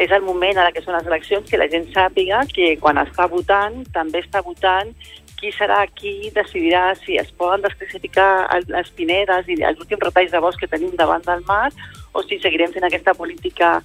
és 0.02 0.12
el 0.12 0.24
moment 0.26 0.58
ara 0.58 0.72
que 0.74 0.82
són 0.82 0.96
les 0.98 1.08
eleccions 1.10 1.50
que 1.50 1.60
la 1.62 1.70
gent 1.70 1.88
sàpiga 1.94 2.42
que 2.50 2.76
quan 2.82 2.98
està 3.02 3.28
votant 3.30 3.82
també 3.94 4.24
està 4.24 4.42
votant 4.46 4.90
qui 5.38 5.52
serà 5.54 5.82
qui 5.98 6.32
decidirà 6.34 6.92
si 7.02 7.18
es 7.22 7.30
poden 7.38 7.64
desclassificar 7.66 8.30
les 8.70 8.92
pinedes 8.98 9.50
i 9.50 9.58
els 9.70 9.82
últims 9.82 10.06
retalls 10.08 10.34
de 10.34 10.42
bosc 10.42 10.62
que 10.62 10.70
tenim 10.70 10.94
davant 10.98 11.26
del 11.26 11.44
mar 11.50 11.70
o 12.14 12.24
si 12.26 12.40
seguirem 12.42 12.74
fent 12.74 12.86
aquesta 12.88 13.14
política 13.18 13.78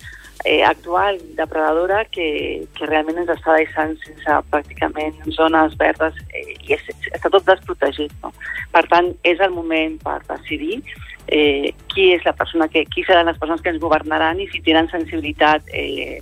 eh, 0.45 0.63
actual 0.65 1.19
depredadora 1.37 2.05
que, 2.05 2.67
que 2.77 2.87
realment 2.87 3.23
ens 3.23 3.33
està 3.37 3.57
deixant 3.57 3.97
sense 4.05 4.39
pràcticament 4.53 5.19
zones 5.39 5.77
verdes 5.81 6.19
eh, 6.33 6.55
i 6.67 6.77
és, 6.77 6.87
està 7.13 7.31
tot 7.33 7.47
desprotegit. 7.49 8.15
No? 8.23 8.33
Per 8.75 8.85
tant, 8.93 9.13
és 9.25 9.41
el 9.41 9.55
moment 9.55 9.99
per 10.05 10.21
decidir 10.29 10.83
eh, 11.27 11.73
qui 11.93 12.13
és 12.15 12.25
la 12.27 12.35
persona 12.37 12.69
que, 12.69 12.85
qui 12.93 13.05
seran 13.07 13.27
les 13.31 13.39
persones 13.39 13.63
que 13.63 13.73
ens 13.75 13.83
governaran 13.83 14.41
i 14.41 14.49
si 14.53 14.63
tenen 14.67 14.91
sensibilitat 14.93 15.67
eh, 15.73 16.21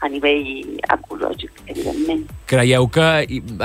a 0.00 0.08
nivell 0.08 0.78
ecològic, 0.88 1.60
evidentment. 1.68 2.24
Creieu 2.48 2.86
que 2.92 3.06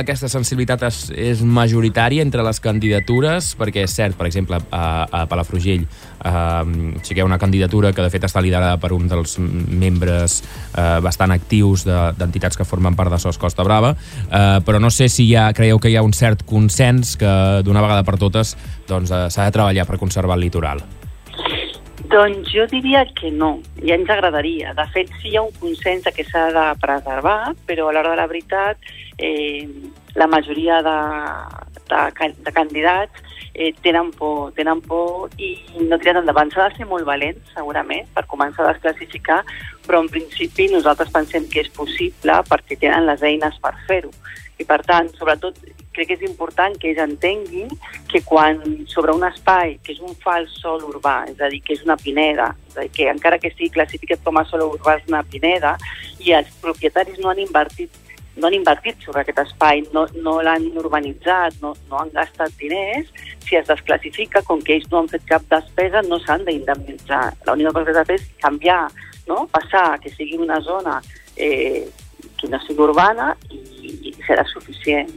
aquesta 0.02 0.28
sensibilitat 0.32 0.84
és, 0.90 0.98
és 1.16 1.44
majoritària 1.48 2.26
entre 2.26 2.44
les 2.46 2.60
candidatures? 2.62 3.54
Perquè 3.60 3.86
és 3.86 3.96
cert, 3.96 4.18
per 4.20 4.28
exemple, 4.28 4.60
a, 4.70 4.84
a 5.08 5.22
Palafrugell 5.32 5.86
eh, 5.86 7.00
sí 7.02 7.14
que 7.14 7.22
hi 7.22 7.24
ha 7.24 7.30
una 7.30 7.40
candidatura 7.40 7.94
que 7.96 8.04
de 8.04 8.12
fet 8.12 8.28
està 8.28 8.44
liderada 8.44 8.76
per 8.84 8.92
un 8.96 9.08
dels 9.12 9.38
membres 9.40 10.42
eh, 10.44 11.00
bastant 11.06 11.32
actius 11.36 11.88
d'entitats 11.88 12.60
de, 12.60 12.64
que 12.64 12.68
formen 12.68 13.00
part 13.00 13.16
de 13.16 13.22
SOS 13.22 13.40
Costa 13.40 13.64
Brava, 13.64 13.96
eh, 14.28 14.60
però 14.68 14.84
no 14.84 14.92
sé 14.92 15.08
si 15.10 15.30
ja 15.32 15.48
creieu 15.56 15.80
que 15.80 15.94
hi 15.94 15.96
ha 15.96 16.04
un 16.06 16.14
cert 16.14 16.44
consens 16.46 17.16
que 17.22 17.32
d'una 17.64 17.84
vegada 17.86 18.04
per 18.04 18.20
totes 18.20 18.58
doncs, 18.90 19.12
eh, 19.12 19.26
s'ha 19.32 19.48
de 19.48 19.56
treballar 19.56 19.88
per 19.88 20.02
conservar 20.04 20.36
el 20.36 20.48
litoral. 20.50 20.84
Doncs 22.12 22.52
jo 22.54 22.66
diria 22.70 23.06
que 23.18 23.32
no, 23.32 23.60
ja 23.82 23.96
ens 23.96 24.10
agradaria. 24.12 24.74
De 24.78 24.86
fet, 24.94 25.12
sí 25.22 25.32
hi 25.32 25.38
ha 25.40 25.46
un 25.46 25.54
consens 25.62 26.06
que 26.16 26.26
s'ha 26.28 26.50
de 26.54 26.66
preservar, 26.82 27.54
però 27.66 27.90
a 27.90 27.96
l'hora 27.96 28.12
de 28.14 28.20
la 28.20 28.28
veritat 28.30 28.92
eh, 29.18 29.68
la 30.16 30.28
majoria 30.28 30.82
de, 30.86 30.98
de, 31.90 32.30
de 32.46 32.54
candidats 32.54 33.24
eh, 33.54 33.74
tenen 33.82 34.12
por, 34.12 34.52
tenen 34.54 34.82
por 34.86 35.32
i 35.42 35.56
no 35.88 35.98
tiren 35.98 36.22
endavant. 36.22 36.52
S'ha 36.54 36.70
de 36.70 36.82
ser 36.82 36.90
molt 36.90 37.08
valent, 37.08 37.40
segurament, 37.56 38.08
per 38.14 38.28
començar 38.30 38.66
a 38.66 38.74
desclassificar, 38.74 39.42
però 39.88 40.04
en 40.04 40.12
principi 40.12 40.68
nosaltres 40.72 41.14
pensem 41.16 41.48
que 41.50 41.64
és 41.64 41.72
possible 41.74 42.42
perquè 42.52 42.78
tenen 42.82 43.08
les 43.10 43.24
eines 43.24 43.58
per 43.64 43.74
fer-ho. 43.88 44.12
I 44.60 44.66
per 44.68 44.80
tant, 44.88 45.10
sobretot, 45.18 45.58
crec 45.96 46.10
que 46.10 46.18
és 46.18 46.24
important 46.28 46.76
que 46.80 46.92
ells 46.92 47.02
entenguin 47.04 47.72
que 48.12 48.22
quan 48.28 48.62
sobre 48.92 49.16
un 49.16 49.24
espai 49.28 49.78
que 49.84 49.94
és 49.96 50.02
un 50.04 50.16
fals 50.24 50.54
sol 50.62 50.84
urbà, 50.88 51.22
és 51.32 51.42
a 51.42 51.50
dir, 51.52 51.62
que 51.66 51.76
és 51.76 51.84
una 51.88 51.98
pineda, 52.00 52.52
és 52.70 52.78
a 52.78 52.86
dir, 52.86 52.94
que 52.96 53.10
encara 53.12 53.40
que 53.40 53.52
estigui 53.52 53.74
classificat 53.76 54.24
com 54.24 54.40
a 54.40 54.46
sol 54.48 54.66
urbà 54.68 54.98
és 55.00 55.08
una 55.12 55.24
pineda, 55.24 55.76
i 56.24 56.36
els 56.36 56.52
propietaris 56.64 57.22
no 57.24 57.32
han 57.32 57.44
invertit 57.44 58.02
no 58.36 58.50
han 58.50 58.56
invertit 58.58 59.00
sobre 59.00 59.22
aquest 59.22 59.38
espai, 59.46 59.86
no, 59.96 60.06
no 60.20 60.34
l'han 60.44 60.66
urbanitzat, 60.76 61.56
no, 61.62 61.72
no 61.90 62.02
han 62.02 62.12
gastat 62.12 62.52
diners, 62.60 63.08
si 63.48 63.56
es 63.56 63.68
desclassifica, 63.70 64.42
com 64.44 64.60
que 64.60 64.76
ells 64.76 64.90
no 64.92 65.00
han 65.00 65.12
fet 65.12 65.24
cap 65.30 65.46
despesa, 65.52 66.02
no 66.04 66.20
s'han 66.20 66.44
d'indemnitzar. 66.48 67.30
L'única 67.48 67.72
cosa 67.72 67.86
que 67.86 67.94
s'ha 67.96 68.04
de 68.04 68.10
fer 68.12 68.18
és 68.20 68.26
canviar, 68.44 68.82
no? 69.30 69.46
passar 69.54 69.86
que 70.04 70.12
sigui 70.12 70.36
una 70.42 70.60
zona 70.62 71.00
eh, 71.36 71.88
sigui 72.42 72.84
urbana 72.84 73.34
i, 73.52 73.62
i 74.10 74.14
serà 74.26 74.46
suficient. 74.50 75.12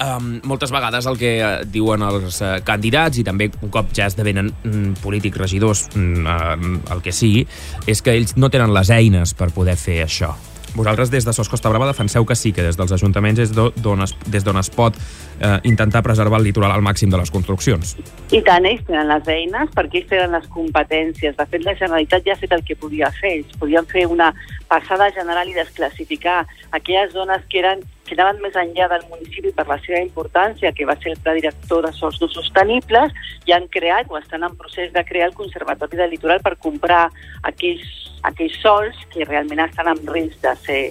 Um, 0.00 0.38
moltes 0.48 0.70
vegades 0.72 1.04
el 1.10 1.18
que 1.20 1.30
uh, 1.44 1.48
diuen 1.68 2.00
els 2.06 2.38
uh, 2.40 2.54
candidats 2.64 3.20
i 3.20 3.24
també 3.26 3.50
un 3.60 3.68
cop 3.68 3.90
ja 3.92 4.06
esdevenen 4.08 4.48
mm, 4.48 4.94
polítics, 5.02 5.36
regidors, 5.42 5.82
mm, 5.92 6.24
uh, 6.24 6.94
el 6.94 7.02
que 7.04 7.12
sigui, 7.12 7.44
és 7.84 8.00
que 8.00 8.14
ells 8.16 8.32
no 8.40 8.48
tenen 8.48 8.72
les 8.72 8.88
eines 8.96 9.36
per 9.36 9.50
poder 9.52 9.76
fer 9.76 10.00
això. 10.06 10.32
Vosaltres 10.74 11.10
des 11.10 11.24
de 11.26 11.32
SOS 11.32 11.50
Costa 11.50 11.70
Brava 11.72 11.88
defenseu 11.88 12.24
que 12.26 12.36
sí, 12.38 12.52
que 12.52 12.62
des 12.62 12.78
dels 12.78 12.92
ajuntaments 12.94 13.40
és 13.42 13.52
d'on 13.54 14.04
es, 14.04 14.14
des 14.30 14.44
d'on 14.46 14.58
es 14.60 14.70
pot 14.70 14.96
eh, 14.96 15.58
intentar 15.68 16.02
preservar 16.06 16.38
el 16.38 16.46
litoral 16.46 16.72
al 16.72 16.84
màxim 16.86 17.10
de 17.10 17.18
les 17.18 17.30
construccions. 17.34 17.96
I 18.30 18.42
tant, 18.46 18.66
ells 18.68 18.84
tenen 18.86 19.10
les 19.10 19.30
eines 19.34 19.74
perquè 19.74 20.02
ells 20.02 20.10
tenen 20.12 20.36
les 20.38 20.46
competències. 20.54 21.36
De 21.36 21.46
fet, 21.46 21.66
la 21.66 21.76
Generalitat 21.78 22.26
ja 22.26 22.36
ha 22.36 22.40
fet 22.40 22.54
el 22.54 22.64
que 22.66 22.78
podia 22.78 23.10
fer. 23.20 23.40
Ells 23.40 23.58
podien 23.58 23.88
fer 23.90 24.06
una 24.06 24.30
passada 24.70 25.10
general 25.16 25.48
i 25.50 25.56
desclassificar 25.56 26.44
aquelles 26.70 27.12
zones 27.12 27.42
que 27.50 27.64
eren 27.64 27.82
que 28.10 28.16
anaven 28.18 28.40
més 28.42 28.56
enllà 28.58 28.88
del 28.90 29.04
municipi 29.10 29.52
per 29.54 29.66
la 29.68 29.78
seva 29.84 30.00
importància, 30.02 30.72
que 30.74 30.86
va 30.88 30.96
ser 30.98 31.14
el 31.14 31.20
pla 31.22 31.36
director 31.38 31.86
de 31.86 31.92
sols 31.94 32.18
no 32.20 32.28
sostenibles, 32.32 33.14
i 33.46 33.54
han 33.54 33.68
creat 33.70 34.10
o 34.10 34.18
estan 34.18 34.44
en 34.46 34.56
procés 34.58 34.90
de 34.92 35.04
crear 35.06 35.30
el 35.30 35.36
Conservatori 35.38 36.00
del 36.00 36.10
Litoral 36.16 36.42
per 36.42 36.56
comprar 36.58 37.04
aquells, 37.46 37.86
aquells 38.26 38.58
sols 38.64 38.98
que 39.14 39.28
realment 39.28 39.62
estan 39.68 39.92
en 39.94 40.02
risc 40.10 40.42
de 40.42 40.56
ser, 40.64 40.82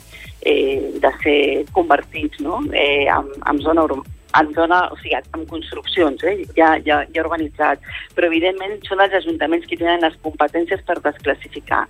eh, 0.41 0.95
de 1.03 1.11
ser 1.23 1.41
convertits 1.75 2.39
no? 2.45 2.63
eh, 2.71 3.05
en, 3.11 3.35
en 3.43 3.61
zona 3.67 3.83
urbana 3.89 4.18
en 4.37 4.53
zona, 4.53 4.87
o 4.91 4.97
sigui, 4.97 5.15
en 5.33 5.45
construccions, 5.45 6.23
eh, 6.23 6.45
ja, 6.55 6.75
ja, 6.85 7.01
ja 7.13 7.23
urbanitzats, 7.23 7.81
però 8.15 8.29
evidentment 8.29 8.77
són 8.85 9.01
els 9.01 9.15
ajuntaments 9.17 9.65
que 9.67 9.77
tenen 9.79 10.03
les 10.05 10.15
competències 10.21 10.83
per 10.85 10.99
desclassificar. 11.01 11.85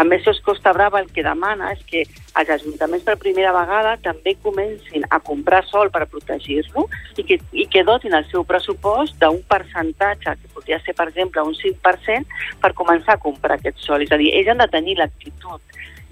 A 0.00 0.04
més, 0.08 0.24
SOS 0.24 0.40
Costa 0.46 0.72
Brava 0.72 1.02
el 1.02 1.10
que 1.12 1.24
demana 1.26 1.72
és 1.76 1.82
que 1.88 2.04
els 2.40 2.52
ajuntaments 2.56 3.04
per 3.04 3.18
primera 3.20 3.52
vegada 3.52 3.98
també 4.04 4.34
comencin 4.42 5.04
a 5.10 5.20
comprar 5.20 5.62
sol 5.68 5.92
per 5.92 6.06
protegir-lo 6.08 6.86
i, 7.16 7.26
que, 7.28 7.38
i 7.52 7.68
que 7.68 7.84
dotin 7.84 8.16
el 8.16 8.26
seu 8.30 8.46
pressupost 8.48 9.18
d'un 9.20 9.42
percentatge, 9.48 10.36
que 10.40 10.52
podria 10.54 10.80
ser, 10.80 10.96
per 10.96 11.10
exemple, 11.12 11.44
un 11.44 11.56
5%, 11.58 12.42
per 12.62 12.72
començar 12.78 13.18
a 13.18 13.22
comprar 13.22 13.60
aquest 13.60 13.84
sol. 13.84 14.02
És 14.02 14.12
a 14.12 14.20
dir, 14.20 14.32
ells 14.32 14.48
han 14.48 14.64
de 14.64 14.70
tenir 14.72 14.96
l'actitud 14.96 15.60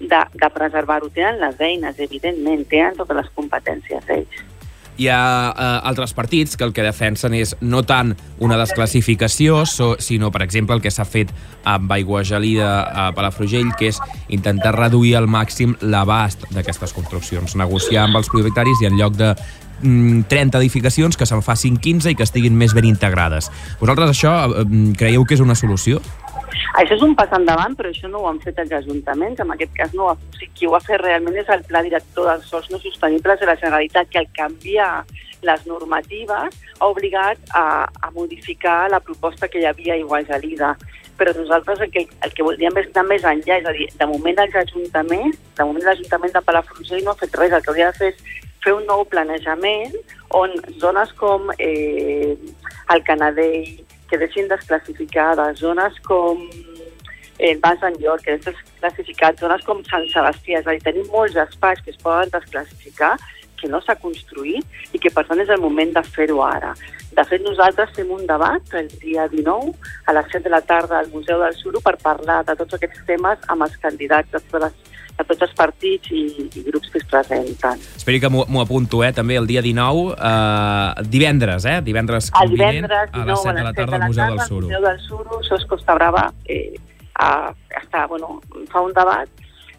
de, 0.01 0.22
de 0.45 0.53
preservar-ho. 0.53 1.09
Tenen 1.16 1.41
les 1.41 1.61
eines, 1.64 2.01
evidentment, 2.01 2.68
tenen 2.68 3.01
totes 3.01 3.22
les 3.22 3.37
competències 3.37 4.16
ells 4.20 4.49
hi 5.01 5.09
ha 5.09 5.55
eh, 5.57 5.89
altres 5.89 6.13
partits 6.13 6.59
que 6.61 6.67
el 6.67 6.75
que 6.77 6.85
defensen 6.85 7.33
és 7.39 7.55
no 7.65 7.81
tant 7.89 8.13
una 8.45 8.59
desclassificació, 8.61 9.63
so, 9.65 9.95
sinó, 9.99 10.29
per 10.31 10.45
exemple, 10.45 10.77
el 10.77 10.85
que 10.85 10.93
s'ha 10.93 11.07
fet 11.09 11.33
amb 11.65 11.91
Aigua 11.97 12.21
Gelida 12.27 12.69
a 12.85 13.09
Palafrugell, 13.17 13.73
que 13.79 13.89
és 13.95 14.01
intentar 14.29 14.75
reduir 14.77 15.17
al 15.17 15.29
màxim 15.31 15.73
l'abast 15.81 16.45
d'aquestes 16.53 16.93
construccions, 16.93 17.57
negociar 17.57 18.05
amb 18.05 18.21
els 18.21 18.29
propietaris 18.29 18.85
i 18.85 18.91
en 18.91 19.01
lloc 19.01 19.17
de 19.17 19.33
30 19.81 20.29
mm, 20.29 20.57
edificacions 20.61 21.17
que 21.17 21.25
se'n 21.25 21.41
facin 21.41 21.79
15 21.81 22.13
i 22.13 22.19
que 22.19 22.27
estiguin 22.27 22.59
més 22.61 22.77
ben 22.77 22.85
integrades. 22.85 23.49
Vosaltres 23.81 24.13
això 24.13 24.35
eh, 24.53 24.67
creieu 25.01 25.25
que 25.25 25.39
és 25.39 25.45
una 25.45 25.57
solució? 25.57 26.05
Això 26.81 26.97
és 26.97 27.03
un 27.05 27.15
pas 27.19 27.33
endavant, 27.37 27.75
però 27.79 27.91
això 27.91 28.11
no 28.11 28.23
ho 28.23 28.29
han 28.31 28.41
fet 28.43 28.59
els 28.63 28.73
ajuntaments. 28.81 29.41
En 29.43 29.51
aquest 29.55 29.75
cas, 29.77 29.95
no 29.95 30.07
ho 30.07 30.13
ha, 30.13 30.17
o 30.19 30.39
sigui, 30.39 30.53
qui 30.59 30.69
ho 30.69 30.77
ha 30.77 30.83
fet 30.85 31.01
realment 31.03 31.39
és 31.41 31.51
el 31.51 31.65
Pla 31.69 31.83
Director 31.87 32.31
dels 32.31 32.47
Sols 32.51 32.71
No 32.71 32.81
Sostenibles 32.83 33.41
de 33.41 33.51
la 33.51 33.59
Generalitat, 33.61 34.11
que 34.11 34.23
al 34.23 34.31
canviar 34.37 34.93
les 35.43 35.67
normatives 35.67 36.57
ha 36.79 36.89
obligat 36.89 37.39
a, 37.57 37.89
a 37.89 38.11
modificar 38.13 38.91
la 38.91 39.01
proposta 39.01 39.49
que 39.49 39.61
hi 39.61 39.69
havia 39.71 39.95
a 39.95 40.03
Igualgelida. 40.03 40.75
Però 41.21 41.33
nosaltres 41.37 41.83
el 41.85 41.91
que, 41.93 42.07
el 42.25 42.33
que 42.33 42.45
voldríem 42.45 42.79
és 42.81 42.89
anar 42.93 43.07
més 43.09 43.25
enllà, 43.29 43.59
és 43.61 43.67
a 43.69 43.75
dir, 43.77 43.89
de 43.97 44.09
moment 44.09 44.39
els 44.45 44.57
ajuntaments, 44.63 45.41
de 45.57 45.67
moment 45.69 45.85
l'Ajuntament 45.85 46.33
de 46.37 46.45
Palafrugell 46.47 47.05
no 47.05 47.13
ha 47.13 47.21
fet 47.21 47.37
res, 47.37 47.53
el 47.53 47.65
que 47.65 47.73
hauria 47.75 47.91
de 47.91 47.99
fer 47.99 48.15
és 48.15 48.39
fer 48.65 48.75
un 48.77 48.87
nou 48.89 49.05
planejament 49.09 49.95
on 50.37 50.53
zones 50.81 51.13
com 51.21 51.49
eh, 51.59 52.37
el 52.95 53.05
Canadell, 53.05 53.81
que 54.11 54.19
deixin 54.19 54.51
desclassificades, 54.51 55.61
zones 55.63 55.99
com 56.07 56.43
el 57.41 57.61
Mas 57.63 57.81
Llor, 57.99 58.21
que 58.21 58.37
deixin 58.37 58.53
desclassificat, 58.53 59.41
zones 59.41 59.65
com 59.65 59.85
Sant 59.89 60.09
Sebastià, 60.13 60.61
és 60.61 60.67
a 60.67 60.75
dir, 60.75 60.83
tenim 60.85 61.07
molts 61.15 61.39
espais 61.41 61.81
que 61.85 61.95
es 61.95 62.03
poden 62.03 62.33
desclassificar, 62.35 63.15
que 63.61 63.69
no 63.69 63.81
s'ha 63.85 63.97
construït 64.01 64.97
i 64.97 64.99
que 64.99 65.13
per 65.13 65.27
tant 65.29 65.41
és 65.43 65.53
el 65.53 65.61
moment 65.61 65.93
de 65.95 66.03
fer-ho 66.17 66.41
ara. 66.45 66.73
De 67.17 67.25
fet, 67.29 67.43
nosaltres 67.45 67.93
fem 67.97 68.11
un 68.15 68.23
debat 68.29 68.75
el 68.79 68.89
dia 69.03 69.27
19 69.29 69.75
a 70.07 70.15
les 70.17 70.31
7 70.33 70.45
de 70.47 70.55
la 70.55 70.63
tarda 70.63 71.01
al 71.01 71.11
Museu 71.13 71.43
del 71.43 71.57
Suro 71.59 71.83
per 71.85 71.97
parlar 72.03 72.41
de 72.49 72.57
tots 72.57 72.79
aquests 72.79 73.05
temes 73.09 73.43
amb 73.53 73.67
els 73.67 73.77
candidats 73.83 74.31
de 74.33 74.41
totes 74.41 74.67
les 74.69 75.00
a 75.17 75.25
tots 75.25 75.43
els 75.47 75.55
partits 75.57 76.13
i, 76.15 76.23
i 76.47 76.63
grups 76.69 76.91
que 76.93 77.01
es 77.03 77.07
presenten. 77.11 77.83
Esperi 77.97 78.21
que 78.23 78.31
m'ho 78.31 78.63
apunto, 78.63 79.03
eh, 79.05 79.13
també 79.17 79.37
el 79.41 79.49
dia 79.51 79.63
19, 79.65 80.15
eh, 80.15 81.05
divendres, 81.11 81.67
eh, 81.67 81.81
divendres 81.85 82.31
el 82.43 82.55
divendres, 82.55 83.11
a 83.13 83.27
les 83.27 83.43
7 83.43 83.57
de 83.59 83.67
la 83.67 83.75
tarda 83.77 84.01
al 84.01 84.09
Museu 84.09 84.37
del 84.37 84.47
Suro. 84.47 84.67
Museu 84.69 84.87
del 84.89 85.01
Suro, 85.07 85.43
SOS 85.43 85.67
Costa 85.71 85.95
Brava, 85.99 86.31
eh, 86.47 86.79
a, 87.21 87.53
està, 87.83 88.07
bueno, 88.09 88.41
fa 88.73 88.81
un 88.87 88.95
debat 88.97 89.29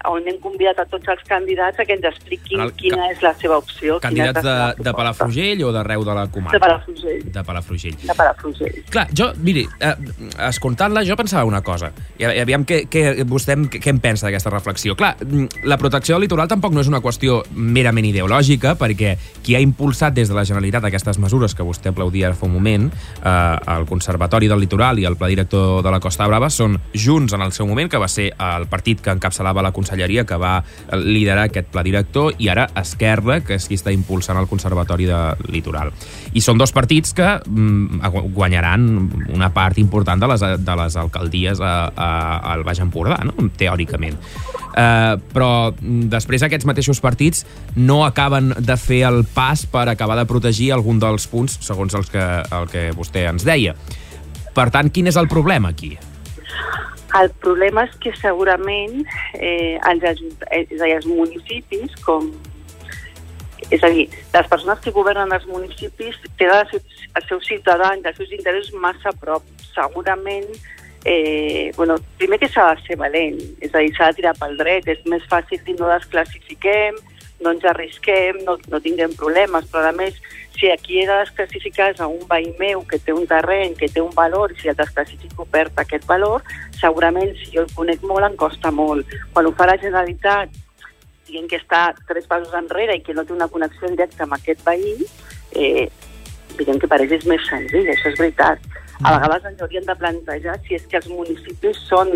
on 0.09 0.27
hem 0.27 0.37
convidat 0.41 0.79
a 0.81 0.85
tots 0.89 1.07
els 1.11 1.21
candidats 1.27 1.79
a 1.79 1.85
que 1.85 1.95
ens 1.97 2.05
expliquin 2.09 2.63
el, 2.63 2.73
quina 2.79 3.09
és 3.11 3.21
la 3.23 3.33
seva 3.37 3.59
opció. 3.61 3.99
Candidats 4.03 4.43
de, 4.45 4.55
de 4.81 4.93
Palafrugell 4.95 5.63
o 5.67 5.71
d'arreu 5.75 6.05
de 6.07 6.15
la 6.17 6.25
comarca? 6.31 6.57
De 6.57 6.63
Palafrugell. 6.63 7.25
De 7.31 7.43
Palafrugell. 7.45 7.97
De 8.01 8.15
Palafrugell. 8.17 8.79
Clar, 8.93 9.05
jo, 9.17 9.29
miri, 9.45 9.65
eh, 9.79 9.93
escoltant-la, 10.47 11.03
jo 11.07 11.17
pensava 11.19 11.45
una 11.47 11.61
cosa, 11.65 11.91
i 12.17 12.25
aviam 12.29 12.65
què, 12.67 12.83
què, 12.91 13.05
vostè 13.29 13.57
què, 13.69 13.83
en 13.91 14.01
pensa 14.03 14.27
d'aquesta 14.27 14.53
reflexió. 14.53 14.95
Clar, 14.97 15.13
la 15.67 15.77
protecció 15.81 16.15
del 16.15 16.25
litoral 16.25 16.49
tampoc 16.51 16.73
no 16.73 16.81
és 16.81 16.89
una 16.89 17.03
qüestió 17.03 17.41
merament 17.53 18.09
ideològica, 18.09 18.73
perquè 18.79 19.15
qui 19.43 19.57
ha 19.57 19.61
impulsat 19.63 20.15
des 20.17 20.31
de 20.31 20.37
la 20.37 20.45
Generalitat 20.47 20.87
aquestes 20.89 21.21
mesures 21.21 21.55
que 21.55 21.67
vostè 21.67 21.91
aplaudia 21.91 22.33
fa 22.33 22.47
un 22.47 22.55
moment, 22.55 22.89
eh, 23.21 23.75
el 23.75 23.85
Conservatori 23.89 24.49
del 24.49 24.63
Litoral 24.63 24.99
i 24.99 25.05
el 25.05 25.17
Pla 25.19 25.29
Director 25.29 25.83
de 25.83 25.93
la 25.93 25.99
Costa 25.99 26.27
Brava, 26.27 26.49
són 26.49 26.79
junts 26.93 27.33
en 27.33 27.45
el 27.45 27.53
seu 27.53 27.67
moment, 27.67 27.89
que 27.91 28.01
va 28.01 28.09
ser 28.09 28.31
el 28.31 28.67
partit 28.71 29.01
que 29.03 29.13
encapçalava 29.13 29.61
la 29.61 29.71
Conservació 29.71 29.90
conselleria 29.91 30.25
que 30.25 30.37
va 30.39 30.63
liderar 30.95 31.49
aquest 31.49 31.69
pla 31.71 31.83
director, 31.83 32.33
i 32.39 32.49
ara 32.49 32.67
Esquerra, 32.79 33.41
que 33.45 33.55
és 33.55 33.67
qui 33.67 33.77
està 33.77 33.91
impulsant 33.91 34.39
el 34.39 34.47
Conservatori 34.47 35.05
de 35.09 35.19
Litoral. 35.51 35.91
I 36.33 36.41
són 36.41 36.57
dos 36.57 36.71
partits 36.71 37.13
que 37.13 37.27
mm, 37.45 38.01
guanyaran 38.33 38.87
una 39.33 39.51
part 39.53 39.77
important 39.77 40.21
de 40.21 40.31
les, 40.31 40.45
de 40.63 40.75
les 40.83 40.97
alcaldies 40.97 41.61
a, 41.61 41.91
a, 41.91 42.09
al 42.53 42.63
Baix 42.63 42.81
Empordà, 42.81 43.19
no? 43.27 43.49
teòricament. 43.57 44.17
Uh, 44.71 45.19
però 45.33 45.71
mm, 45.73 46.07
després 46.11 46.45
aquests 46.47 46.67
mateixos 46.67 47.01
partits 47.03 47.43
no 47.75 48.05
acaben 48.05 48.53
de 48.57 48.77
fer 48.79 49.01
el 49.09 49.25
pas 49.27 49.65
per 49.67 49.89
acabar 49.91 50.15
de 50.19 50.27
protegir 50.29 50.71
algun 50.71 51.01
dels 51.01 51.27
punts, 51.27 51.57
segons 51.65 51.97
els 51.97 52.07
que, 52.11 52.23
el 52.55 52.71
que 52.71 52.87
vostè 52.95 53.27
ens 53.29 53.43
deia. 53.47 53.75
Per 54.55 54.69
tant, 54.71 54.89
quin 54.91 55.07
és 55.11 55.19
el 55.19 55.29
problema 55.31 55.71
aquí? 55.71 55.97
El 57.19 57.29
problema 57.43 57.83
és 57.89 57.95
que 57.99 58.13
segurament 58.15 59.01
eh, 59.35 59.77
els, 59.89 60.23
és 60.47 60.79
a 60.79 60.85
dir, 60.85 60.95
els 60.95 61.07
municipis, 61.09 61.97
com 62.05 62.29
és 63.71 63.83
a 63.83 63.89
dir, 63.91 64.09
les 64.33 64.47
persones 64.51 64.79
que 64.83 64.91
governen 64.91 65.31
els 65.35 65.45
municipis 65.47 66.17
tenen 66.39 66.67
els 66.71 67.27
seus 67.27 67.47
ciutadans, 67.47 68.03
els 68.03 68.17
seus 68.19 68.31
interessos 68.35 68.75
massa 68.83 69.11
a 69.11 69.15
prop. 69.15 69.45
Segurament, 69.71 70.47
eh, 71.05 71.71
bueno, 71.77 71.95
primer 72.17 72.39
que 72.39 72.49
s'ha 72.49 72.73
de 72.75 72.81
ser 72.87 72.97
valent, 72.99 73.39
és 73.61 73.73
a 73.73 73.79
dir, 73.79 73.93
s'ha 73.95 74.11
de 74.11 74.19
tirar 74.19 74.35
pel 74.39 74.57
dret, 74.59 74.87
és 74.91 74.99
més 75.05 75.23
fàcil 75.31 75.63
dir 75.65 75.77
no 75.79 75.89
desclassifiquem, 75.91 76.99
no 77.41 77.55
ens 77.55 77.65
arrisquem, 77.65 78.43
no, 78.45 78.57
no 78.69 78.81
tinguem 78.83 79.15
problemes, 79.17 79.67
però 79.71 79.89
a 79.89 79.95
més, 79.95 80.19
si 80.61 80.69
aquí 80.69 81.01
he 81.01 81.07
de 81.07 81.15
desclassificar 81.17 81.95
a 81.97 82.05
un 82.05 82.21
veí 82.29 82.53
meu 82.59 82.83
que 82.85 82.99
té 83.01 83.11
un 83.11 83.25
terreny, 83.25 83.73
que 83.73 83.89
té 83.89 83.99
un 83.99 84.13
valor, 84.13 84.51
i 84.53 84.59
si 84.61 84.69
el 84.69 84.77
desclassifico 84.77 85.47
perd 85.49 85.79
aquest 85.81 86.05
valor, 86.05 86.45
segurament 86.77 87.33
si 87.39 87.49
jo 87.55 87.63
el 87.65 87.73
conec 87.73 88.03
molt 88.05 88.27
em 88.27 88.37
costa 88.37 88.69
molt. 88.69 89.09
Quan 89.33 89.49
ho 89.49 89.55
fa 89.57 89.65
la 89.71 89.79
Generalitat, 89.81 90.53
dient 91.25 91.49
que 91.49 91.57
està 91.57 91.95
tres 92.05 92.29
passos 92.29 92.53
enrere 92.53 92.99
i 92.99 93.01
que 93.01 93.15
no 93.17 93.25
té 93.25 93.33
una 93.33 93.49
connexió 93.49 93.89
directa 93.89 94.27
amb 94.27 94.37
aquest 94.37 94.61
veí, 94.67 94.93
eh, 95.57 95.89
diguem 96.59 96.77
que 96.77 96.91
per 96.91 97.01
ells 97.01 97.17
és 97.17 97.25
més 97.25 97.41
senzill, 97.49 97.89
això 97.89 98.13
és 98.13 98.21
veritat. 98.21 98.61
A 99.01 99.15
vegades 99.17 99.49
ens 99.49 99.61
hauríem 99.65 99.87
de 99.87 99.97
plantejar 99.97 100.59
si 100.67 100.77
és 100.77 100.85
que 100.85 100.99
els 101.01 101.09
municipis 101.09 101.79
són 101.89 102.13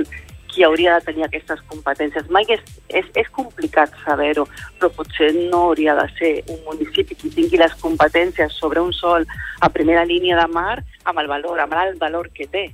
qui 0.56 0.64
hauria 0.64 0.96
de 0.96 1.06
tenir 1.10 1.26
aquestes 1.26 1.60
competències. 1.68 2.30
Mai 2.32 2.48
és, 2.56 2.64
és, 2.88 3.10
és 3.20 3.28
complicat 3.36 3.92
saber-ho, 4.06 4.48
però 4.80 4.90
potser 4.96 5.34
no 5.36 5.66
hauria 5.68 5.98
de 6.00 6.08
ser 6.16 6.32
un 6.48 6.62
municipi 6.70 7.18
qui 7.20 7.34
tingui 7.36 7.60
les 7.60 7.76
competències 7.84 8.56
sobre 8.56 8.80
un 8.80 8.96
sol 8.96 9.28
a 9.60 9.70
primera 9.70 10.08
línia 10.08 10.40
de 10.40 10.48
mar 10.56 10.80
amb 11.04 11.20
el 11.20 11.28
valor, 11.28 11.60
amb 11.60 11.76
el 11.84 12.00
valor 12.00 12.32
que 12.32 12.48
té. 12.48 12.70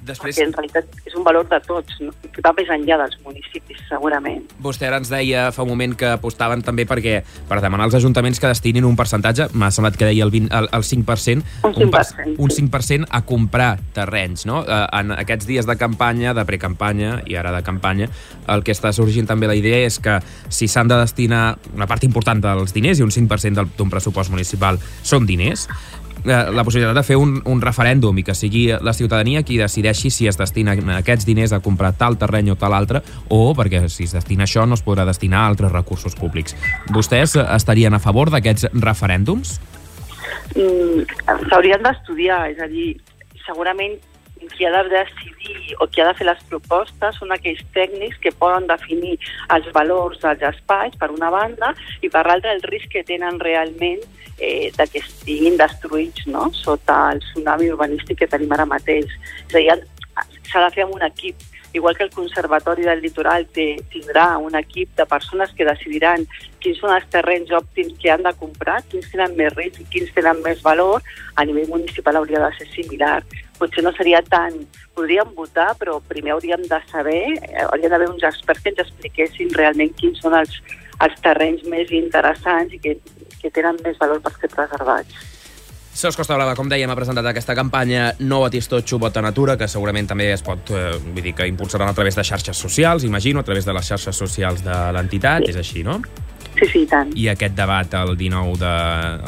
Després... 0.00 0.36
Perquè 0.36 0.46
en 0.48 0.54
realitat 0.56 1.08
és 1.08 1.16
un 1.18 1.24
valor 1.26 1.48
de 1.50 1.58
tots, 1.66 1.98
no? 2.00 2.12
que 2.32 2.42
va 2.44 2.52
més 2.56 2.70
enllà 2.72 2.96
dels 3.02 3.18
municipis, 3.24 3.82
segurament. 3.88 4.46
Vostè 4.64 4.88
ara 4.88 5.00
ens 5.02 5.10
deia 5.12 5.48
fa 5.52 5.66
un 5.66 5.72
moment 5.74 5.96
que 5.98 6.08
apostaven 6.14 6.64
també 6.64 6.86
perquè 6.88 7.18
per 7.48 7.60
demanar 7.60 7.88
als 7.88 7.98
ajuntaments 7.98 8.40
que 8.40 8.48
destinin 8.48 8.86
un 8.88 8.96
percentatge, 8.96 9.50
m'ha 9.52 9.70
semblat 9.74 9.98
que 10.00 10.08
deia 10.08 10.24
el, 10.24 10.32
20, 10.32 10.52
el, 10.56 10.70
el 10.78 10.86
5%, 10.86 11.44
un 11.68 11.76
5%, 11.76 12.26
un, 12.30 12.38
un 12.46 12.54
5% 12.56 13.10
a 13.10 13.22
comprar 13.28 13.70
terrenys. 13.96 14.46
No? 14.48 14.62
Eh, 14.64 14.80
en 15.00 15.12
aquests 15.18 15.48
dies 15.50 15.68
de 15.68 15.76
campanya, 15.80 16.34
de 16.36 16.46
precampanya 16.48 17.18
i 17.28 17.36
ara 17.36 17.52
de 17.56 17.62
campanya, 17.66 18.08
el 18.50 18.64
que 18.64 18.72
està 18.76 18.94
sorgint 18.96 19.28
també 19.28 19.50
la 19.50 19.58
idea 19.58 19.84
és 19.84 20.00
que 20.00 20.18
si 20.48 20.68
s'han 20.70 20.88
de 20.88 20.98
destinar 21.02 21.58
una 21.74 21.88
part 21.90 22.04
important 22.08 22.40
dels 22.42 22.72
diners 22.76 23.00
i 23.00 23.06
un 23.06 23.12
5% 23.12 23.68
d'un 23.76 23.92
pressupost 23.92 24.32
municipal 24.32 24.80
són 25.04 25.28
diners, 25.28 25.68
la 26.24 26.64
possibilitat 26.64 26.96
de 26.96 27.04
fer 27.06 27.16
un, 27.20 27.38
un 27.48 27.62
referèndum 27.62 28.18
i 28.20 28.24
que 28.26 28.34
sigui 28.36 28.66
la 28.72 28.92
ciutadania 28.96 29.42
qui 29.46 29.58
decideixi 29.60 30.10
si 30.12 30.28
es 30.28 30.38
destina 30.40 30.74
aquests 30.98 31.26
diners 31.28 31.54
a 31.56 31.60
comprar 31.64 31.94
tal 31.98 32.18
terreny 32.20 32.52
o 32.52 32.58
tal 32.60 32.74
altre 32.76 33.02
o 33.28 33.54
perquè 33.56 33.86
si 33.88 34.08
es 34.08 34.14
destina 34.16 34.44
això 34.48 34.66
no 34.66 34.76
es 34.78 34.84
podrà 34.84 35.06
destinar 35.08 35.44
a 35.44 35.50
altres 35.52 35.72
recursos 35.72 36.16
públics. 36.18 36.56
Vostès 36.92 37.36
estarien 37.40 37.94
a 37.94 38.02
favor 38.02 38.30
d'aquests 38.30 38.70
referèndums? 38.74 39.58
Mm, 40.56 41.06
S'haurien 41.48 41.82
d'estudiar, 41.82 42.44
és 42.50 42.60
a 42.60 42.68
dir, 42.70 42.92
segurament 43.46 43.96
qui 44.54 44.66
ha 44.66 44.72
de 44.74 44.88
decidir 44.88 45.76
o 45.80 45.86
qui 45.86 46.02
ha 46.02 46.08
de 46.08 46.14
fer 46.18 46.26
les 46.28 46.40
propostes 46.50 47.18
són 47.20 47.34
aquells 47.34 47.62
tècnics 47.74 48.20
que 48.22 48.32
poden 48.42 48.66
definir 48.70 49.16
els 49.54 49.68
valors 49.76 50.20
dels 50.22 50.42
espais, 50.52 50.96
per 51.00 51.10
una 51.14 51.30
banda, 51.34 51.74
i 52.02 52.10
per 52.12 52.26
l'altra 52.26 52.54
el 52.56 52.64
risc 52.68 52.92
que 52.94 53.04
tenen 53.06 53.40
realment 53.40 54.02
eh, 54.38 54.72
de 54.76 54.88
que 54.90 55.04
estiguin 55.04 55.58
destruïts 55.60 56.26
no? 56.26 56.48
sota 56.56 56.98
el 57.14 57.22
tsunami 57.24 57.70
urbanístic 57.74 58.22
que 58.22 58.30
tenim 58.30 58.52
ara 58.56 58.68
mateix. 58.68 59.08
És 59.48 59.54
a 59.54 59.62
dir, 59.62 59.78
s'ha 60.50 60.66
de 60.66 60.74
fer 60.74 60.86
amb 60.86 60.96
un 60.98 61.06
equip 61.06 61.49
igual 61.72 61.96
que 61.96 62.04
el 62.04 62.10
Conservatori 62.10 62.82
del 62.82 63.00
Litoral 63.00 63.46
té, 63.54 63.76
tindrà 63.92 64.38
un 64.38 64.56
equip 64.58 64.96
de 64.96 65.06
persones 65.06 65.52
que 65.56 65.66
decidiran 65.68 66.26
quins 66.60 66.80
són 66.82 66.94
els 66.94 67.06
terrenys 67.12 67.52
òptims 67.56 67.96
que 68.00 68.10
han 68.10 68.26
de 68.26 68.32
comprar, 68.40 68.80
quins 68.90 69.08
tenen 69.12 69.36
més 69.38 69.54
risc 69.54 69.80
i 69.80 69.88
quins 69.92 70.10
tenen 70.16 70.42
més 70.44 70.62
valor, 70.66 71.04
a 71.36 71.46
nivell 71.46 71.70
municipal 71.70 72.20
hauria 72.20 72.42
de 72.42 72.50
ser 72.58 72.68
similar. 72.74 73.20
Potser 73.58 73.84
no 73.86 73.94
seria 73.96 74.22
tant... 74.26 74.60
Podríem 75.00 75.30
votar, 75.32 75.70
però 75.78 75.94
primer 76.04 76.34
hauríem 76.34 76.66
de 76.68 76.78
saber, 76.90 77.22
eh, 77.46 77.62
hauria 77.62 77.88
d'haver 77.88 78.10
uns 78.10 78.24
experts 78.26 78.60
que 78.60 78.72
ens 78.74 78.82
expliquessin 78.82 79.54
realment 79.54 79.94
quins 79.96 80.18
són 80.20 80.34
els, 80.36 80.58
els 81.00 81.22
terrenys 81.24 81.62
més 81.72 81.92
interessants 81.94 82.74
i 82.76 82.80
que 82.82 82.98
que 83.40 83.50
tenen 83.50 83.78
més 83.84 83.98
valor 84.00 84.20
per 84.24 84.32
ser 84.36 84.50
preservats. 84.52 85.28
Sos 85.92 86.16
Costa 86.16 86.36
Brava, 86.38 86.54
com 86.54 86.68
dèiem, 86.70 86.90
ha 86.90 86.96
presentat 86.96 87.26
aquesta 87.26 87.54
campanya 87.58 88.12
No 88.22 88.38
batis 88.44 88.70
totxo, 88.70 89.00
vota 89.02 89.20
natura, 89.24 89.56
que 89.58 89.68
segurament 89.68 90.06
també 90.08 90.30
es 90.32 90.42
pot, 90.46 90.70
eh, 90.70 90.94
vull 91.02 91.22
dir, 91.22 91.34
que 91.34 91.48
impulsaran 91.50 91.90
a 91.90 91.94
través 91.94 92.16
de 92.16 92.24
xarxes 92.24 92.56
socials, 92.56 93.04
imagino, 93.04 93.40
a 93.40 93.44
través 93.44 93.66
de 93.66 93.74
les 93.74 93.86
xarxes 93.86 94.16
socials 94.16 94.62
de 94.64 94.76
l'entitat, 94.94 95.44
sí. 95.44 95.50
és 95.50 95.58
així, 95.60 95.82
no? 95.84 96.00
Sí, 96.58 96.66
sí, 96.68 96.80
tant. 96.86 97.10
I 97.16 97.28
aquest 97.32 97.54
debat 97.56 97.92
el 97.96 98.16
19 98.18 98.56
de, 98.60 98.72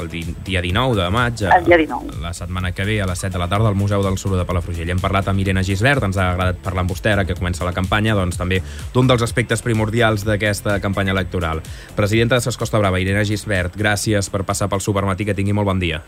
el 0.02 0.08
di, 0.12 0.22
dia 0.44 0.60
19 0.60 0.96
de 0.98 1.10
maig, 1.14 1.42
el 1.48 1.64
dia 1.64 1.78
19. 1.80 2.20
la 2.20 2.32
setmana 2.36 2.72
que 2.72 2.84
ve 2.84 2.98
a 3.00 3.06
les 3.08 3.18
7 3.18 3.32
de 3.32 3.40
la 3.40 3.48
tarda 3.48 3.70
al 3.70 3.78
Museu 3.78 4.02
del 4.04 4.18
Suro 4.18 4.36
de 4.36 4.44
Palafrugell. 4.44 4.90
Hem 4.92 5.00
parlat 5.00 5.30
amb 5.32 5.40
Irene 5.40 5.64
Gisbert, 5.64 6.04
ens 6.04 6.18
ha 6.18 6.32
agradat 6.34 6.60
parlar 6.64 6.84
amb 6.84 6.92
vostè 6.92 7.14
ara 7.14 7.24
que 7.24 7.36
comença 7.38 7.64
la 7.64 7.72
campanya, 7.72 8.16
doncs 8.18 8.40
també 8.40 8.60
d'un 8.92 9.08
dels 9.08 9.22
aspectes 9.24 9.64
primordials 9.64 10.26
d'aquesta 10.28 10.78
campanya 10.84 11.16
electoral. 11.16 11.62
Presidenta 11.96 12.36
de 12.36 12.44
Ses 12.44 12.60
Costa 12.60 12.82
Brava, 12.82 13.00
Irene 13.00 13.24
Gisbert, 13.24 13.78
gràcies 13.78 14.28
per 14.28 14.44
passar 14.44 14.68
pel 14.68 14.84
Supermatí, 14.84 15.24
que 15.24 15.34
tingui 15.38 15.56
molt 15.56 15.72
bon 15.72 15.80
dia. 15.80 16.02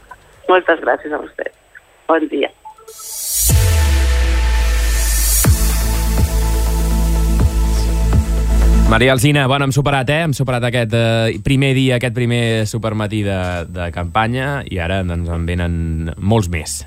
Moltes 0.54 0.78
gràcies 0.84 1.10
a 1.10 1.18
vostè. 1.18 1.50
Bon 2.06 2.28
dia. 2.30 2.52
Maria 8.90 9.14
Alzina, 9.16 9.48
bueno, 9.48 9.64
hem 9.64 9.72
superat, 9.74 10.10
eh? 10.12 10.20
Hem 10.28 10.34
superat 10.36 10.68
aquest 10.68 10.92
eh, 10.94 11.38
primer 11.42 11.72
dia, 11.74 11.96
aquest 11.96 12.14
primer 12.14 12.44
supermatí 12.70 13.24
de, 13.26 13.38
de 13.66 13.88
campanya 13.90 14.60
i 14.70 14.78
ara 14.78 15.00
doncs, 15.02 15.32
en 15.34 15.48
venen 15.48 15.78
molts 16.20 16.52
més. 16.52 16.84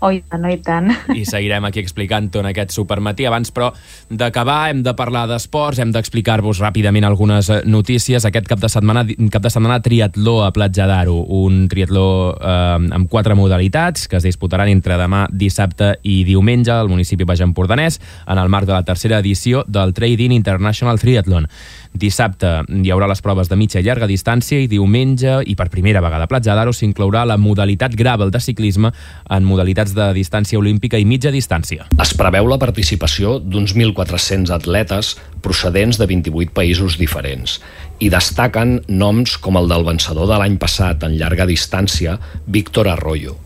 Oh, 0.00 0.10
i 0.14 0.20
tant, 0.22 0.44
oh, 0.46 0.50
i 0.52 0.58
tant. 0.62 0.92
I 1.18 1.24
seguirem 1.26 1.64
aquí 1.66 1.82
explicant-ho 1.82 2.42
en 2.42 2.48
aquest 2.52 2.74
supermatí. 2.76 3.26
Abans, 3.26 3.50
però, 3.54 3.72
d'acabar, 4.10 4.70
hem 4.70 4.84
de 4.86 4.94
parlar 4.98 5.24
d'esports, 5.30 5.80
hem 5.82 5.90
d'explicar-vos 5.94 6.60
ràpidament 6.62 7.06
algunes 7.08 7.50
eh, 7.50 7.60
notícies. 7.66 8.26
Aquest 8.28 8.46
cap 8.50 8.62
de 8.62 8.70
setmana, 8.70 9.02
cap 9.34 9.42
de 9.44 9.52
setmana 9.52 9.80
triatló 9.82 10.38
a 10.46 10.52
Platja 10.54 10.86
d'Aro, 10.90 11.16
un 11.40 11.66
triatló 11.70 12.06
eh, 12.36 12.92
amb 12.98 13.10
quatre 13.10 13.34
modalitats 13.38 14.06
que 14.08 14.20
es 14.20 14.28
disputaran 14.28 14.70
entre 14.70 15.00
demà, 15.00 15.24
dissabte 15.32 15.96
i 16.06 16.20
diumenge 16.28 16.72
al 16.74 16.90
municipi 16.92 17.26
Baix 17.28 17.42
Empordanès 17.42 17.98
en 18.26 18.38
el 18.38 18.52
marc 18.52 18.70
de 18.70 18.76
la 18.76 18.84
tercera 18.86 19.18
edició 19.18 19.64
del 19.66 19.96
Trading 19.96 20.36
International 20.36 21.02
Triathlon. 21.02 21.50
Dissabte 21.92 22.50
hi 22.68 22.92
haurà 22.92 23.08
les 23.10 23.22
proves 23.24 23.48
de 23.48 23.56
mitja 23.56 23.80
i 23.80 23.86
llarga 23.86 24.08
distància 24.10 24.60
i 24.60 24.68
diumenge, 24.70 25.38
i 25.46 25.54
per 25.58 25.68
primera 25.72 26.02
vegada 26.04 26.28
a 26.28 26.30
Platja 26.30 26.54
d'Aro, 26.54 26.72
s'inclourà 26.72 27.24
la 27.26 27.38
modalitat 27.40 27.96
gravel 27.96 28.30
de 28.34 28.40
ciclisme 28.40 28.92
en 29.30 29.48
modalitats 29.48 29.94
de 29.96 30.10
distància 30.16 30.58
olímpica 30.60 31.00
i 31.00 31.08
mitja 31.08 31.32
distància. 31.34 31.88
Es 32.00 32.14
preveu 32.18 32.46
la 32.50 32.60
participació 32.60 33.38
d'uns 33.40 33.74
1.400 33.74 34.54
atletes 34.54 35.16
procedents 35.42 35.98
de 35.98 36.06
28 36.10 36.54
països 36.54 36.98
diferents 37.00 37.58
i 37.98 38.12
destaquen 38.12 38.78
noms 38.88 39.36
com 39.42 39.58
el 39.58 39.68
del 39.70 39.86
vencedor 39.86 40.28
de 40.30 40.38
l'any 40.38 40.58
passat 40.60 41.02
en 41.06 41.16
llarga 41.18 41.48
distància, 41.48 42.18
Víctor 42.46 42.90
Arroyo, 42.92 43.38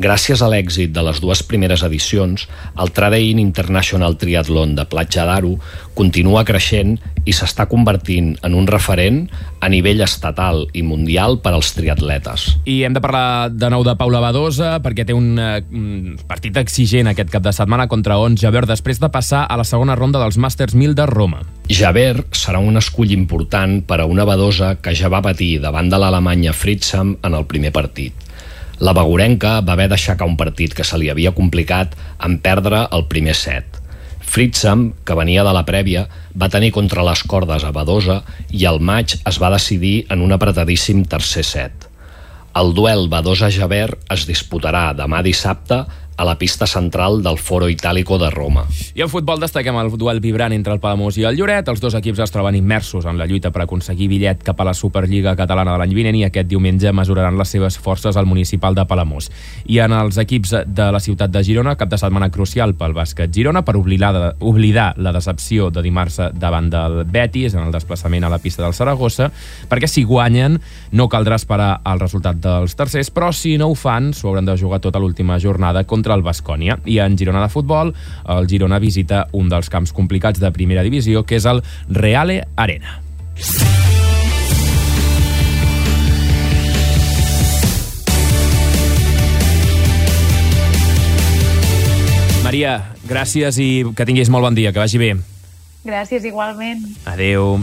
Gràcies 0.00 0.40
a 0.40 0.48
l'èxit 0.48 0.92
de 0.94 1.02
les 1.04 1.18
dues 1.20 1.42
primeres 1.44 1.82
edicions, 1.84 2.46
el 2.80 2.92
Tradein 2.96 3.36
International 3.42 4.16
Triathlon 4.16 4.72
de 4.78 4.86
Platja 4.88 5.26
d'Aro 5.28 5.58
continua 5.92 6.46
creixent 6.48 6.94
i 7.28 7.34
s'està 7.36 7.66
convertint 7.68 8.32
en 8.42 8.56
un 8.56 8.64
referent 8.66 9.26
a 9.60 9.68
nivell 9.68 10.00
estatal 10.02 10.64
i 10.72 10.82
mundial 10.82 11.36
per 11.44 11.52
als 11.52 11.74
triatletes. 11.76 12.46
I 12.64 12.80
hem 12.86 12.96
de 12.96 13.02
parlar 13.04 13.52
de 13.52 13.68
nou 13.70 13.84
de 13.84 13.94
Paula 14.00 14.22
Badosa 14.24 14.78
perquè 14.82 15.04
té 15.06 15.12
un, 15.12 15.36
uh, 15.36 15.60
partit 16.26 16.56
exigent 16.56 17.12
aquest 17.12 17.30
cap 17.30 17.44
de 17.44 17.52
setmana 17.52 17.86
contra 17.86 18.16
Ons 18.16 18.40
Javer 18.40 18.64
després 18.66 18.98
de 18.98 19.12
passar 19.12 19.44
a 19.44 19.60
la 19.60 19.68
segona 19.68 19.98
ronda 19.98 20.22
dels 20.24 20.40
Masters 20.40 20.74
1000 20.74 20.96
de 20.96 21.06
Roma. 21.12 21.44
Javer 21.68 22.24
serà 22.32 22.64
un 22.64 22.80
escull 22.80 23.12
important 23.12 23.82
per 23.84 24.00
a 24.00 24.08
una 24.08 24.24
Badosa 24.24 24.78
que 24.80 24.96
ja 24.96 25.12
va 25.12 25.22
patir 25.22 25.58
davant 25.60 25.92
de 25.92 26.00
l'Alemanya 26.00 26.56
Fritzam 26.56 27.18
en 27.22 27.36
el 27.36 27.44
primer 27.44 27.76
partit. 27.76 28.31
La 28.82 28.90
Bagorenca 28.98 29.60
va 29.62 29.76
haver 29.76 29.84
d'aixecar 29.92 30.26
un 30.26 30.32
partit 30.34 30.72
que 30.74 30.82
se 30.82 30.96
li 30.98 31.06
havia 31.12 31.30
complicat 31.36 31.92
en 32.26 32.32
perdre 32.42 32.80
el 32.96 33.04
primer 33.12 33.36
set. 33.38 33.76
Fritzam, 34.32 34.88
que 35.06 35.14
venia 35.14 35.44
de 35.46 35.52
la 35.54 35.62
prèvia, 35.68 36.02
va 36.34 36.48
tenir 36.50 36.72
contra 36.74 37.04
les 37.06 37.22
cordes 37.30 37.62
a 37.62 37.70
Badosa 37.76 38.16
i 38.50 38.66
el 38.66 38.80
maig 38.82 39.14
es 39.30 39.38
va 39.38 39.52
decidir 39.54 40.08
en 40.10 40.24
un 40.26 40.34
apretadíssim 40.34 41.04
tercer 41.14 41.44
set. 41.46 41.86
El 42.58 42.74
duel 42.74 43.06
Badosa-Javert 43.12 44.10
es 44.16 44.26
disputarà 44.26 44.88
demà 44.98 45.22
dissabte 45.22 45.84
a 46.16 46.24
la 46.24 46.36
pista 46.38 46.66
central 46.66 47.22
del 47.22 47.38
Foro 47.38 47.68
Itàlico 47.68 48.18
de 48.18 48.30
Roma. 48.30 48.66
I 48.94 49.02
en 49.02 49.10
futbol 49.10 49.40
destaquem 49.40 49.76
el 49.80 49.90
duel 49.98 50.20
vibrant 50.20 50.52
entre 50.52 50.74
el 50.76 50.80
Palamós 50.80 51.16
i 51.18 51.24
el 51.24 51.38
Lloret. 51.38 51.68
Els 51.68 51.80
dos 51.80 51.96
equips 51.98 52.20
es 52.24 52.32
troben 52.34 52.56
immersos 52.58 53.06
en 53.08 53.18
la 53.18 53.26
lluita 53.26 53.50
per 53.50 53.64
aconseguir 53.64 54.08
bitllet 54.10 54.44
cap 54.44 54.60
a 54.60 54.66
la 54.68 54.74
Superliga 54.76 55.34
Catalana 55.36 55.72
de 55.74 55.82
l'any 55.82 55.94
vinent 55.96 56.18
i 56.20 56.24
aquest 56.28 56.48
diumenge 56.50 56.92
mesuraran 56.92 57.38
les 57.38 57.52
seves 57.56 57.78
forces 57.78 58.16
al 58.16 58.28
municipal 58.28 58.76
de 58.76 58.84
Palamós. 58.86 59.30
I 59.66 59.80
en 59.84 59.96
els 59.96 60.20
equips 60.20 60.54
de 60.66 60.90
la 60.92 61.00
ciutat 61.00 61.32
de 61.32 61.42
Girona, 61.42 61.76
cap 61.80 61.90
de 61.90 61.98
setmana 61.98 62.30
crucial 62.30 62.76
pel 62.78 62.94
bàsquet 62.96 63.32
Girona 63.34 63.64
per 63.66 63.76
oblidar, 63.80 64.12
de, 64.12 64.30
oblidar 64.40 64.92
la 64.98 65.12
decepció 65.12 65.70
de 65.70 65.82
dimarts 65.82 66.20
davant 66.38 66.70
del 66.70 67.02
Betis 67.08 67.56
en 67.56 67.66
el 67.66 67.72
desplaçament 67.74 68.24
a 68.24 68.32
la 68.32 68.38
pista 68.38 68.62
del 68.62 68.76
Saragossa, 68.76 69.30
perquè 69.68 69.88
si 69.90 70.04
guanyen 70.04 70.60
no 70.92 71.08
caldrà 71.08 71.40
esperar 71.40 71.80
el 71.88 72.00
resultat 72.00 72.38
dels 72.42 72.76
tercers, 72.78 73.10
però 73.10 73.32
si 73.32 73.56
no 73.58 73.72
ho 73.72 73.74
fan 73.74 74.12
s'ho 74.14 74.28
hauran 74.30 74.46
de 74.46 74.58
jugar 74.60 74.82
tota 74.84 75.00
l'última 75.00 75.40
jornada 75.40 75.84
contra 75.84 76.01
contra 76.02 76.18
el 76.18 76.26
Bascònia. 76.26 76.80
I 76.84 76.98
en 76.98 77.16
Girona 77.16 77.44
de 77.44 77.52
futbol, 77.52 77.94
el 78.26 78.48
Girona 78.50 78.80
visita 78.82 79.28
un 79.32 79.48
dels 79.48 79.70
camps 79.70 79.94
complicats 79.94 80.42
de 80.42 80.50
primera 80.50 80.82
divisió, 80.82 81.22
que 81.22 81.38
és 81.38 81.46
el 81.46 81.62
Reale 81.88 82.42
Arena. 82.56 82.98
Maria, 92.42 92.74
gràcies 93.06 93.56
i 93.62 93.70
que 93.94 94.04
tinguis 94.04 94.28
molt 94.28 94.42
bon 94.50 94.58
dia, 94.58 94.74
que 94.74 94.82
vagi 94.82 94.98
bé. 94.98 95.14
Gràcies, 95.86 96.26
igualment. 96.26 96.82
Adeu. 97.06 97.62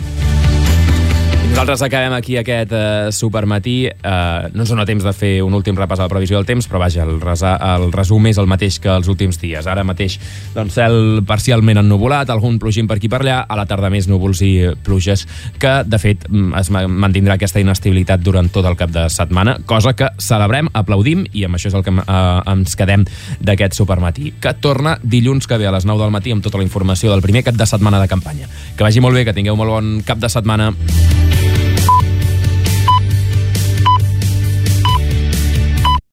Nosaltres 1.60 1.82
acabem 1.82 2.14
aquí 2.16 2.38
aquest 2.40 2.72
uh, 2.72 3.10
supermatí. 3.12 3.90
Uh, 3.92 4.48
no 4.56 4.64
ens 4.64 4.70
dona 4.72 4.86
temps 4.88 5.04
de 5.04 5.12
fer 5.12 5.32
un 5.44 5.52
últim 5.58 5.76
repàs 5.76 6.00
a 6.00 6.06
la 6.06 6.12
previsió 6.14 6.38
del 6.38 6.46
temps, 6.48 6.64
però 6.72 6.80
vaja, 6.80 7.04
el, 7.04 7.18
resa, 7.20 7.58
el 7.74 7.90
resum 7.92 8.30
és 8.30 8.38
el 8.40 8.48
mateix 8.48 8.78
que 8.80 8.88
els 8.88 9.10
últims 9.12 9.36
dies. 9.42 9.68
Ara 9.68 9.84
mateix, 9.84 10.16
doncs, 10.54 10.78
cel 10.78 11.20
parcialment 11.28 11.82
ennuvolat, 11.82 12.32
algun 12.32 12.62
plogim 12.64 12.88
per 12.88 12.96
aquí 12.96 13.12
per 13.12 13.20
allà, 13.20 13.42
a 13.44 13.58
la 13.60 13.66
tarda 13.68 13.90
més 13.92 14.08
núvols 14.08 14.40
i 14.48 14.54
pluges, 14.88 15.26
que, 15.60 15.74
de 15.84 16.00
fet, 16.00 16.24
mm, 16.30 16.56
es 16.62 16.72
mantindrà 16.72 17.36
aquesta 17.36 17.60
inestabilitat 17.60 18.24
durant 18.24 18.48
tot 18.56 18.64
el 18.64 18.80
cap 18.80 18.96
de 18.96 19.10
setmana, 19.12 19.58
cosa 19.68 19.92
que 20.00 20.08
celebrem, 20.16 20.72
aplaudim, 20.72 21.28
i 21.36 21.44
amb 21.44 21.60
això 21.60 21.74
és 21.74 21.76
el 21.76 21.84
que 21.84 21.92
uh, 21.92 22.40
ens 22.56 22.80
quedem 22.80 23.04
d'aquest 23.44 23.76
supermatí, 23.84 24.32
que 24.40 24.56
torna 24.64 24.96
dilluns 25.04 25.44
que 25.44 25.60
ve 25.60 25.68
a 25.68 25.76
les 25.76 25.84
9 25.84 26.08
del 26.08 26.16
matí 26.16 26.32
amb 26.32 26.48
tota 26.48 26.64
la 26.64 26.64
informació 26.64 27.12
del 27.12 27.26
primer 27.28 27.44
cap 27.52 27.60
de 27.60 27.68
setmana 27.68 28.00
de 28.00 28.08
campanya. 28.08 28.48
Que 28.80 28.88
vagi 28.88 29.04
molt 29.04 29.20
bé, 29.20 29.28
que 29.28 29.36
tingueu 29.36 29.60
molt 29.60 29.76
bon 29.76 29.96
cap 30.08 30.24
de 30.24 30.32
setmana. 30.32 30.72